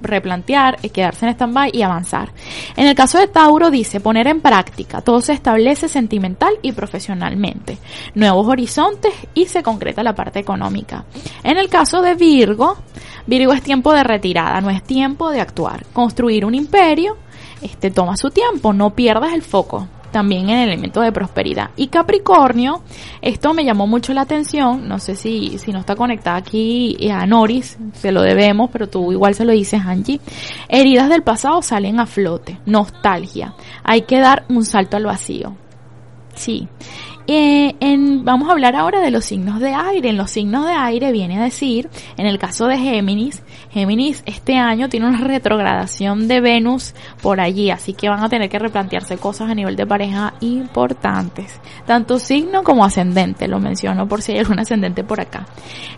replantear, 0.00 0.78
eh, 0.82 0.90
quedarse 0.90 1.26
en 1.26 1.32
stand-by 1.32 1.70
y 1.72 1.82
avanzar. 1.82 2.30
En 2.76 2.86
el 2.86 2.94
caso 2.94 3.18
de 3.18 3.28
Tauro 3.28 3.70
dice 3.70 4.00
poner 4.00 4.26
en 4.28 4.40
práctica, 4.40 5.02
todo 5.02 5.20
se 5.20 5.32
establece 5.32 5.88
sentimental 5.88 6.54
y 6.62 6.72
profesionalmente, 6.72 7.78
nuevos 8.14 8.46
horizontes 8.46 9.12
y 9.34 9.46
se 9.46 9.62
concreta 9.62 10.02
la 10.02 10.14
parte 10.14 10.38
económica. 10.38 11.04
En 11.42 11.58
el 11.58 11.68
caso 11.68 12.00
de 12.00 12.14
Virgo, 12.14 12.76
Virgo 13.26 13.52
es 13.52 13.62
tiempo 13.62 13.92
de 13.92 14.04
retirada, 14.04 14.60
no 14.60 14.70
es 14.70 14.82
tiempo 14.82 15.30
de 15.30 15.40
actuar. 15.40 15.84
Construir 15.92 16.44
un 16.44 16.54
imperio, 16.54 17.16
este 17.60 17.90
toma 17.90 18.16
su 18.16 18.30
tiempo, 18.30 18.72
no 18.72 18.94
pierdas 18.94 19.32
el 19.32 19.42
foco 19.42 19.88
también 20.12 20.48
en 20.48 20.58
el 20.58 20.68
elemento 20.68 21.00
de 21.00 21.10
prosperidad. 21.10 21.70
Y 21.76 21.88
Capricornio, 21.88 22.82
esto 23.20 23.54
me 23.54 23.64
llamó 23.64 23.86
mucho 23.86 24.12
la 24.12 24.20
atención, 24.20 24.86
no 24.86 24.98
sé 24.98 25.16
si, 25.16 25.58
si 25.58 25.72
no 25.72 25.80
está 25.80 25.96
conectada 25.96 26.36
aquí 26.36 26.96
eh, 27.00 27.10
a 27.10 27.26
Noris, 27.26 27.78
se 27.94 28.12
lo 28.12 28.22
debemos, 28.22 28.70
pero 28.70 28.88
tú 28.88 29.10
igual 29.10 29.34
se 29.34 29.44
lo 29.44 29.52
dices 29.52 29.82
Angie. 29.84 30.20
Heridas 30.68 31.08
del 31.08 31.22
pasado 31.22 31.62
salen 31.62 31.98
a 31.98 32.06
flote, 32.06 32.60
nostalgia, 32.66 33.54
hay 33.82 34.02
que 34.02 34.20
dar 34.20 34.44
un 34.48 34.64
salto 34.64 34.96
al 34.96 35.06
vacío. 35.06 35.56
Sí. 36.34 36.68
Eh, 37.28 37.76
en, 37.78 38.24
vamos 38.24 38.48
a 38.48 38.52
hablar 38.52 38.74
ahora 38.74 39.00
de 39.00 39.10
los 39.10 39.24
signos 39.24 39.60
de 39.60 39.72
aire. 39.72 40.10
En 40.10 40.16
los 40.16 40.30
signos 40.30 40.66
de 40.66 40.72
aire 40.72 41.12
viene 41.12 41.38
a 41.38 41.44
decir, 41.44 41.88
en 42.16 42.26
el 42.26 42.38
caso 42.38 42.66
de 42.66 42.78
Géminis, 42.78 43.42
Géminis 43.70 44.22
este 44.26 44.56
año 44.56 44.88
tiene 44.88 45.06
una 45.06 45.20
retrogradación 45.20 46.26
de 46.26 46.40
Venus 46.40 46.94
por 47.22 47.40
allí, 47.40 47.70
así 47.70 47.92
que 47.94 48.08
van 48.08 48.24
a 48.24 48.28
tener 48.28 48.48
que 48.48 48.58
replantearse 48.58 49.18
cosas 49.18 49.50
a 49.50 49.54
nivel 49.54 49.76
de 49.76 49.86
pareja 49.86 50.34
importantes. 50.40 51.60
Tanto 51.86 52.18
signo 52.18 52.64
como 52.64 52.84
ascendente, 52.84 53.46
lo 53.46 53.60
menciono 53.60 54.08
por 54.08 54.20
si 54.20 54.32
hay 54.32 54.38
algún 54.38 54.58
ascendente 54.58 55.04
por 55.04 55.20
acá. 55.20 55.46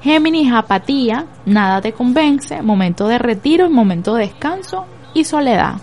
Géminis, 0.02 0.52
apatía, 0.52 1.26
nada 1.46 1.80
te 1.80 1.92
convence, 1.92 2.60
momento 2.60 3.08
de 3.08 3.18
retiro, 3.18 3.70
momento 3.70 4.14
de 4.14 4.26
descanso 4.26 4.86
y 5.14 5.24
soledad. 5.24 5.76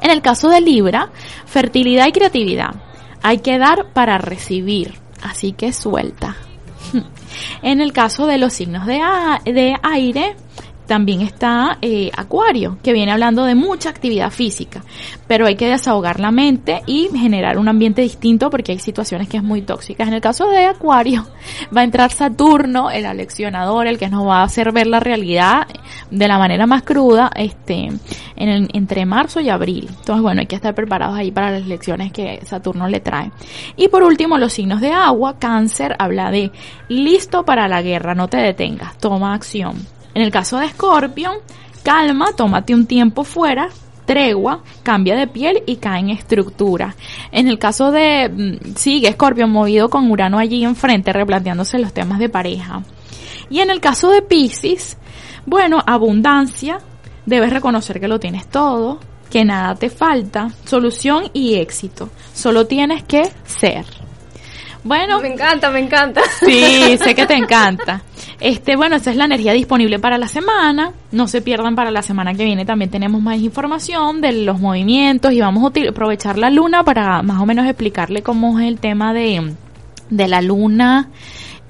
En 0.00 0.10
el 0.10 0.22
caso 0.22 0.48
de 0.48 0.60
Libra, 0.60 1.10
fertilidad 1.44 2.06
y 2.06 2.12
creatividad 2.12 2.87
hay 3.22 3.38
que 3.38 3.58
dar 3.58 3.92
para 3.92 4.18
recibir, 4.18 4.94
así 5.22 5.52
que 5.52 5.72
suelta. 5.72 6.36
En 7.62 7.80
el 7.80 7.92
caso 7.92 8.26
de 8.26 8.38
los 8.38 8.54
signos 8.54 8.86
de, 8.86 9.00
de 9.44 9.76
aire, 9.82 10.34
también 10.88 11.20
está 11.20 11.76
eh, 11.82 12.10
Acuario, 12.16 12.78
que 12.82 12.94
viene 12.94 13.12
hablando 13.12 13.44
de 13.44 13.54
mucha 13.54 13.90
actividad 13.90 14.30
física, 14.30 14.82
pero 15.26 15.46
hay 15.46 15.54
que 15.54 15.68
desahogar 15.68 16.18
la 16.18 16.30
mente 16.30 16.82
y 16.86 17.08
generar 17.14 17.58
un 17.58 17.68
ambiente 17.68 18.00
distinto 18.00 18.48
porque 18.48 18.72
hay 18.72 18.78
situaciones 18.78 19.28
que 19.28 19.36
es 19.36 19.42
muy 19.42 19.60
tóxicas. 19.60 20.08
En 20.08 20.14
el 20.14 20.22
caso 20.22 20.48
de 20.48 20.64
Acuario, 20.64 21.26
va 21.76 21.82
a 21.82 21.84
entrar 21.84 22.10
Saturno, 22.10 22.90
el 22.90 23.04
aleccionador, 23.04 23.86
el 23.86 23.98
que 23.98 24.08
nos 24.08 24.26
va 24.26 24.40
a 24.40 24.44
hacer 24.44 24.72
ver 24.72 24.86
la 24.86 24.98
realidad 24.98 25.68
de 26.10 26.26
la 26.26 26.38
manera 26.38 26.66
más 26.66 26.82
cruda, 26.82 27.30
este, 27.36 27.90
entre 28.36 29.04
marzo 29.04 29.40
y 29.40 29.50
abril. 29.50 29.88
Entonces, 29.90 30.22
bueno, 30.22 30.40
hay 30.40 30.46
que 30.46 30.56
estar 30.56 30.74
preparados 30.74 31.18
ahí 31.18 31.30
para 31.30 31.50
las 31.50 31.66
lecciones 31.66 32.12
que 32.12 32.40
Saturno 32.46 32.88
le 32.88 33.00
trae. 33.00 33.30
Y 33.76 33.88
por 33.88 34.02
último, 34.02 34.38
los 34.38 34.54
signos 34.54 34.80
de 34.80 34.92
agua, 34.92 35.38
cáncer, 35.38 35.94
habla 35.98 36.30
de 36.30 36.50
listo 36.88 37.44
para 37.44 37.68
la 37.68 37.82
guerra, 37.82 38.14
no 38.14 38.28
te 38.28 38.38
detengas, 38.38 38.96
toma 38.96 39.34
acción. 39.34 39.97
En 40.18 40.24
el 40.24 40.32
caso 40.32 40.58
de 40.58 40.68
Scorpion, 40.70 41.36
calma, 41.84 42.32
tómate 42.36 42.74
un 42.74 42.86
tiempo 42.86 43.22
fuera, 43.22 43.68
tregua, 44.04 44.64
cambia 44.82 45.14
de 45.14 45.28
piel 45.28 45.62
y 45.64 45.76
cae 45.76 46.00
en 46.00 46.10
estructura. 46.10 46.96
En 47.30 47.46
el 47.46 47.56
caso 47.56 47.92
de, 47.92 48.28
mm, 48.28 48.74
sigue 48.74 49.12
Scorpion 49.12 49.48
movido 49.48 49.88
con 49.88 50.10
Urano 50.10 50.40
allí 50.40 50.64
enfrente, 50.64 51.12
replanteándose 51.12 51.78
los 51.78 51.92
temas 51.92 52.18
de 52.18 52.28
pareja. 52.28 52.82
Y 53.48 53.60
en 53.60 53.70
el 53.70 53.78
caso 53.78 54.10
de 54.10 54.22
Pisces, 54.22 54.96
bueno, 55.46 55.78
abundancia, 55.86 56.80
debes 57.24 57.52
reconocer 57.52 58.00
que 58.00 58.08
lo 58.08 58.18
tienes 58.18 58.48
todo, 58.48 58.98
que 59.30 59.44
nada 59.44 59.76
te 59.76 59.88
falta, 59.88 60.50
solución 60.64 61.30
y 61.32 61.54
éxito. 61.54 62.08
Solo 62.34 62.66
tienes 62.66 63.04
que 63.04 63.22
ser. 63.46 63.84
Bueno. 64.82 65.20
Me 65.20 65.28
encanta, 65.28 65.70
me 65.70 65.78
encanta. 65.78 66.22
Sí, 66.40 66.98
sé 66.98 67.14
que 67.14 67.24
te 67.24 67.34
encanta. 67.36 68.02
Este, 68.40 68.76
bueno, 68.76 68.94
esa 68.96 69.10
es 69.10 69.16
la 69.16 69.24
energía 69.24 69.52
disponible 69.52 69.98
para 69.98 70.16
la 70.16 70.28
semana. 70.28 70.92
No 71.10 71.26
se 71.26 71.42
pierdan 71.42 71.74
para 71.74 71.90
la 71.90 72.02
semana 72.02 72.34
que 72.34 72.44
viene. 72.44 72.64
También 72.64 72.90
tenemos 72.90 73.20
más 73.20 73.38
información 73.38 74.20
de 74.20 74.32
los 74.32 74.60
movimientos 74.60 75.32
y 75.32 75.40
vamos 75.40 75.64
a 75.64 75.88
aprovechar 75.88 76.38
la 76.38 76.50
luna 76.50 76.84
para 76.84 77.22
más 77.22 77.40
o 77.40 77.46
menos 77.46 77.66
explicarle 77.66 78.22
cómo 78.22 78.60
es 78.60 78.68
el 78.68 78.78
tema 78.78 79.12
de, 79.12 79.54
de 80.10 80.28
la 80.28 80.40
luna 80.40 81.08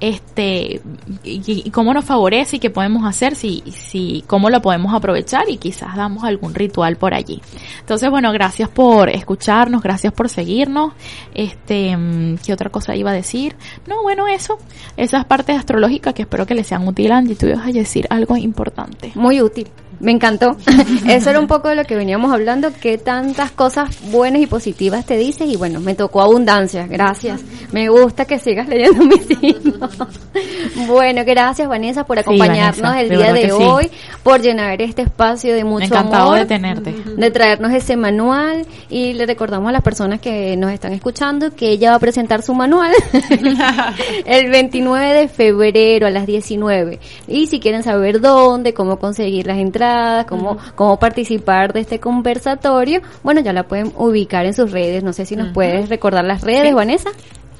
este 0.01 0.81
y, 1.25 1.71
cómo 1.71 1.93
nos 1.93 2.05
favorece 2.05 2.57
y 2.57 2.59
qué 2.59 2.71
podemos 2.71 3.05
hacer 3.05 3.35
si 3.35 3.63
si 3.67 4.25
cómo 4.27 4.51
lo 4.51 4.63
podemos 4.63 4.95
aprovechar 4.95 5.49
y 5.49 5.57
quizás 5.57 5.97
damos 5.97 6.25
algún 6.25 6.55
ritual 6.55 6.97
por 6.97 7.15
allí. 7.15 7.41
Entonces 7.81 8.11
bueno 8.11 8.33
gracias 8.33 8.69
por 8.69 9.09
escucharnos 9.09 9.83
gracias 9.83 10.13
por 10.13 10.29
seguirnos. 10.29 10.93
Este 11.35 11.97
qué 12.45 12.53
otra 12.53 12.71
cosa 12.71 12.95
iba 12.97 13.11
a 13.11 13.15
decir 13.15 13.57
no 13.87 14.03
bueno 14.03 14.29
eso 14.29 14.59
esas 14.97 15.25
partes 15.25 15.57
astrológicas 15.59 16.15
que 16.15 16.23
espero 16.23 16.47
que 16.47 16.55
les 16.55 16.67
sean 16.67 16.87
útiles 16.87 17.13
Angie. 17.13 17.37
Tú 17.37 17.47
ibas 17.47 17.67
a 17.67 17.73
decir 17.73 18.07
algo 18.11 18.37
importante. 18.37 19.13
Muy 19.15 19.43
útil 19.43 19.69
me 20.01 20.13
encantó. 20.13 20.57
Eso 21.09 21.31
era 21.31 21.41
un 21.41 21.47
poco 21.47 21.69
de 21.69 21.75
lo 21.77 21.85
que 21.85 21.97
veníamos 21.97 22.33
hablando, 22.33 22.71
qué 22.81 22.99
tantas 22.99 23.51
cosas 23.51 23.91
buenas 24.11 24.43
y 24.43 24.47
positivas 24.47 25.05
te 25.07 25.17
dices 25.17 25.49
y 25.49 25.57
bueno, 25.57 25.81
me 25.81 25.95
tocó 25.95 26.21
abundancia, 26.21 26.87
gracias. 26.87 27.41
Me 27.73 27.89
gusta 27.89 28.25
que 28.25 28.39
sigas 28.39 28.69
leyendo 28.69 29.05
mis 29.05 29.27
signos. 29.27 29.91
Bueno, 30.87 31.23
gracias 31.25 31.69
Vanessa 31.69 32.05
por 32.05 32.19
acompañarnos 32.19 32.97
el 32.97 33.09
día 33.09 33.33
de, 33.33 33.53
hoy, 33.53 33.91
por 34.23 34.41
llenar 34.41 34.81
este 34.83 35.03
espacio 35.03 35.55
de 35.55 35.65
mucho 35.65 35.87
Encantado 35.87 36.33
de 36.35 36.47
tenerte. 36.47 36.95
De 37.17 37.31
traernos 37.31 37.73
ese 37.73 37.97
manual 37.97 38.67
y 38.89 39.13
le 39.15 39.27
recordamos 39.27 39.69
a 39.69 39.73
las 39.73 39.83
personas 39.83 40.21
que 40.21 40.57
nos 40.57 40.73
están 40.73 40.93
escuchando 40.93 41.51
que 41.55 41.71
ella 41.71 41.91
va 41.91 41.97
a 41.97 42.01
presentar 42.01 42.43
su 42.43 42.55
manual 42.55 42.93
el 44.27 44.51
29 44.51 45.15
de 45.15 45.29
febrero 45.29 46.07
a 46.07 46.11
las 46.11 46.27
19. 46.27 46.99
Y 47.27 47.47
si 47.47 47.61
quieren 47.61 47.83
saber 47.83 48.21
dónde, 48.21 48.75
cómo 48.75 48.99
conseguir 48.99 49.47
las 49.47 49.59
entradas, 49.59 49.88
cómo, 50.29 50.59
cómo 50.75 50.99
participar 50.99 51.73
de 51.73 51.81
este 51.81 52.01
conversatorio, 52.01 53.03
bueno, 53.23 53.41
ya 53.41 53.53
la 53.53 53.65
pueden 53.65 53.93
ubicar 53.97 54.47
en 54.47 54.55
sus 54.55 54.71
redes. 54.71 55.03
No 55.03 55.13
sé 55.13 55.27
si 55.27 55.37
nos 55.37 55.53
puedes 55.53 55.89
recordar 55.89 56.25
las 56.25 56.43
redes, 56.43 56.75
Vanessa. 56.75 57.11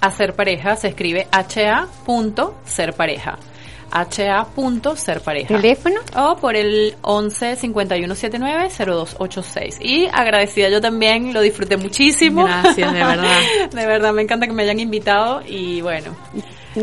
Hacer 0.01 0.35
pareja 0.35 0.77
se 0.77 0.89
escribe 0.89 1.27
ha.serpareja 1.33 3.39
ha.serpareja. 3.91 5.49
¿Teléfono? 5.49 6.01
O 6.17 6.37
por 6.37 6.57
el 6.57 6.95
11 7.03 7.57
51 7.57 8.15
79 8.15 8.69
0286. 8.79 9.79
Y 9.81 10.07
agradecida 10.13 10.69
yo 10.69 10.81
también, 10.81 11.33
lo 11.33 11.41
disfruté 11.41 11.77
muchísimo. 11.77 12.45
Gracias, 12.45 12.93
de 12.93 13.05
verdad. 13.05 13.37
de 13.73 13.87
verdad, 13.87 14.13
me 14.13 14.23
encanta 14.23 14.47
que 14.47 14.53
me 14.53 14.63
hayan 14.63 14.81
invitado 14.81 15.43
y 15.47 15.81
bueno. 15.81 16.15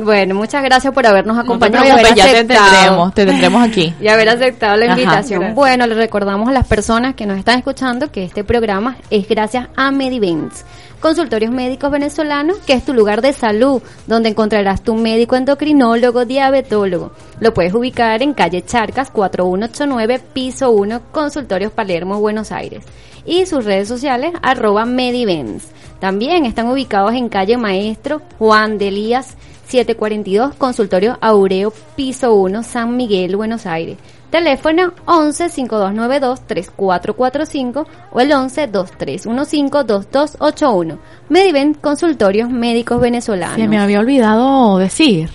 Bueno, 0.04 0.36
muchas 0.36 0.64
gracias 0.64 0.94
por 0.94 1.06
habernos 1.06 1.38
acompañado. 1.38 1.86
y 1.86 1.90
haber 1.90 2.16
ya 2.16 2.26
te 2.26 2.44
tendremos, 2.44 3.14
te 3.14 3.26
tendremos 3.26 3.64
aquí. 3.64 3.94
Y 4.02 4.08
haber 4.08 4.30
aceptado 4.30 4.76
la 4.78 4.88
invitación. 4.88 5.56
bueno, 5.56 5.88
le 5.88 5.96
recordamos 5.96 6.50
a 6.50 6.52
las 6.52 6.68
personas 6.68 7.16
que 7.16 7.26
nos 7.26 7.38
están 7.38 7.58
escuchando 7.58 8.12
que 8.12 8.24
este 8.24 8.44
programa 8.44 8.98
es 9.10 9.28
gracias 9.28 9.68
a 9.76 9.92
Medivents, 9.92 10.66
consultorios 11.00 11.52
médicos 11.52 11.92
venezolanos, 11.92 12.58
que 12.60 12.74
es 12.74 12.86
tu 12.86 12.94
lugar 12.94 13.22
de 13.22 13.34
salud, 13.34 13.82
donde 14.08 14.30
encontrarás 14.30 14.82
tu 14.84 14.96
médico 14.96 15.36
endocrinólogo, 15.36 16.26
diabetólogo. 16.26 17.12
Lo 17.40 17.54
puedes 17.54 17.74
ubicar 17.74 18.22
en 18.22 18.34
calle 18.34 18.64
Charcas 18.66 19.12
4189, 19.12 20.22
piso 20.34 20.72
1, 20.72 21.02
Consultorios 21.12 21.72
Palermo, 21.72 22.20
Buenos 22.20 22.52
Aires. 22.52 22.84
Y 23.26 23.46
sus 23.48 23.66
redes 23.66 23.88
sociales, 23.88 24.34
arroba 24.44 24.86
Medivents. 24.86 25.66
También 26.00 26.46
están 26.46 26.68
ubicados 26.68 27.14
en 27.14 27.30
calle 27.30 27.58
Maestro 27.58 28.22
Juan 28.38 28.78
de 28.78 28.90
Elías 28.90 29.36
742, 29.68 30.56
Consultorio 30.56 31.18
Aureo, 31.22 31.74
piso 31.96 32.34
1, 32.36 32.64
San 32.64 32.96
Miguel, 32.96 33.36
Buenos 33.36 33.66
Aires. 33.66 33.98
Teléfono 34.30 34.94
11 35.06 35.50
5292 35.50 36.42
3445 36.48 37.88
o 38.12 38.20
el 38.20 38.32
11 38.32 38.68
2315 38.68 39.84
2281. 39.88 41.00
Mediven 41.30 41.74
Consultorios 41.76 42.50
Médicos 42.50 43.00
Venezolanos. 43.00 43.56
Se 43.56 43.68
me 43.68 43.80
había 43.80 44.00
olvidado 44.00 44.78
decir, 44.78 45.30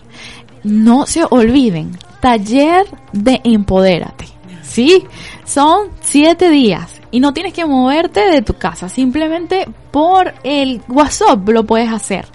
no 0.64 1.07
se 1.07 1.24
olviden, 1.28 1.97
taller 2.20 2.87
de 3.12 3.41
Empodérate. 3.45 4.26
¿Sí? 4.62 5.05
Son 5.45 5.89
siete 6.01 6.51
días 6.51 7.01
y 7.11 7.20
no 7.20 7.33
tienes 7.33 7.53
que 7.53 7.64
moverte 7.64 8.20
de 8.20 8.43
tu 8.43 8.55
casa, 8.55 8.89
simplemente 8.89 9.66
por 9.91 10.35
el 10.45 10.81
WhatsApp 10.89 11.49
lo 11.49 11.64
puedes 11.64 11.91
hacer. 11.91 12.26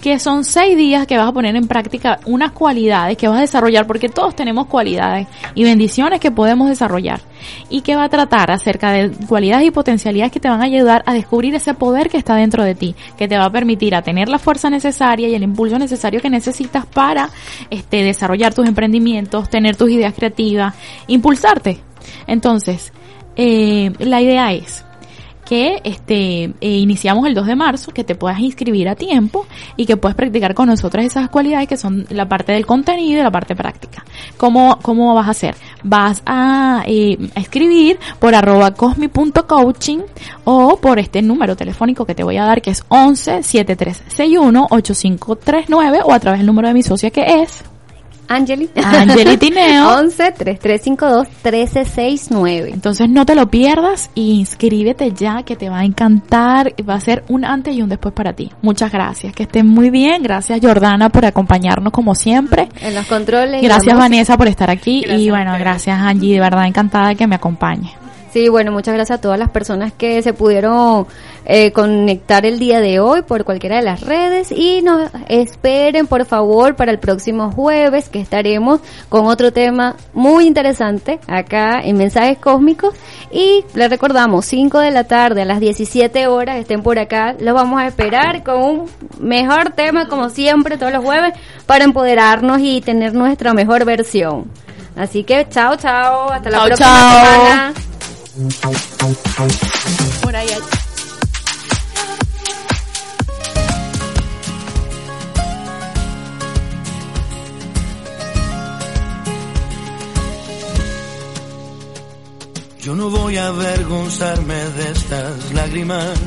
Que 0.00 0.18
son 0.18 0.44
seis 0.44 0.76
días 0.76 1.06
que 1.06 1.16
vas 1.16 1.28
a 1.28 1.32
poner 1.32 1.56
en 1.56 1.66
práctica 1.66 2.20
unas 2.26 2.52
cualidades 2.52 3.16
que 3.16 3.28
vas 3.28 3.38
a 3.38 3.40
desarrollar, 3.40 3.86
porque 3.86 4.08
todos 4.08 4.34
tenemos 4.34 4.66
cualidades 4.66 5.26
y 5.54 5.64
bendiciones 5.64 6.20
que 6.20 6.30
podemos 6.30 6.68
desarrollar. 6.68 7.20
Y 7.68 7.80
que 7.80 7.96
va 7.96 8.04
a 8.04 8.08
tratar 8.08 8.50
acerca 8.50 8.92
de 8.92 9.10
cualidades 9.26 9.66
y 9.66 9.70
potencialidades 9.70 10.32
que 10.32 10.40
te 10.40 10.48
van 10.48 10.60
a 10.60 10.64
ayudar 10.64 11.02
a 11.06 11.12
descubrir 11.12 11.54
ese 11.54 11.74
poder 11.74 12.08
que 12.08 12.16
está 12.16 12.36
dentro 12.36 12.62
de 12.62 12.74
ti, 12.74 12.94
que 13.16 13.28
te 13.28 13.36
va 13.36 13.46
a 13.46 13.50
permitir 13.50 13.94
a 13.94 14.02
tener 14.02 14.28
la 14.28 14.38
fuerza 14.38 14.70
necesaria 14.70 15.28
y 15.28 15.34
el 15.34 15.42
impulso 15.42 15.78
necesario 15.78 16.20
que 16.20 16.30
necesitas 16.30 16.86
para 16.86 17.30
este, 17.70 18.04
desarrollar 18.04 18.54
tus 18.54 18.66
emprendimientos, 18.66 19.50
tener 19.50 19.76
tus 19.76 19.90
ideas 19.90 20.14
creativas, 20.14 20.74
impulsarte. 21.08 21.80
Entonces, 22.26 22.92
eh, 23.36 23.92
la 23.98 24.20
idea 24.20 24.52
es 24.52 24.84
que 25.52 25.82
este 25.84 26.44
eh, 26.44 26.54
iniciamos 26.62 27.26
el 27.26 27.34
2 27.34 27.46
de 27.46 27.56
marzo, 27.56 27.92
que 27.92 28.04
te 28.04 28.14
puedas 28.14 28.40
inscribir 28.40 28.88
a 28.88 28.94
tiempo 28.94 29.44
y 29.76 29.84
que 29.84 29.98
puedas 29.98 30.16
practicar 30.16 30.54
con 30.54 30.66
nosotras 30.66 31.04
esas 31.04 31.28
cualidades 31.28 31.68
que 31.68 31.76
son 31.76 32.06
la 32.08 32.26
parte 32.26 32.52
del 32.52 32.64
contenido 32.64 33.20
y 33.20 33.22
la 33.22 33.30
parte 33.30 33.54
práctica. 33.54 34.02
¿Cómo, 34.38 34.78
cómo 34.80 35.14
vas 35.14 35.28
a 35.28 35.32
hacer? 35.32 35.54
Vas 35.82 36.22
a, 36.24 36.84
eh, 36.86 37.18
escribir 37.34 37.98
por 38.18 38.34
arroba 38.34 38.70
cosmi.coaching 38.70 40.00
o 40.44 40.78
por 40.78 40.98
este 40.98 41.20
número 41.20 41.54
telefónico 41.54 42.06
que 42.06 42.14
te 42.14 42.24
voy 42.24 42.38
a 42.38 42.46
dar 42.46 42.62
que 42.62 42.70
es 42.70 42.82
11 42.88 43.42
7361 43.42 44.68
8539 44.70 46.00
o 46.02 46.14
a 46.14 46.18
través 46.18 46.40
del 46.40 46.46
número 46.46 46.68
de 46.68 46.72
mi 46.72 46.82
socia 46.82 47.10
que 47.10 47.42
es 47.42 47.62
Angeli. 48.28 48.70
Angeli 48.74 49.36
Tineo. 49.36 49.98
11 49.98 50.32
3352 50.32 51.28
1369. 51.44 52.70
Entonces 52.72 53.08
no 53.08 53.26
te 53.26 53.34
lo 53.34 53.50
pierdas 53.50 54.10
y 54.14 54.32
inscríbete 54.32 55.12
ya 55.12 55.42
que 55.42 55.56
te 55.56 55.68
va 55.68 55.80
a 55.80 55.84
encantar. 55.84 56.74
Va 56.88 56.94
a 56.94 57.00
ser 57.00 57.24
un 57.28 57.44
antes 57.44 57.74
y 57.74 57.82
un 57.82 57.88
después 57.88 58.14
para 58.14 58.32
ti. 58.32 58.50
Muchas 58.62 58.90
gracias. 58.92 59.34
Que 59.34 59.44
estén 59.44 59.66
muy 59.66 59.90
bien. 59.90 60.22
Gracias 60.22 60.60
Jordana 60.62 61.08
por 61.10 61.24
acompañarnos 61.24 61.92
como 61.92 62.14
siempre. 62.14 62.68
En 62.80 62.94
los 62.94 63.06
controles. 63.06 63.62
Gracias 63.62 63.96
Vanessa 63.96 64.36
por 64.36 64.48
estar 64.48 64.70
aquí. 64.70 65.04
y 65.06 65.30
bueno, 65.30 65.54
gracias 65.58 65.98
Angie. 65.98 66.34
De 66.34 66.40
verdad 66.40 66.66
encantada 66.66 67.08
de 67.08 67.16
que 67.16 67.26
me 67.26 67.36
acompañe. 67.36 68.01
Sí, 68.32 68.48
bueno, 68.48 68.72
muchas 68.72 68.94
gracias 68.94 69.18
a 69.18 69.20
todas 69.20 69.38
las 69.38 69.50
personas 69.50 69.92
que 69.92 70.22
se 70.22 70.32
pudieron 70.32 71.06
eh, 71.44 71.70
conectar 71.72 72.46
el 72.46 72.58
día 72.58 72.80
de 72.80 72.98
hoy 72.98 73.20
por 73.20 73.44
cualquiera 73.44 73.76
de 73.76 73.82
las 73.82 74.00
redes 74.00 74.50
y 74.50 74.80
nos 74.80 75.10
esperen 75.28 76.06
por 76.06 76.24
favor 76.24 76.74
para 76.74 76.92
el 76.92 76.98
próximo 76.98 77.50
jueves 77.52 78.08
que 78.08 78.20
estaremos 78.22 78.80
con 79.10 79.26
otro 79.26 79.52
tema 79.52 79.96
muy 80.14 80.46
interesante 80.46 81.20
acá 81.26 81.80
en 81.82 81.98
Mensajes 81.98 82.38
Cósmicos 82.38 82.94
y 83.30 83.66
les 83.74 83.90
recordamos 83.90 84.46
5 84.46 84.78
de 84.78 84.92
la 84.92 85.04
tarde 85.04 85.42
a 85.42 85.44
las 85.44 85.60
17 85.60 86.26
horas 86.26 86.56
estén 86.56 86.82
por 86.82 86.98
acá, 86.98 87.34
los 87.38 87.54
vamos 87.54 87.82
a 87.82 87.86
esperar 87.86 88.42
con 88.42 88.62
un 88.62 88.90
mejor 89.20 89.72
tema 89.72 90.08
como 90.08 90.30
siempre 90.30 90.78
todos 90.78 90.92
los 90.92 91.04
jueves 91.04 91.34
para 91.66 91.84
empoderarnos 91.84 92.60
y 92.60 92.80
tener 92.80 93.12
nuestra 93.12 93.52
mejor 93.52 93.84
versión. 93.84 94.50
Así 94.96 95.22
que 95.24 95.46
chao, 95.50 95.76
chao, 95.76 96.30
hasta 96.30 96.50
la 96.50 96.64
próxima 96.64 97.12
semana. 97.12 97.91
Por 100.22 100.34
ahí 100.34 100.48
Yo 112.80 112.94
no 112.94 113.10
voy 113.10 113.36
a 113.36 113.48
avergonzarme 113.48 114.54
de 114.54 114.90
estas 114.92 115.52
lágrimas, 115.52 116.18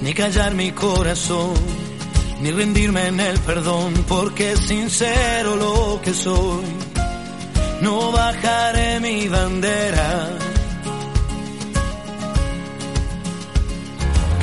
ni 0.00 0.14
callar 0.14 0.54
mi 0.54 0.72
corazón, 0.72 1.52
ni 2.40 2.50
rendirme 2.50 3.08
en 3.08 3.20
el 3.20 3.38
perdón, 3.40 3.92
porque 4.08 4.56
sincero 4.56 5.54
lo 5.56 6.00
que 6.02 6.14
soy. 6.14 6.64
No 7.82 8.10
bajaré 8.10 9.00
mi 9.00 9.28
bandera 9.28 10.30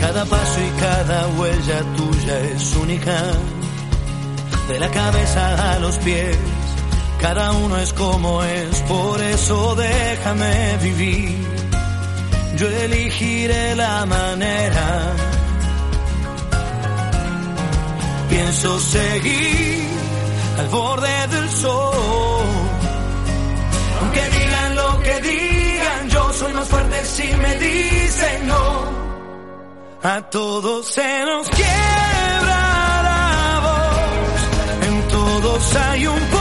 Cada 0.02 0.26
paso 0.26 0.60
y 0.62 0.80
cada 0.80 1.28
huella 1.28 1.82
tuya 1.98 2.40
es 2.56 2.76
única, 2.76 3.18
de 4.70 4.80
la 4.80 4.90
cabeza 4.90 5.74
a 5.74 5.80
los 5.80 5.98
pies, 5.98 6.38
cada 7.20 7.52
uno 7.52 7.78
es 7.78 7.92
como 7.94 8.44
es, 8.44 8.82
por 8.82 9.22
eso 9.22 9.76
déjame 9.76 10.78
vivir, 10.78 11.38
yo 12.56 12.68
elegiré 12.68 13.76
la 13.76 14.06
manera. 14.06 15.14
Pienso 18.30 18.80
seguir 18.80 19.88
al 20.60 20.68
borde 20.68 21.28
del 21.28 21.50
sol, 21.50 22.46
aunque 24.02 24.30
digan 24.30 24.76
lo 24.76 25.00
que 25.02 25.22
digan, 25.22 26.10
yo 26.10 26.34
soy 26.34 26.54
más 26.54 26.68
fuerte 26.68 27.06
si 27.06 27.28
me 27.36 27.56
dicen 27.56 28.48
no. 28.48 29.09
A 30.02 30.22
todos 30.30 30.86
se 30.86 31.26
nos 31.26 31.50
quiebra 31.50 33.02
la 33.04 33.60
voz, 33.66 34.88
en 34.88 35.08
todos 35.10 35.76
hay 35.76 36.08
un 36.08 36.39